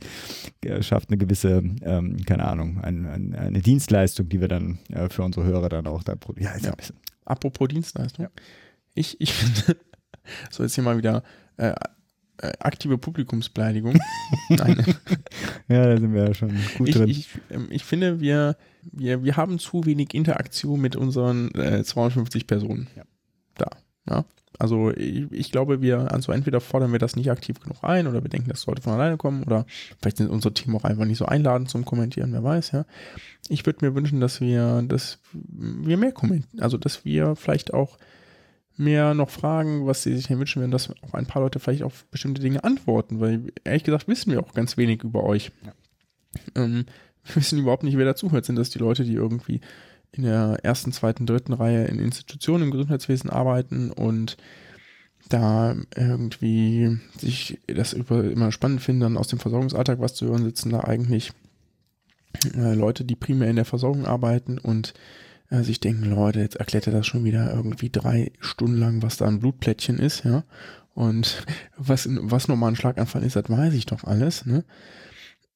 äh, 0.65 0.83
schafft 0.83 1.09
eine 1.11 1.17
gewisse, 1.17 1.63
ähm, 1.81 2.17
keine 2.25 2.45
Ahnung, 2.45 2.79
ein, 2.81 3.05
ein, 3.05 3.33
eine 3.33 3.61
Dienstleistung, 3.61 4.27
die 4.27 4.41
wir 4.41 4.49
dann 4.49 4.79
äh, 4.89 5.07
für 5.07 5.23
unsere 5.23 5.45
Hörer 5.45 5.69
dann 5.69 5.87
auch 5.87 6.03
da 6.03 6.15
produzieren. 6.15 6.59
Ja, 6.61 6.69
Ja. 6.71 6.75
Apropos 7.23 7.69
Dienstleistung. 7.69 8.27
Ich, 8.95 9.21
ich 9.21 9.31
finde, 9.33 9.79
so 10.49 10.63
jetzt 10.63 10.75
hier 10.75 10.83
mal 10.83 10.97
wieder 10.97 11.23
äh, 12.41 12.53
aktive 12.59 12.97
Publikumsbeleidigung. 12.97 13.99
Nein, 14.49 14.83
Ja, 15.67 15.85
da 15.87 15.97
sind 15.97 16.13
wir 16.13 16.25
ja 16.27 16.33
schon 16.33 16.53
gut 16.77 16.89
ich, 16.89 16.95
drin. 16.95 17.07
ich, 17.09 17.29
ähm, 17.49 17.67
ich 17.69 17.83
finde, 17.85 18.19
wir, 18.19 18.55
wir, 18.91 19.23
wir 19.23 19.37
haben 19.37 19.59
zu 19.59 19.85
wenig 19.85 20.13
Interaktion 20.13 20.79
mit 20.81 20.95
unseren 20.95 21.53
äh, 21.55 21.83
250 21.83 22.47
Personen 22.47 22.87
Ja. 22.95 23.03
da. 23.57 23.67
Ja? 24.09 24.25
Also 24.59 24.91
ich, 24.91 25.31
ich 25.31 25.51
glaube, 25.51 25.81
wir, 25.81 26.11
also 26.11 26.31
entweder 26.31 26.59
fordern 26.61 26.91
wir 26.91 26.99
das 26.99 27.15
nicht 27.15 27.31
aktiv 27.31 27.59
genug 27.59 27.77
ein 27.83 28.05
oder 28.05 28.21
wir 28.21 28.29
denken, 28.29 28.49
das 28.49 28.61
sollte 28.61 28.81
von 28.81 28.93
alleine 28.93 29.17
kommen 29.17 29.43
oder 29.43 29.65
vielleicht 29.99 30.17
sind 30.17 30.29
unsere 30.29 30.53
Team 30.53 30.75
auch 30.75 30.83
einfach 30.83 31.05
nicht 31.05 31.17
so 31.17 31.25
einladend 31.25 31.69
zum 31.69 31.83
Kommentieren, 31.85 32.31
wer 32.33 32.43
weiß, 32.43 32.71
ja. 32.71 32.85
Ich 33.49 33.65
würde 33.65 33.83
mir 33.83 33.95
wünschen, 33.95 34.19
dass 34.19 34.39
wir, 34.39 34.83
dass 34.87 35.17
wir 35.33 35.97
mehr 35.97 36.11
kommentieren, 36.11 36.61
also 36.61 36.77
dass 36.77 37.05
wir 37.05 37.35
vielleicht 37.35 37.73
auch 37.73 37.97
mehr 38.77 39.13
noch 39.13 39.29
fragen, 39.29 39.85
was 39.85 40.03
sie 40.03 40.15
sich 40.15 40.27
denn 40.27 40.39
wünschen 40.39 40.61
würden, 40.61 40.71
dass 40.71 40.89
auch 41.03 41.13
ein 41.13 41.25
paar 41.25 41.41
Leute 41.41 41.59
vielleicht 41.59 41.83
auf 41.83 42.05
bestimmte 42.05 42.41
Dinge 42.41 42.63
antworten, 42.63 43.19
weil 43.19 43.51
ehrlich 43.63 43.83
gesagt 43.83 44.07
wissen 44.07 44.31
wir 44.31 44.39
auch 44.39 44.53
ganz 44.53 44.77
wenig 44.77 45.03
über 45.03 45.23
euch. 45.23 45.51
Ähm, 46.55 46.85
wir 47.25 47.35
wissen 47.35 47.59
überhaupt 47.59 47.83
nicht, 47.83 47.97
wer 47.97 48.05
dazuhört. 48.05 48.45
Sind 48.45 48.55
das 48.55 48.69
die 48.69 48.79
Leute, 48.79 49.03
die 49.03 49.13
irgendwie 49.13 49.61
in 50.11 50.23
der 50.23 50.59
ersten, 50.63 50.91
zweiten, 50.91 51.25
dritten 51.25 51.53
Reihe 51.53 51.85
in 51.85 51.99
Institutionen 51.99 52.65
im 52.65 52.71
Gesundheitswesen 52.71 53.29
arbeiten 53.29 53.91
und 53.91 54.37
da 55.29 55.75
irgendwie 55.95 56.99
sich 57.17 57.59
das 57.67 57.93
immer 57.93 58.51
spannend 58.51 58.81
finden, 58.81 59.01
dann 59.01 59.17
aus 59.17 59.27
dem 59.27 59.39
Versorgungsalltag 59.39 59.99
was 59.99 60.15
zu 60.15 60.25
hören, 60.25 60.43
sitzen 60.43 60.71
da 60.71 60.81
eigentlich 60.81 61.31
äh, 62.55 62.73
Leute, 62.73 63.05
die 63.05 63.15
primär 63.15 63.49
in 63.49 63.55
der 63.55 63.65
Versorgung 63.65 64.05
arbeiten 64.05 64.57
und 64.57 64.93
äh, 65.51 65.63
sich 65.63 65.79
denken, 65.79 66.09
Leute, 66.09 66.39
jetzt 66.39 66.55
erklärt 66.55 66.87
er 66.87 66.93
das 66.93 67.05
schon 67.05 67.23
wieder 67.23 67.53
irgendwie 67.53 67.89
drei 67.89 68.31
Stunden 68.39 68.77
lang, 68.77 69.03
was 69.03 69.17
da 69.17 69.27
ein 69.27 69.39
Blutplättchen 69.39 69.99
ist, 69.99 70.23
ja. 70.23 70.43
Und 70.93 71.45
was, 71.77 72.07
was 72.09 72.47
nochmal 72.47 72.71
ein 72.71 72.75
Schlaganfall 72.75 73.23
ist, 73.23 73.35
das 73.35 73.49
weiß 73.49 73.73
ich 73.73 73.85
doch 73.85 74.03
alles, 74.05 74.45
ne? 74.45 74.63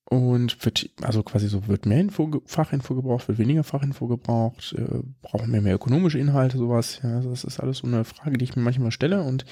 Und 0.07 0.63
wird, 0.63 0.91
also 1.01 1.23
quasi 1.23 1.47
so, 1.47 1.67
wird 1.67 1.87
mehr 1.87 1.99
Info, 1.99 2.39
Fachinfo 2.45 2.93
gebraucht, 2.93 3.27
wird 3.27 3.39
weniger 3.39 3.63
Fachinfo 3.63 4.05
gebraucht, 4.07 4.75
äh, 4.77 4.99
brauchen 5.23 5.51
wir 5.51 5.61
mehr 5.61 5.73
ökonomische 5.73 6.19
Inhalte, 6.19 6.59
sowas. 6.59 6.99
Ja, 7.01 7.15
also 7.15 7.31
das 7.31 7.43
ist 7.43 7.59
alles 7.59 7.79
so 7.79 7.87
eine 7.87 8.03
Frage, 8.03 8.37
die 8.37 8.43
ich 8.43 8.55
mir 8.55 8.61
manchmal 8.61 8.91
stelle 8.91 9.23
und 9.23 9.45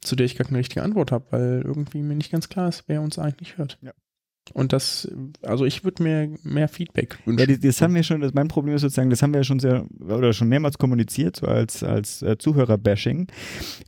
zu 0.00 0.16
der 0.16 0.24
ich 0.24 0.36
gar 0.36 0.46
keine 0.46 0.60
richtige 0.60 0.82
Antwort 0.82 1.12
habe, 1.12 1.26
weil 1.30 1.62
irgendwie 1.62 2.00
mir 2.00 2.14
nicht 2.14 2.32
ganz 2.32 2.48
klar 2.48 2.68
ist, 2.70 2.84
wer 2.86 3.02
uns 3.02 3.18
eigentlich 3.18 3.58
hört. 3.58 3.78
Ja. 3.82 3.92
Und 4.54 4.72
das, 4.72 5.08
also 5.42 5.64
ich 5.64 5.84
würde 5.84 6.02
mir 6.02 6.30
mehr 6.42 6.68
Feedback 6.68 7.18
wünschen. 7.24 7.40
Ja, 7.40 7.46
das, 7.54 7.60
das 7.60 7.82
haben 7.82 7.94
wir 7.94 8.02
schon, 8.02 8.20
das, 8.20 8.34
mein 8.34 8.48
Problem 8.48 8.74
ist 8.74 8.82
sozusagen, 8.82 9.10
das 9.10 9.22
haben 9.22 9.32
wir 9.32 9.40
ja 9.40 9.44
schon 9.44 9.60
sehr, 9.60 9.86
oder 10.00 10.32
schon 10.32 10.48
mehrmals 10.48 10.78
kommuniziert, 10.78 11.36
so 11.36 11.46
als, 11.46 11.82
als 11.82 12.22
äh, 12.22 12.36
Zuhörer-Bashing, 12.38 13.26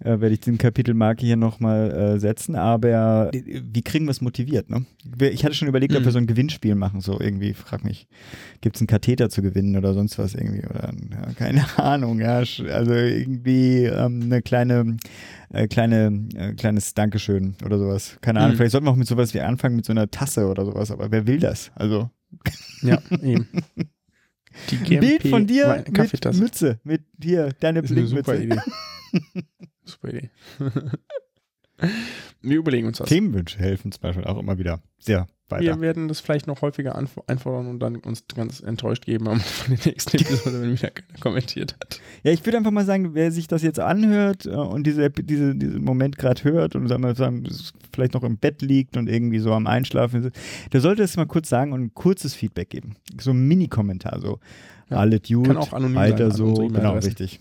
äh, 0.01 0.21
werde 0.21 0.31
ich 0.31 0.41
den 0.41 0.59
Kapitelmarke 0.59 1.25
hier 1.25 1.37
nochmal 1.37 1.91
äh, 1.91 2.19
setzen, 2.19 2.55
aber 2.57 3.31
äh, 3.35 3.63
wie 3.73 3.83
kriegen 3.83 4.07
wir 4.07 4.11
es 4.13 4.21
motiviert, 4.21 4.71
ne? 4.71 4.85
Ich 5.21 5.45
hatte 5.45 5.55
schon 5.55 5.69
überlegt, 5.69 5.95
ob 5.95 6.01
wir 6.03 6.09
Mhm. 6.09 6.13
so 6.13 6.19
ein 6.19 6.27
Gewinnspiel 6.27 6.75
machen, 6.75 7.01
so 7.01 7.19
irgendwie, 7.21 7.55
frag 7.55 7.85
mich, 7.85 8.07
gibt 8.61 8.77
es 8.77 8.83
einen 8.83 8.87
Katheter 8.89 9.31
zu 9.31 9.43
gewinnen 9.43 9.77
oder 9.77 9.95
sonst 9.95 10.19
was 10.19 10.35
irgendwie, 10.35 10.65
oder 10.67 10.93
ja, 11.11 11.33
keine 11.37 11.65
Ahnung, 11.79 12.21
ja, 12.21 12.39
also 12.39 12.93
irgendwie 12.93 13.85
ähm, 13.85 14.23
eine 14.25 14.43
kleine, 14.43 14.97
äh, 15.53 15.67
kleine, 15.69 16.27
äh, 16.35 16.53
kleines 16.55 16.95
Dankeschön 16.95 17.55
oder 17.65 17.79
sowas, 17.79 18.17
keine 18.21 18.41
Ahnung, 18.41 18.53
Mhm. 18.53 18.57
vielleicht 18.57 18.73
sollten 18.73 18.87
wir 18.87 18.91
auch 18.93 18.97
mit 18.97 19.07
sowas 19.09 19.35
wie 19.35 19.41
anfangen, 19.41 19.77
mit 19.77 19.85
so 19.85 19.93
einer 19.93 20.11
Tasse 20.11 20.47
oder 20.51 20.65
sowas, 20.65 20.91
aber 20.91 21.11
wer 21.11 21.27
will 21.27 21.39
das? 21.39 21.71
Also, 21.75 22.11
Ja, 22.83 23.01
eben. 23.23 23.49
Die 24.71 24.97
Ein 24.97 25.01
Bild 25.01 25.23
von 25.29 25.47
dir 25.47 25.85
mit. 25.87 26.35
Mütze, 26.35 26.81
mit 26.83 27.05
hier, 27.23 27.51
deine 27.61 27.81
ist 27.81 27.93
eine 27.93 28.07
super. 28.07 28.37
Idee. 28.37 28.59
super 29.85 30.09
Idee. 30.09 30.31
Wir 32.43 32.57
überlegen 32.59 32.87
uns 32.89 32.99
das. 32.99 33.09
Themenwünsche 33.09 33.59
helfen 33.59 33.93
zum 33.93 34.03
Beispiel 34.03 34.25
auch 34.25 34.39
immer 34.39 34.59
wieder 34.59 34.83
sehr 34.99 35.27
weiter. 35.51 35.65
Wir 35.65 35.81
werden 35.81 36.09
das 36.09 36.21
vielleicht 36.21 36.47
noch 36.47 36.63
häufiger 36.63 36.97
einfordern 37.27 37.67
und 37.69 37.81
dann 37.81 37.97
uns 37.97 38.25
ganz 38.35 38.61
enttäuscht 38.61 39.05
geben 39.07 39.29
am- 39.29 39.41
von 39.41 39.77
der 39.77 39.87
nächsten 39.93 40.17
Episode, 40.17 40.63
wenn 40.63 40.73
wieder 40.73 40.91
keiner 40.91 41.19
kommentiert 41.21 41.77
hat. 41.81 42.01
Ja, 42.23 42.33
ich 42.33 42.45
würde 42.45 42.59
einfach 42.59 42.71
mal 42.71 42.85
sagen, 42.85 43.15
wer 43.15 43.33
sich 43.33 43.47
das 43.49 43.63
jetzt 43.63 43.81
anhört 43.81 44.47
äh, 44.47 44.51
und 44.51 44.87
diese, 44.87 45.11
diese, 45.11 45.55
diesen 45.55 45.83
Moment 45.85 46.19
gerade 46.19 46.45
hört 46.45 46.75
und 46.77 46.89
sagen 46.89 47.03
wir, 47.03 47.15
sagen, 47.15 47.47
vielleicht 47.93 48.15
noch 48.15 48.23
im 48.23 48.37
Bett 48.39 48.63
liegt 48.63 48.97
und 48.97 49.09
irgendwie 49.09 49.39
so 49.41 49.53
am 49.53 49.67
Einschlafen 49.67 50.25
ist, 50.25 50.37
der 50.73 50.81
sollte 50.81 51.03
es 51.03 51.17
mal 51.17 51.27
kurz 51.27 51.49
sagen 51.49 51.73
und 51.73 51.83
ein 51.83 51.95
kurzes 51.95 52.35
Feedback 52.35 52.71
geben. 52.71 52.97
So 53.21 53.31
ein 53.33 53.47
Mini-Kommentar, 53.49 54.21
so. 54.21 54.39
Ja, 54.91 54.97
Alle 54.99 55.21
gut, 55.21 55.47
kann 55.47 55.57
auch 55.57 55.73
anonym 55.73 55.99
Alter, 55.99 56.31
sein 56.31 56.37
so, 56.37 56.55
genau, 56.69 56.95
richtig. 56.95 57.41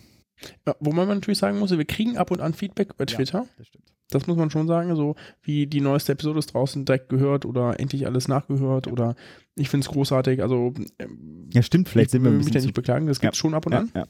Ja, 0.65 0.75
wobei 0.79 1.05
man 1.05 1.17
natürlich 1.19 1.37
sagen 1.39 1.59
muss, 1.59 1.71
wir 1.77 1.83
kriegen 1.85 2.17
ab 2.17 2.31
und 2.31 2.39
an 2.41 2.53
Feedback 2.53 2.95
bei 2.95 3.05
Twitter. 3.05 3.45
Das 3.57 3.67
stimmt. 3.67 3.83
Das 4.11 4.27
muss 4.27 4.37
man 4.37 4.49
schon 4.49 4.67
sagen, 4.67 4.95
so 4.95 5.15
wie 5.41 5.67
die 5.67 5.81
neueste 5.81 6.13
Episode 6.13 6.39
ist 6.39 6.53
draußen 6.53 6.85
direkt 6.85 7.09
gehört 7.09 7.45
oder 7.45 7.79
endlich 7.79 8.07
alles 8.07 8.27
nachgehört 8.27 8.87
oder 8.87 9.15
ich 9.55 9.69
finde 9.69 9.85
es 9.85 9.91
großartig. 9.91 10.41
Also 10.41 10.73
ähm, 10.97 11.49
Ja, 11.53 11.61
stimmt, 11.61 11.89
vielleicht 11.89 12.07
ich 12.07 12.11
sind 12.11 12.23
wir 12.23 12.31
ein 12.31 12.37
mich 12.37 12.47
da 12.47 12.53
bisschen 12.53 12.67
nicht 12.67 12.75
beklagen, 12.75 13.07
das 13.07 13.19
gibt 13.19 13.33
es 13.33 13.39
schon 13.39 13.53
ab 13.53 13.65
und 13.65 13.73
ja, 13.73 13.79
an. 13.79 13.91
ja. 13.95 14.05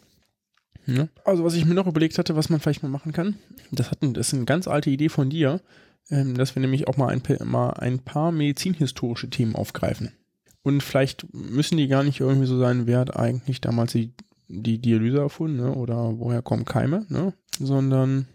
Ja. 0.85 1.07
Also 1.23 1.43
was 1.43 1.53
ich 1.53 1.65
mir 1.65 1.75
noch 1.75 1.87
überlegt 1.87 2.17
hatte, 2.17 2.35
was 2.35 2.49
man 2.49 2.59
vielleicht 2.59 2.81
mal 2.83 2.89
machen 2.89 3.11
kann, 3.11 3.35
das, 3.71 3.91
hat 3.91 3.99
das 4.01 4.29
ist 4.29 4.33
eine 4.33 4.45
ganz 4.45 4.67
alte 4.67 4.89
Idee 4.89 5.09
von 5.09 5.29
dir, 5.29 5.61
ähm, 6.09 6.35
dass 6.35 6.55
wir 6.55 6.61
nämlich 6.61 6.87
auch 6.87 6.97
mal 6.97 7.09
ein, 7.09 7.21
mal 7.45 7.71
ein 7.71 7.99
paar 7.99 8.31
medizinhistorische 8.31 9.29
Themen 9.29 9.55
aufgreifen. 9.55 10.11
Und 10.63 10.81
vielleicht 10.81 11.31
müssen 11.33 11.77
die 11.77 11.87
gar 11.87 12.03
nicht 12.03 12.19
irgendwie 12.19 12.47
so 12.47 12.57
sein, 12.57 12.87
wer 12.87 12.99
hat 12.99 13.15
eigentlich 13.15 13.61
damals 13.61 13.93
die, 13.93 14.13
die 14.47 14.79
Dialyse 14.79 15.19
erfunden 15.19 15.57
ne? 15.57 15.73
oder 15.73 16.17
woher 16.17 16.41
kommen 16.41 16.65
Keime, 16.65 17.05
ne? 17.09 17.33
sondern 17.59 18.27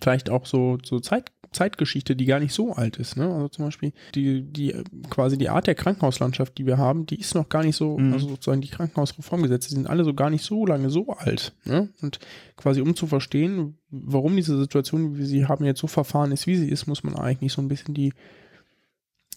vielleicht 0.00 0.30
auch 0.30 0.46
so, 0.46 0.78
so 0.84 1.00
Zeit, 1.00 1.32
Zeitgeschichte, 1.52 2.14
die 2.14 2.26
gar 2.26 2.40
nicht 2.40 2.52
so 2.52 2.72
alt 2.74 2.98
ist. 2.98 3.16
Ne? 3.16 3.32
Also 3.32 3.48
zum 3.48 3.64
Beispiel 3.64 3.92
die, 4.14 4.42
die 4.42 4.74
quasi 5.08 5.38
die 5.38 5.48
Art 5.48 5.66
der 5.66 5.74
Krankenhauslandschaft, 5.74 6.58
die 6.58 6.66
wir 6.66 6.76
haben, 6.76 7.06
die 7.06 7.18
ist 7.18 7.34
noch 7.34 7.48
gar 7.48 7.64
nicht 7.64 7.76
so, 7.76 7.96
Mhm. 7.96 8.12
also 8.12 8.28
sozusagen 8.28 8.60
die 8.60 8.68
Krankenhausreformgesetze, 8.68 9.70
die 9.70 9.74
sind 9.76 9.88
alle 9.88 10.04
so 10.04 10.12
gar 10.12 10.28
nicht 10.30 10.44
so 10.44 10.66
lange 10.66 10.90
so 10.90 11.08
alt. 11.14 11.54
Ne? 11.64 11.88
Und 12.02 12.18
quasi 12.56 12.82
um 12.82 12.94
zu 12.94 13.06
verstehen, 13.06 13.78
warum 13.90 14.36
diese 14.36 14.58
Situation, 14.58 15.14
wie 15.14 15.18
wir 15.20 15.26
sie 15.26 15.46
haben, 15.46 15.64
jetzt 15.64 15.80
so 15.80 15.86
verfahren 15.86 16.32
ist, 16.32 16.46
wie 16.46 16.56
sie 16.56 16.68
ist, 16.68 16.86
muss 16.86 17.02
man 17.02 17.16
eigentlich 17.16 17.52
so 17.54 17.62
ein 17.62 17.68
bisschen 17.68 17.94
die 17.94 18.12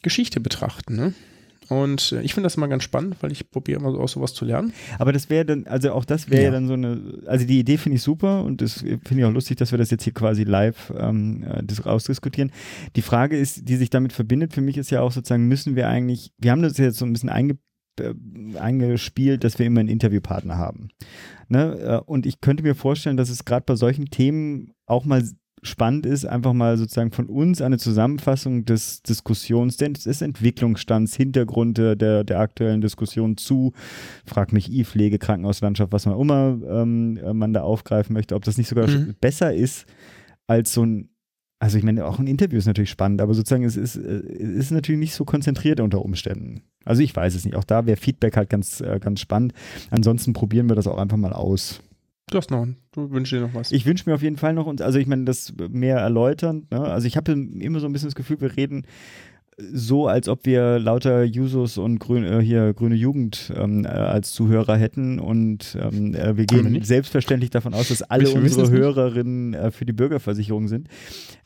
Geschichte 0.02 0.40
betrachten. 0.40 0.96
Ne? 0.96 1.14
Und 1.70 2.12
äh, 2.12 2.22
ich 2.22 2.34
finde 2.34 2.46
das 2.46 2.56
immer 2.56 2.68
ganz 2.68 2.84
spannend, 2.84 3.16
weil 3.22 3.32
ich 3.32 3.50
probiere 3.50 3.80
immer 3.80 3.98
aus 3.98 4.14
sowas 4.14 4.34
zu 4.34 4.46
lernen. 4.46 4.74
Aber 5.00 5.14
das 5.14 5.30
wäre 5.30 5.46
dann, 5.46 5.68
also 5.68 5.94
auch 5.94 6.06
das 6.06 6.30
wäre 6.30 6.42
ja. 6.42 6.48
Ja. 6.48 6.52
dann 6.52 6.68
so 6.68 6.74
eine, 6.74 7.22
also 7.26 7.46
die 7.46 7.60
Idee 7.60 7.78
finde 7.78 7.98
ich 7.98 8.04
super 8.04 8.44
und 8.44 8.62
das 8.62 8.80
finde 8.80 9.18
ich 9.18 9.26
auch 9.26 9.32
lustig, 9.32 9.58
dass 9.58 9.72
wir 9.72 9.78
das 9.78 9.92
jetzt 9.92 10.04
hier 10.04 10.14
quasi 10.14 10.44
live 10.44 10.92
ähm, 10.98 11.44
äh, 11.44 11.64
das 11.64 11.86
ausdiskutieren. 11.86 12.52
Die 12.96 13.02
Frage 13.02 13.38
ist, 13.38 13.70
die 13.70 13.76
sich 13.78 13.90
damit 13.90 14.14
verbindet, 14.14 14.54
für 14.54 14.62
mich 14.62 14.78
ist 14.78 14.92
ja 14.92 15.02
auch 15.02 15.12
sozusagen, 15.12 15.48
müssen 15.48 15.76
wir 15.76 15.88
eigentlich, 15.88 16.32
wir 16.38 16.52
haben 16.52 16.62
das 16.62 16.78
jetzt 16.78 16.98
so 16.98 17.06
ein 17.06 17.14
bisschen 17.14 17.30
einge, 17.30 17.58
äh, 18.00 18.14
eingespielt, 18.58 19.44
dass 19.44 19.60
wir 19.60 19.66
immer 19.66 19.80
einen 19.80 19.90
Interviewpartner 19.90 20.58
haben. 20.58 20.90
Ne? 21.48 22.02
Und 22.06 22.26
ich 22.26 22.42
könnte 22.42 22.64
mir 22.64 22.76
vorstellen, 22.76 23.18
dass 23.18 23.30
es 23.30 23.46
gerade 23.46 23.66
bei 23.66 23.76
solchen 23.76 24.06
Themen 24.06 24.74
auch 24.86 25.06
mal 25.06 25.24
spannend 25.64 26.06
ist, 26.06 26.26
einfach 26.26 26.54
mal 26.54 26.78
sozusagen 26.78 27.12
von 27.12 27.28
uns 27.28 27.62
eine 27.62 27.78
Zusammenfassung 27.78 28.66
des 28.66 29.04
Diskussions, 29.04 29.78
des 29.78 30.22
Entwicklungsstands, 30.22 31.16
Hintergrund 31.16 31.78
der, 31.78 31.96
der, 31.96 32.40
aktuellen 32.40 32.82
Diskussion 32.82 33.38
zu, 33.38 33.74
frag 34.26 34.54
mich 34.54 34.72
I, 34.72 34.84
Pflege, 34.84 35.20
Krankenhauslandschaft, 35.20 35.92
was 35.92 36.06
man 36.06 36.20
immer 36.20 36.58
ähm, 36.68 37.18
äh, 37.18 37.34
man 37.34 37.54
da 37.54 37.62
aufgreifen 37.62 38.14
möchte, 38.14 38.36
ob 38.36 38.44
das 38.44 38.58
nicht 38.58 38.68
sogar 38.68 38.88
Mhm. 38.88 39.16
besser 39.22 39.54
ist 39.54 39.86
als 40.48 40.74
so 40.74 40.84
ein 40.84 41.12
also 41.60 41.78
ich 41.78 41.84
meine, 41.84 42.04
auch 42.06 42.18
ein 42.18 42.26
Interview 42.26 42.58
ist 42.58 42.66
natürlich 42.66 42.90
spannend, 42.90 43.22
aber 43.22 43.36
sozusagen 43.36 43.64
es 43.64 43.78
ist, 43.78 43.96
äh, 43.96 44.00
es 44.00 44.50
ist 44.50 44.72
natürlich 44.72 44.98
nicht 44.98 45.14
so 45.14 45.26
konzentriert 45.26 45.80
unter 45.80 46.04
Umständen. 46.04 46.64
Also 46.86 47.04
ich 47.04 47.16
weiß 47.16 47.36
es 47.36 47.46
nicht. 47.46 47.56
Auch 47.56 47.64
da 47.64 47.86
wäre 47.86 47.98
Feedback 47.98 48.36
halt 48.36 48.50
ganz, 48.50 48.82
äh, 48.82 49.00
ganz 49.00 49.20
spannend. 49.20 49.54
Ansonsten 49.92 50.34
probieren 50.34 50.70
wir 50.70 50.76
das 50.76 50.88
auch 50.88 50.98
einfach 50.98 51.18
mal 51.18 51.34
aus. 51.34 51.84
Du 52.32 52.38
hast 52.38 52.50
noch, 52.50 52.66
du 52.94 53.12
wünschst 53.12 53.34
dir 53.34 53.42
noch 53.42 53.54
was. 53.54 53.72
Ich 53.72 53.86
wünsche 53.86 54.10
mir 54.10 54.16
auf 54.16 54.24
jeden 54.24 54.38
Fall 54.38 54.54
noch, 54.54 54.66
uns- 54.66 54.82
also 54.82 54.98
ich 54.98 55.06
meine, 55.06 55.26
das 55.26 55.54
mehr 55.70 55.98
erläutern. 55.98 56.66
Ne? 56.72 56.80
Also 56.80 57.06
ich 57.06 57.18
habe 57.18 57.32
immer 57.34 57.80
so 57.80 57.86
ein 57.86 57.94
bisschen 57.94 58.08
das 58.08 58.16
Gefühl, 58.16 58.42
wir 58.42 58.56
reden 58.58 58.84
so, 59.58 60.08
als 60.08 60.28
ob 60.30 60.46
wir 60.46 60.80
lauter 60.80 61.24
Jusos 61.24 61.78
und 61.78 62.00
grün, 62.00 62.24
äh, 62.24 62.42
hier 62.42 62.74
grüne 62.74 62.96
Jugend 62.96 63.52
ähm, 63.56 63.84
äh, 63.86 63.90
als 63.90 64.32
Zuhörer 64.32 64.76
hätten 64.78 65.20
und 65.20 65.78
ähm, 65.80 66.16
äh, 66.16 66.20
wir 66.30 66.38
wir 66.38 66.46
gehen 66.46 66.72
nicht? 66.72 66.88
selbstverständlich 66.88 67.52
davon 67.52 67.74
aus, 67.76 67.90
dass 67.90 68.02
alle 68.02 68.24
Wir 68.24 68.36
unsere. 68.36 68.72
Hörerinnen 68.72 69.54
äh, 69.54 69.70
für 69.70 69.86
die 69.86 69.94
Bürgerversicherung 69.94 70.68
sind. 70.68 70.88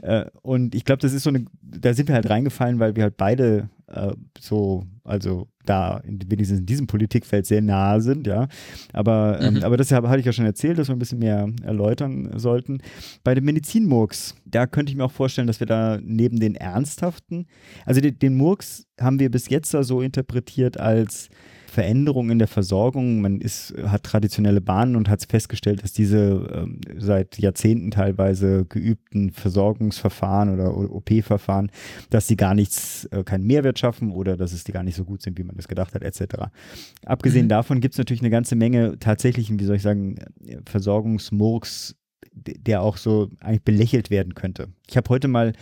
Äh, 0.02 0.26
und 0.44 0.76
ich 0.76 0.86
glaube, 0.86 1.02
das 1.02 1.12
ist 1.14 1.24
so 1.24 1.30
eine, 1.32 1.46
da 1.62 1.94
sind 1.94 2.08
wir 2.08 2.16
halt 2.16 2.30
reingefallen, 2.30 2.80
weil 2.80 2.96
wir 2.96 3.04
halt 3.04 3.18
beide 3.18 3.70
äh, 3.88 4.14
so, 4.40 4.84
also 5.04 5.48
da 5.66 5.98
in, 5.98 6.20
wenigstens 6.28 6.60
in 6.60 6.66
diesem 6.66 6.88
Politikfeld 6.88 7.46
sehr 7.46 7.62
nahe 7.62 8.02
sind, 8.02 8.28
ja. 8.28 8.48
Aber, 8.94 9.40
ähm, 9.42 9.56
Mhm. 9.56 9.64
aber 9.64 9.78
das 9.78 9.92
habe 9.92 10.10
hatte 10.10 10.20
ich 10.20 10.26
ja 10.26 10.34
schon 10.34 10.46
erzählt, 10.46 10.78
dass 10.78 10.88
wir 10.90 10.96
ein 10.96 11.00
bisschen 11.00 11.20
mehr 11.20 11.50
erläutern 11.64 12.32
sollten. 12.38 12.80
Bei 13.24 13.36
dem 13.36 13.46
Medizinmurks, 13.46 14.36
da 14.46 14.68
könnte 14.68 14.92
ich 14.92 14.98
mir 14.98 15.06
auch 15.06 15.12
vorstellen, 15.12 15.48
dass 15.48 15.60
wir 15.60 15.68
da 15.68 16.00
neben 16.02 16.40
den 16.40 16.56
ernsthaften, 16.56 17.46
also 17.86 18.02
den, 18.02 18.18
den 18.20 18.36
Murks 18.38 18.86
haben 19.00 19.20
wir 19.20 19.30
bis 19.30 19.50
jetzt 19.50 19.74
da 19.74 19.84
so 19.84 20.02
interpretiert 20.02 20.80
als 20.80 21.30
Veränderung 21.76 22.30
in 22.30 22.40
der 22.40 22.48
Versorgung. 22.48 23.20
Man 23.20 23.42
ist, 23.42 23.74
hat 23.86 24.04
traditionelle 24.04 24.62
Bahnen 24.62 24.96
und 24.96 25.10
hat 25.10 25.26
festgestellt, 25.28 25.84
dass 25.84 25.92
diese 25.92 26.48
ähm, 26.54 26.80
seit 26.98 27.38
Jahrzehnten 27.38 27.92
teilweise 27.92 28.64
geübten 28.66 29.32
Versorgungsverfahren 29.32 30.54
oder 30.54 30.76
OP-Verfahren, 30.78 31.70
dass 32.10 32.28
sie 32.28 32.38
gar 32.38 32.56
nichts, 32.56 33.06
äh, 33.12 33.24
keinen 33.26 33.46
Mehrwert 33.46 33.78
schaffen 33.78 34.12
oder 34.12 34.38
dass 34.38 34.54
es 34.54 34.64
die 34.64 34.72
gar 34.72 34.84
nicht 34.84 34.96
so 34.96 35.04
gut 35.04 35.22
sind, 35.22 35.38
wie 35.38 35.44
man 35.44 35.58
das 35.58 35.68
gedacht 35.68 35.94
hat, 35.96 36.02
etc. 36.02 36.50
Abgesehen 37.06 37.48
Mhm. 37.48 37.50
davon 37.50 37.82
gibt 37.82 37.94
es 37.94 37.98
natürlich 37.98 38.22
eine 38.22 38.30
ganze 38.30 38.56
Menge 38.56 38.98
tatsächlichen, 39.00 39.60
wie 39.60 39.66
soll 39.66 39.76
ich 39.76 39.82
sagen, 39.82 40.16
Versorgungsmurks, 40.66 41.96
der 42.34 42.82
auch 42.82 42.98
so 42.98 43.30
eigentlich 43.40 43.64
belächelt 43.64 44.10
werden 44.10 44.34
könnte. 44.34 44.68
Ich 44.88 44.96
habe 44.98 45.10
heute 45.10 45.28
mal 45.28 45.54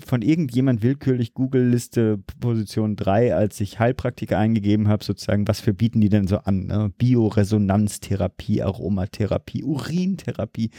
von 0.00 0.22
irgendjemand 0.22 0.82
willkürlich 0.82 1.34
Google-Liste 1.34 2.18
Position 2.40 2.96
3, 2.96 3.34
als 3.34 3.60
ich 3.60 3.78
Heilpraktiker 3.78 4.38
eingegeben 4.38 4.88
habe, 4.88 5.04
sozusagen, 5.04 5.46
was 5.46 5.60
für 5.60 5.74
bieten 5.74 6.00
die 6.00 6.08
denn 6.08 6.26
so 6.26 6.38
an? 6.38 6.66
Ne? 6.66 6.92
Bioresonanztherapie, 6.96 8.62
Aromatherapie, 8.62 9.62
Urintherapie, 9.62 10.70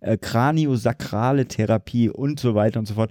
äh, 0.00 0.16
Kraniosakrale 0.16 1.46
Therapie 1.46 2.08
und 2.08 2.40
so 2.40 2.54
weiter 2.54 2.78
und 2.78 2.86
so 2.86 2.94
fort. 2.94 3.10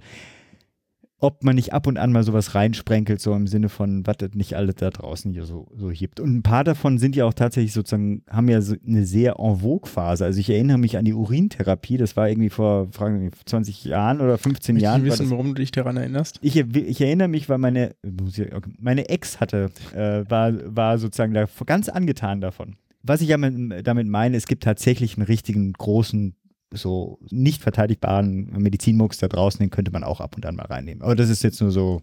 Ob 1.18 1.42
man 1.44 1.54
nicht 1.56 1.72
ab 1.72 1.86
und 1.86 1.96
an 1.96 2.12
mal 2.12 2.22
sowas 2.24 2.54
reinsprenkelt, 2.54 3.22
so 3.22 3.32
im 3.34 3.46
Sinne 3.46 3.70
von, 3.70 4.06
was 4.06 4.18
das 4.18 4.34
nicht 4.34 4.54
alles 4.54 4.74
da 4.74 4.90
draußen 4.90 5.32
hier 5.32 5.46
so, 5.46 5.66
so 5.74 5.90
hebt. 5.90 6.20
Und 6.20 6.34
ein 6.36 6.42
paar 6.42 6.62
davon 6.62 6.98
sind 6.98 7.16
ja 7.16 7.24
auch 7.24 7.32
tatsächlich 7.32 7.72
sozusagen, 7.72 8.22
haben 8.28 8.48
ja 8.50 8.60
so 8.60 8.74
eine 8.86 9.06
sehr 9.06 9.36
en 9.38 9.56
vogue 9.60 9.88
Phase. 9.90 10.26
Also 10.26 10.38
ich 10.40 10.50
erinnere 10.50 10.76
mich 10.76 10.98
an 10.98 11.06
die 11.06 11.14
Urintherapie, 11.14 11.96
das 11.96 12.16
war 12.18 12.28
irgendwie 12.28 12.50
vor 12.50 12.88
fragen 12.92 13.18
Sie 13.18 13.24
mich, 13.24 13.32
20 13.46 13.84
Jahren 13.86 14.20
oder 14.20 14.36
15 14.36 14.74
Möchte 14.74 14.84
Jahren. 14.84 15.00
ich 15.06 15.10
war 15.10 15.18
wissen, 15.18 15.30
warum 15.30 15.46
du 15.48 15.54
dich 15.54 15.70
daran 15.70 15.96
erinnerst? 15.96 16.38
ich, 16.42 16.54
ich 16.56 17.00
erinnere 17.00 17.28
mich, 17.28 17.48
weil 17.48 17.56
meine, 17.58 17.94
ich- 18.02 18.42
meine 18.78 19.08
Ex 19.08 19.40
hatte, 19.40 19.70
äh, 19.94 20.22
war, 20.28 20.52
war 20.76 20.98
sozusagen 20.98 21.32
da 21.32 21.46
ganz 21.64 21.88
angetan 21.88 22.42
davon. 22.42 22.76
Was 23.02 23.22
ich 23.22 23.28
damit 23.28 24.06
meine, 24.06 24.36
es 24.36 24.46
gibt 24.46 24.64
tatsächlich 24.64 25.16
einen 25.16 25.24
richtigen 25.26 25.72
großen, 25.72 26.34
so 26.72 27.18
nicht 27.30 27.62
verteidigbaren 27.62 28.52
Medizinmux 28.58 29.18
da 29.18 29.28
draußen, 29.28 29.60
den 29.60 29.70
könnte 29.70 29.92
man 29.92 30.04
auch 30.04 30.20
ab 30.20 30.36
und 30.36 30.46
an 30.46 30.56
mal 30.56 30.66
reinnehmen. 30.66 31.02
Aber 31.02 31.16
das 31.16 31.30
ist 31.30 31.42
jetzt 31.42 31.60
nur 31.60 31.70
so 31.70 32.02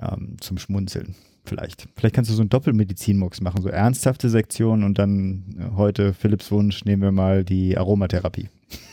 ähm, 0.00 0.36
zum 0.40 0.58
Schmunzeln. 0.58 1.14
Vielleicht. 1.44 1.88
Vielleicht 1.96 2.14
kannst 2.14 2.30
du 2.30 2.34
so 2.34 2.42
einen 2.42 2.50
Doppelmedizinmux 2.50 3.40
machen, 3.40 3.62
so 3.62 3.68
ernsthafte 3.70 4.28
Sektionen 4.28 4.84
und 4.84 4.98
dann 4.98 5.56
äh, 5.58 5.76
heute 5.76 6.12
Philipps 6.12 6.50
Wunsch 6.50 6.84
nehmen 6.84 7.02
wir 7.02 7.12
mal 7.12 7.44
die 7.44 7.76
Aromatherapie. 7.78 8.48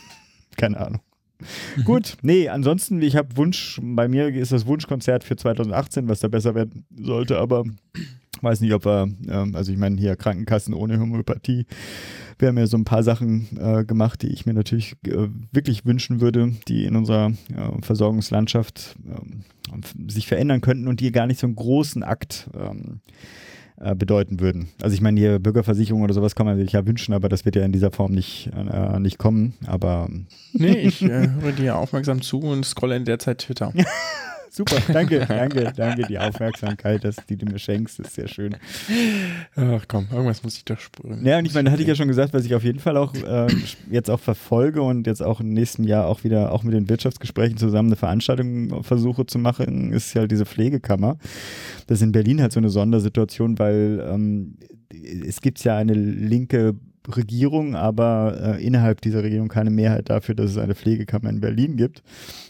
Keine 0.56 0.80
Ahnung. 0.80 1.00
Gut, 1.84 2.16
nee, 2.22 2.48
ansonsten, 2.48 3.02
ich 3.02 3.14
habe 3.14 3.36
Wunsch, 3.36 3.78
bei 3.82 4.08
mir 4.08 4.28
ist 4.28 4.52
das 4.52 4.64
Wunschkonzert 4.64 5.22
für 5.22 5.36
2018, 5.36 6.08
was 6.08 6.20
da 6.20 6.28
besser 6.28 6.54
werden 6.54 6.86
sollte, 6.98 7.38
aber 7.38 7.64
weiß 8.40 8.62
nicht, 8.62 8.72
ob 8.72 8.86
wir, 8.86 9.08
ähm, 9.28 9.54
also 9.54 9.70
ich 9.70 9.78
meine 9.78 9.96
hier 10.00 10.16
Krankenkassen 10.16 10.72
ohne 10.72 10.98
Homöopathie, 10.98 11.66
wir 12.38 12.48
haben 12.48 12.58
ja 12.58 12.66
so 12.66 12.76
ein 12.76 12.84
paar 12.84 13.02
Sachen 13.02 13.48
äh, 13.58 13.84
gemacht, 13.84 14.22
die 14.22 14.28
ich 14.28 14.46
mir 14.46 14.54
natürlich 14.54 14.96
äh, 15.06 15.28
wirklich 15.52 15.86
wünschen 15.86 16.20
würde, 16.20 16.52
die 16.68 16.84
in 16.84 16.96
unserer 16.96 17.32
äh, 17.54 17.82
Versorgungslandschaft 17.82 18.96
ähm, 19.06 19.44
sich 20.08 20.26
verändern 20.26 20.60
könnten 20.60 20.88
und 20.88 21.00
die 21.00 21.12
gar 21.12 21.26
nicht 21.26 21.40
so 21.40 21.46
einen 21.46 21.56
großen 21.56 22.02
Akt 22.02 22.48
ähm, 22.58 23.00
äh, 23.78 23.94
bedeuten 23.94 24.40
würden. 24.40 24.68
Also 24.80 24.94
ich 24.94 25.00
meine, 25.00 25.20
hier 25.20 25.38
Bürgerversicherung 25.38 26.02
oder 26.02 26.14
sowas 26.14 26.34
kann 26.34 26.46
man 26.46 26.56
sich 26.56 26.72
ja 26.72 26.86
wünschen, 26.86 27.12
aber 27.12 27.28
das 27.28 27.44
wird 27.44 27.56
ja 27.56 27.64
in 27.64 27.72
dieser 27.72 27.90
Form 27.90 28.12
nicht, 28.12 28.50
äh, 28.54 28.98
nicht 29.00 29.18
kommen. 29.18 29.54
Aber 29.66 30.08
Nee, 30.52 30.72
ich 30.80 31.02
äh, 31.02 31.28
höre 31.40 31.52
dir 31.52 31.76
aufmerksam 31.76 32.22
zu 32.22 32.40
und 32.40 32.64
scrolle 32.64 32.96
in 32.96 33.04
der 33.04 33.18
Zeit 33.18 33.38
Twitter. 33.38 33.72
super. 34.56 34.76
Danke, 34.92 35.20
danke, 35.28 35.72
danke. 35.76 36.06
Die 36.08 36.18
Aufmerksamkeit, 36.18 37.04
dass, 37.04 37.16
die 37.28 37.36
du 37.36 37.46
mir 37.46 37.58
schenkst, 37.58 38.00
ist 38.00 38.14
sehr 38.14 38.28
schön. 38.28 38.56
Ach 39.54 39.84
komm, 39.86 40.06
irgendwas 40.10 40.42
muss 40.42 40.56
ich 40.56 40.64
doch 40.64 40.78
spüren. 40.78 41.24
Ja, 41.24 41.38
und 41.38 41.44
ich 41.44 41.54
meine, 41.54 41.70
hatte 41.70 41.82
ich 41.82 41.88
ja 41.88 41.94
schon 41.94 42.08
gesagt, 42.08 42.32
was 42.32 42.44
ich 42.44 42.54
auf 42.54 42.64
jeden 42.64 42.80
Fall 42.80 42.96
auch 42.96 43.14
äh, 43.14 43.46
jetzt 43.90 44.10
auch 44.10 44.20
verfolge 44.20 44.82
und 44.82 45.06
jetzt 45.06 45.22
auch 45.22 45.40
im 45.40 45.50
nächsten 45.50 45.84
Jahr 45.84 46.06
auch 46.06 46.24
wieder 46.24 46.52
auch 46.52 46.62
mit 46.62 46.74
den 46.74 46.88
Wirtschaftsgesprächen 46.88 47.58
zusammen 47.58 47.90
eine 47.90 47.96
Veranstaltung 47.96 48.82
versuche 48.82 49.26
zu 49.26 49.38
machen, 49.38 49.92
ist 49.92 50.14
ja 50.14 50.20
halt 50.20 50.30
diese 50.30 50.46
Pflegekammer. 50.46 51.18
Das 51.86 51.98
ist 51.98 52.02
in 52.02 52.12
Berlin 52.12 52.40
halt 52.40 52.52
so 52.52 52.60
eine 52.60 52.70
Sondersituation, 52.70 53.58
weil 53.58 54.04
ähm, 54.10 54.56
es 55.26 55.40
gibt 55.40 55.62
ja 55.64 55.76
eine 55.76 55.94
linke 55.94 56.74
Regierung, 57.14 57.74
aber 57.76 58.56
äh, 58.58 58.64
innerhalb 58.66 59.00
dieser 59.00 59.22
Regierung 59.22 59.48
keine 59.48 59.70
Mehrheit 59.70 60.10
dafür, 60.10 60.34
dass 60.34 60.50
es 60.50 60.58
eine 60.58 60.74
Pflegekammer 60.74 61.28
in 61.30 61.40
Berlin 61.40 61.76
gibt 61.76 62.02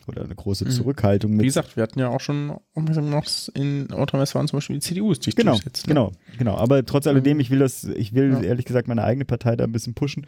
oder 0.07 0.22
eine 0.24 0.34
große 0.34 0.64
Mhm. 0.66 0.70
Zurückhaltung. 0.70 1.32
Mit 1.32 1.42
Wie 1.42 1.46
gesagt, 1.46 1.76
wir 1.76 1.82
hatten 1.82 1.98
ja 1.98 2.09
auch 2.09 2.20
schon 2.20 2.46
noch 2.46 3.24
in 3.54 3.86
Nordrhein-Westfalen 3.86 4.48
zum 4.48 4.57
Beispiel 4.59 4.76
die 4.76 4.80
CDU 4.82 5.12
ist 5.12 5.20
die 5.26 5.30
sich 5.30 5.36
Genau, 5.36 5.52
durchsetzt, 5.52 5.86
ne? 5.86 5.94
genau, 5.94 6.12
genau. 6.38 6.57
Aber 6.57 6.84
trotz 6.84 7.07
alledem, 7.07 7.36
Ähm, 7.36 7.40
ich 7.40 7.50
will 7.50 7.59
das, 7.59 7.84
ich 7.84 8.14
will 8.14 8.32
ja. 8.32 8.40
ehrlich 8.42 8.64
gesagt 8.64 8.88
meine 8.88 9.04
eigene 9.04 9.24
Partei 9.24 9.57
da 9.57 9.64
ein 9.64 9.72
bisschen 9.72 9.94
pushen, 9.94 10.26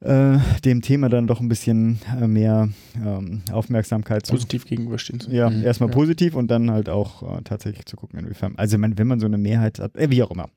äh, 0.00 0.38
dem 0.64 0.80
Thema 0.80 1.08
dann 1.10 1.26
doch 1.26 1.40
ein 1.40 1.48
bisschen 1.48 1.98
äh, 2.18 2.26
mehr 2.26 2.70
ähm, 2.96 3.42
Aufmerksamkeit 3.52 4.24
zu. 4.24 4.32
Positiv 4.32 4.64
gegenüberstehen. 4.64 5.20
zu- 5.20 5.30
Ja, 5.30 5.50
Mhm. 5.50 5.62
erstmal 5.62 5.90
Ja. 5.90 5.94
positiv 5.94 6.34
und 6.34 6.50
dann 6.50 6.70
halt 6.70 6.88
auch 6.88 7.22
äh, 7.38 7.42
tatsächlich 7.42 7.84
zu 7.84 7.96
gucken, 7.96 8.18
inwiefern. 8.18 8.54
Also 8.56 8.78
wenn 8.80 9.06
man 9.06 9.20
so 9.20 9.26
eine 9.26 9.36
Mehrheit 9.38 9.78
hat, 9.78 9.96
äh, 9.96 10.08
wie 10.10 10.22
auch 10.22 10.30
immer. 10.30 10.48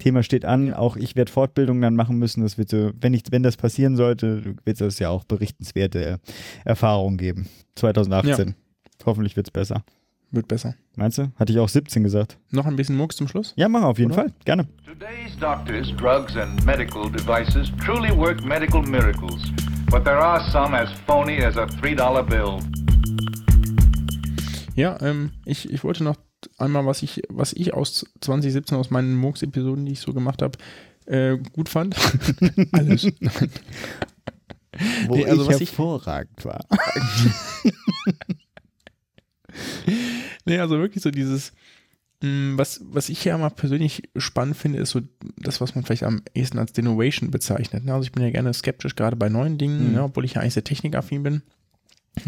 Thema 0.00 0.24
steht 0.24 0.44
an, 0.44 0.74
auch 0.74 0.96
ich 0.96 1.14
werde 1.14 1.30
Fortbildungen 1.30 1.80
dann 1.80 1.94
machen 1.94 2.18
müssen. 2.18 2.42
Das 2.42 2.58
wird 2.58 2.70
so, 2.70 2.90
wenn 3.00 3.14
ich, 3.14 3.22
wenn 3.30 3.44
das 3.44 3.56
passieren 3.56 3.94
sollte, 3.94 4.56
wird 4.64 4.80
es 4.80 4.98
ja 4.98 5.08
auch 5.10 5.22
berichtenswerte 5.24 6.18
Erfahrungen 6.64 7.16
geben. 7.16 7.48
2018. 7.76 8.54
Hoffentlich 9.06 9.36
wird 9.36 9.46
es 9.46 9.50
besser. 9.52 9.84
Wird 10.32 10.46
besser. 10.46 10.74
Meinst 10.96 11.18
du? 11.18 11.32
Hatte 11.36 11.52
ich 11.52 11.58
auch 11.58 11.68
17 11.68 12.04
gesagt. 12.04 12.38
Noch 12.50 12.66
ein 12.66 12.76
bisschen 12.76 12.96
Mucks 12.96 13.16
zum 13.16 13.26
Schluss? 13.26 13.52
Ja, 13.56 13.68
mach 13.68 13.82
auf 13.82 13.98
jeden 13.98 14.12
Oder? 14.12 14.22
Fall. 14.22 14.32
Gerne. 14.44 14.68
Today's 14.86 15.36
doctors, 15.40 15.92
drugs, 15.96 16.36
and 16.36 16.64
medical 16.64 17.10
devices 17.10 17.72
truly 17.84 18.16
work 18.16 18.44
medical 18.44 18.82
miracles, 18.82 19.42
but 19.90 20.04
there 20.04 20.18
are 20.18 20.40
some 20.52 20.76
as 20.76 20.88
phony 21.06 21.42
as 21.42 21.56
a 21.56 21.64
$3 21.64 22.22
bill. 22.28 22.58
Ja, 24.76 24.98
ähm, 25.02 25.32
ich, 25.44 25.68
ich 25.70 25.82
wollte 25.82 26.04
noch 26.04 26.16
einmal, 26.58 26.86
was 26.86 27.02
ich, 27.02 27.22
was 27.28 27.52
ich 27.52 27.74
aus 27.74 28.06
2017 28.20 28.76
aus 28.78 28.90
meinen 28.90 29.16
Murks-Episoden, 29.16 29.84
die 29.86 29.92
ich 29.92 30.00
so 30.00 30.12
gemacht 30.14 30.42
habe, 30.42 30.58
äh, 31.06 31.36
gut 31.52 31.68
fand. 31.68 31.96
Alles. 32.72 33.04
Wo 35.08 35.16
Nee, 35.16 35.26
also 35.26 35.42
ich 35.42 35.48
was 35.48 35.60
ich- 35.60 35.70
hervorragend 35.70 36.44
war. 36.44 36.64
Nee, 40.46 40.58
also 40.58 40.78
wirklich 40.78 41.02
so 41.02 41.10
dieses, 41.10 41.52
mh, 42.22 42.56
was, 42.56 42.80
was 42.84 43.08
ich 43.08 43.24
ja 43.24 43.36
mal 43.36 43.50
persönlich 43.50 44.02
spannend 44.16 44.56
finde, 44.56 44.78
ist 44.78 44.90
so 44.90 45.00
das, 45.36 45.60
was 45.60 45.74
man 45.74 45.84
vielleicht 45.84 46.04
am 46.04 46.22
ehesten 46.34 46.58
als 46.58 46.72
Denovation 46.72 47.30
bezeichnet. 47.30 47.84
ne? 47.84 47.92
Also 47.92 48.04
ich 48.04 48.12
bin 48.12 48.22
ja 48.22 48.30
gerne 48.30 48.52
skeptisch, 48.54 48.96
gerade 48.96 49.16
bei 49.16 49.28
neuen 49.28 49.58
Dingen, 49.58 49.88
Mhm. 49.88 49.92
ne, 49.94 50.02
obwohl 50.04 50.24
ich 50.24 50.34
ja 50.34 50.40
eigentlich 50.40 50.54
sehr 50.54 50.64
technikaffin 50.64 51.22
bin. 51.22 51.42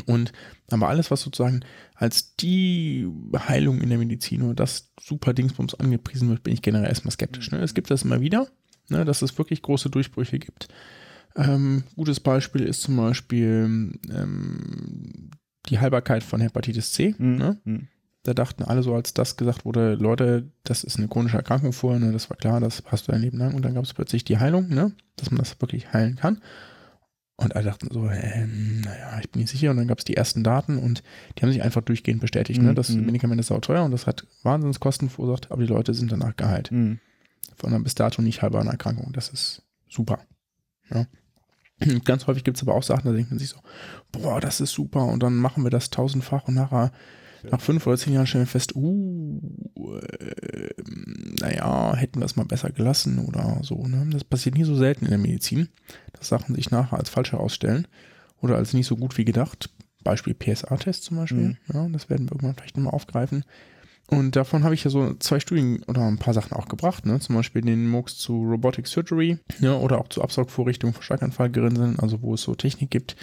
Und 0.07 0.33
aber 0.71 0.89
alles, 0.89 1.11
was 1.11 1.23
sozusagen 1.23 1.61
als 1.95 2.37
die 2.37 3.07
Heilung 3.37 3.81
in 3.81 3.89
der 3.89 3.99
Medizin 3.99 4.43
oder 4.43 4.55
das 4.55 4.93
super 5.01 5.35
Dingsbums 5.35 5.75
angepriesen 5.75 6.29
wird, 6.29 6.43
bin 6.43 6.55
ich 6.55 6.63
generell 6.63 6.89
erstmal 6.89 7.13
skeptisch. 7.13 7.51
Ne? 7.51 7.59
Es 7.59 7.75
gibt 7.75 7.91
das 7.91 8.03
immer 8.03 8.21
wieder, 8.21 8.47
ne, 8.89 9.05
dass 9.05 9.23
es 9.23 9.37
wirklich 9.39 9.63
große 9.63 9.91
Durchbrüche 9.91 10.39
gibt. 10.39 10.69
Ähm, 11.37 11.85
gutes 11.97 12.21
Beispiel 12.21 12.63
ist 12.63 12.83
zum 12.83 12.97
Beispiel 12.97 13.99
ähm, 14.11 15.31
die 15.69 15.79
Heilbarkeit 15.79 16.23
von 16.23 16.41
Hepatitis 16.41 16.93
C. 16.93 17.15
Mhm. 17.19 17.37
Ne? 17.37 17.61
Mhm. 17.65 17.89
Da 18.25 18.35
dachten 18.35 18.63
alle 18.63 18.83
so, 18.85 18.95
als 18.95 19.15
das 19.15 19.37
gesagt 19.37 19.65
wurde, 19.65 19.95
Leute, 19.95 20.49
das 20.63 20.85
ist 20.85 20.97
eine 20.97 21.09
chronische 21.09 21.37
Erkrankung 21.37 21.73
vorher, 21.73 21.99
ne, 21.99 22.13
das 22.13 22.31
war 22.31 22.37
klar, 22.37 22.61
das 22.61 22.83
hast 22.87 23.09
du 23.09 23.13
dein 23.13 23.23
Leben 23.23 23.39
lang. 23.39 23.55
Und 23.55 23.63
dann 23.65 23.75
gab 23.75 23.83
es 23.83 23.95
plötzlich 23.95 24.25
die 24.25 24.39
Heilung, 24.39 24.69
ne, 24.69 24.93
dass 25.17 25.31
man 25.31 25.39
das 25.39 25.61
wirklich 25.61 25.93
heilen 25.93 26.17
kann. 26.17 26.41
Und 27.37 27.57
alle 27.57 27.65
dachten 27.65 27.89
so, 27.91 28.09
ähm, 28.09 28.83
naja, 28.83 29.19
ich 29.21 29.31
bin 29.31 29.41
nicht 29.41 29.51
sicher. 29.51 29.71
Und 29.71 29.79
dann 29.79 29.89
gab 29.89 29.99
es 29.99 30.05
die 30.05 30.17
ersten 30.17 30.45
Daten 30.45 30.79
und 30.79 31.03
die 31.37 31.43
haben 31.43 31.51
sich 31.53 31.63
einfach 31.63 31.81
durchgehend 31.83 32.21
bestätigt. 32.21 32.61
Ne? 32.61 32.75
Das 32.75 32.91
Mhm. 32.91 33.07
Medikament 33.07 33.41
ist 33.41 33.51
auch 33.51 33.61
teuer 33.61 33.85
und 33.85 33.91
das 33.91 34.07
hat 34.07 34.27
Wahnsinnskosten 34.43 35.09
verursacht, 35.11 35.51
aber 35.51 35.63
die 35.63 35.69
Leute 35.69 35.95
sind 35.95 36.13
danach 36.13 36.37
geheilt. 36.37 36.71
Mhm. 36.71 37.01
Von 37.57 37.73
einer 37.73 37.83
bis 37.83 37.95
dato 37.95 38.23
nicht 38.23 38.43
heilbaren 38.43 38.69
Erkrankung. 38.69 39.13
Das 39.13 39.29
ist 39.31 39.63
super. 39.89 40.21
Ja. 40.91 41.07
Ganz 42.05 42.27
häufig 42.27 42.45
gibt 42.45 42.59
es 42.59 42.63
aber 42.63 42.75
auch 42.75 42.83
Sachen, 42.83 43.07
da 43.07 43.13
denkt 43.13 43.31
man 43.31 43.39
sich 43.41 43.49
so, 43.49 43.59
boah, 44.13 44.41
das 44.41 44.61
ist 44.61 44.73
super 44.73 45.07
und 45.07 45.21
dann 45.23 45.35
machen 45.35 45.65
wir 45.65 45.71
das 45.71 45.91
tausendfach 45.91 46.47
und 46.47 46.55
nachher 46.55 46.93
nach 47.51 47.61
fünf 47.61 47.87
oder 47.87 47.97
zehn 47.97 48.13
Jahren 48.13 48.27
stellen 48.27 48.45
wir 48.45 48.51
fest, 48.51 48.75
uh, 48.77 49.41
äh, 49.99 50.71
naja, 51.41 51.95
hätten 51.97 52.21
wir 52.21 52.27
es 52.27 52.37
mal 52.37 52.45
besser 52.45 52.71
gelassen 52.71 53.19
oder 53.19 53.61
so. 53.63 53.87
Ne? 53.87 54.07
Das 54.11 54.25
passiert 54.25 54.57
nie 54.57 54.65
so 54.65 54.75
selten 54.75 55.05
in 55.05 55.11
der 55.11 55.19
Medizin, 55.19 55.69
dass 56.13 56.29
Sachen 56.29 56.55
sich 56.55 56.71
nachher 56.71 56.99
als 56.99 57.11
falsch 57.11 57.33
herausstellen 57.33 57.89
oder 58.41 58.57
als 58.57 58.75
nicht 58.75 58.87
so 58.87 58.97
gut 58.97 59.19
wie 59.19 59.25
gedacht. 59.25 59.71
Beispiel 60.05 60.35
PSA-Test 60.35 61.05
zum 61.05 61.17
Beispiel. 61.17 61.49
Mhm. 61.49 61.57
Ja, 61.73 61.89
das 61.89 62.11
werden 62.11 62.27
wir 62.27 62.33
irgendwann 62.33 62.57
vielleicht 62.57 62.77
nochmal 62.77 62.95
aufgreifen. 62.95 63.45
Und 64.09 64.37
davon 64.37 64.65
habe 64.65 64.75
ich 64.75 64.85
ja 64.85 64.91
so 64.91 65.15
zwei 65.15 65.41
Studien 65.41 65.83
oder 65.85 66.03
ein 66.03 66.19
paar 66.19 66.35
Sachen 66.35 66.53
auch 66.53 66.69
gebracht, 66.69 67.07
ne? 67.07 67.19
Zum 67.21 67.37
Beispiel 67.37 67.63
den 67.63 67.89
MOOCs 67.89 68.19
zu 68.19 68.43
Robotic 68.43 68.87
Surgery 68.87 69.39
ja, 69.61 69.75
oder 69.77 69.99
auch 69.99 70.09
zu 70.09 70.23
Absaugvorrichtungen 70.23 70.93
für 70.93 71.03
Schlaganfallgerinnseln, 71.03 71.99
also 71.99 72.21
wo 72.21 72.35
es 72.35 72.43
so 72.43 72.55
Technik 72.55 72.91
gibt, 72.91 73.17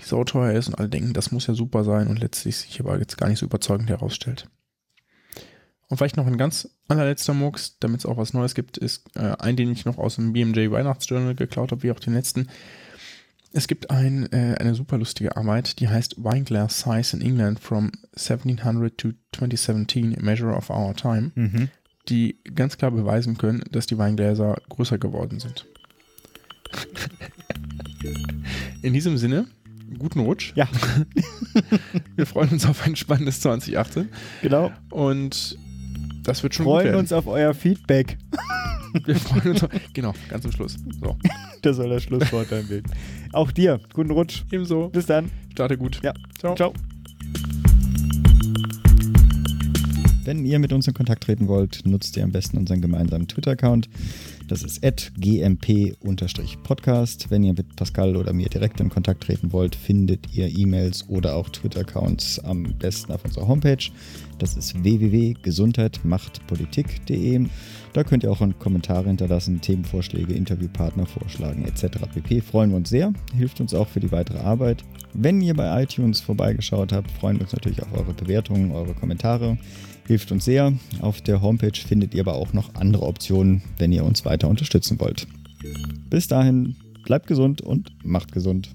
die 0.00 0.04
so 0.04 0.22
teuer 0.24 0.52
ist 0.58 0.68
und 0.68 0.74
alle 0.78 0.88
denken, 0.88 1.12
das 1.12 1.30
muss 1.32 1.46
ja 1.46 1.54
super 1.54 1.84
sein 1.84 2.08
und 2.08 2.18
letztlich 2.20 2.56
sich 2.56 2.80
aber 2.80 2.98
jetzt 2.98 3.16
gar 3.18 3.28
nicht 3.28 3.38
so 3.38 3.46
überzeugend 3.46 3.88
herausstellt. 3.88 4.48
Und 5.88 5.96
vielleicht 5.98 6.16
noch 6.16 6.26
ein 6.26 6.36
ganz 6.38 6.68
allerletzter 6.88 7.32
MOOCs, 7.32 7.78
damit 7.78 8.00
es 8.00 8.06
auch 8.06 8.16
was 8.16 8.32
Neues 8.34 8.54
gibt, 8.56 8.76
ist 8.76 9.06
äh, 9.16 9.36
ein, 9.38 9.54
den 9.56 9.70
ich 9.70 9.84
noch 9.84 9.98
aus 9.98 10.16
dem 10.16 10.32
BMJ 10.32 10.70
Weihnachtsjournal 10.70 11.34
geklaut 11.36 11.70
habe, 11.70 11.82
wie 11.84 11.92
auch 11.92 12.00
den 12.00 12.14
letzten. 12.14 12.48
Es 13.52 13.68
gibt 13.68 13.90
ein, 13.90 14.30
äh, 14.32 14.56
eine 14.58 14.74
super 14.74 14.98
lustige 14.98 15.36
Arbeit, 15.36 15.78
die 15.78 15.88
heißt 15.88 16.16
Wineglass 16.22 16.80
Size 16.80 17.16
in 17.16 17.22
England 17.22 17.60
from 17.60 17.92
1700 18.16 18.98
to 18.98 19.10
2017, 19.32 20.18
a 20.18 20.22
Measure 20.22 20.54
of 20.54 20.70
Our 20.70 20.94
Time, 20.94 21.30
Mhm. 21.36 21.68
die 22.08 22.40
ganz 22.54 22.76
klar 22.76 22.90
beweisen 22.90 23.38
können, 23.38 23.62
dass 23.70 23.86
die 23.86 23.96
Weingläser 23.96 24.60
größer 24.68 24.98
geworden 24.98 25.38
sind. 25.38 25.66
In 28.82 28.92
diesem 28.92 29.16
Sinne, 29.18 29.46
guten 29.98 30.20
Rutsch. 30.20 30.52
Ja, 30.56 30.68
Wir 32.16 32.26
freuen 32.26 32.50
uns 32.50 32.66
auf 32.66 32.84
ein 32.86 32.96
spannendes 32.96 33.40
2018 33.40 34.08
genau. 34.42 34.70
und 34.90 35.58
das 36.22 36.42
wird 36.42 36.54
schon 36.54 36.64
gut 36.64 36.74
Freuen 36.74 36.84
werden. 36.86 36.98
uns 36.98 37.12
auf 37.12 37.26
euer 37.26 37.54
Feedback. 37.54 38.18
Wir 39.04 39.16
freuen 39.16 39.52
uns 39.52 39.62
auf, 39.62 39.70
genau, 39.92 40.14
ganz 40.28 40.42
zum 40.42 40.52
Schluss. 40.52 40.76
So, 41.00 41.16
Das 41.62 41.76
soll 41.76 41.88
das 41.90 42.02
Schlusswort 42.02 42.48
sein 42.48 42.66
Bild. 42.66 42.86
Auch 43.32 43.50
dir, 43.50 43.80
guten 43.92 44.10
Rutsch. 44.10 44.42
ebenso. 44.50 44.88
Bis 44.88 45.06
dann. 45.06 45.30
Starte 45.52 45.76
gut. 45.76 46.00
Ja, 46.02 46.12
Ciao. 46.38 46.54
Ciao. 46.54 46.72
Wenn 50.26 50.44
ihr 50.44 50.58
mit 50.58 50.72
uns 50.72 50.88
in 50.88 50.94
Kontakt 50.94 51.22
treten 51.22 51.46
wollt, 51.46 51.86
nutzt 51.86 52.16
ihr 52.16 52.24
am 52.24 52.32
besten 52.32 52.58
unseren 52.58 52.80
gemeinsamen 52.80 53.28
Twitter-Account. 53.28 53.88
Das 54.48 54.64
ist 54.64 54.82
gmp-podcast. 54.82 57.30
Wenn 57.30 57.44
ihr 57.44 57.52
mit 57.52 57.76
Pascal 57.76 58.16
oder 58.16 58.32
mir 58.32 58.48
direkt 58.48 58.80
in 58.80 58.88
Kontakt 58.88 59.22
treten 59.22 59.52
wollt, 59.52 59.76
findet 59.76 60.34
ihr 60.34 60.48
E-Mails 60.48 61.08
oder 61.08 61.36
auch 61.36 61.48
Twitter-Accounts 61.48 62.40
am 62.40 62.64
besten 62.76 63.12
auf 63.12 63.24
unserer 63.24 63.46
Homepage. 63.46 63.88
Das 64.40 64.56
ist 64.56 64.82
www.gesundheitmachtpolitik.de. 64.82 67.46
Da 67.92 68.02
könnt 68.02 68.24
ihr 68.24 68.32
auch 68.32 68.42
Kommentare 68.58 69.06
hinterlassen, 69.06 69.60
Themenvorschläge, 69.60 70.34
Interviewpartner 70.34 71.06
vorschlagen 71.06 71.64
etc. 71.66 71.98
pp. 72.12 72.40
Freuen 72.40 72.70
wir 72.70 72.78
uns 72.78 72.90
sehr, 72.90 73.12
hilft 73.36 73.60
uns 73.60 73.74
auch 73.74 73.86
für 73.86 74.00
die 74.00 74.10
weitere 74.10 74.38
Arbeit. 74.38 74.82
Wenn 75.14 75.40
ihr 75.40 75.54
bei 75.54 75.84
iTunes 75.84 76.18
vorbeigeschaut 76.18 76.92
habt, 76.92 77.12
freuen 77.12 77.36
wir 77.36 77.42
uns 77.42 77.52
natürlich 77.52 77.80
auf 77.80 77.92
eure 77.92 78.12
Bewertungen, 78.12 78.72
eure 78.72 78.94
Kommentare. 78.94 79.56
Hilft 80.06 80.30
uns 80.30 80.44
sehr. 80.44 80.72
Auf 81.00 81.20
der 81.20 81.42
Homepage 81.42 81.76
findet 81.76 82.14
ihr 82.14 82.20
aber 82.20 82.34
auch 82.34 82.52
noch 82.52 82.74
andere 82.76 83.06
Optionen, 83.06 83.62
wenn 83.78 83.92
ihr 83.92 84.04
uns 84.04 84.24
weiter 84.24 84.48
unterstützen 84.48 85.00
wollt. 85.00 85.26
Bis 86.10 86.28
dahin, 86.28 86.76
bleibt 87.04 87.26
gesund 87.26 87.60
und 87.60 87.90
macht 88.04 88.30
gesund. 88.32 88.70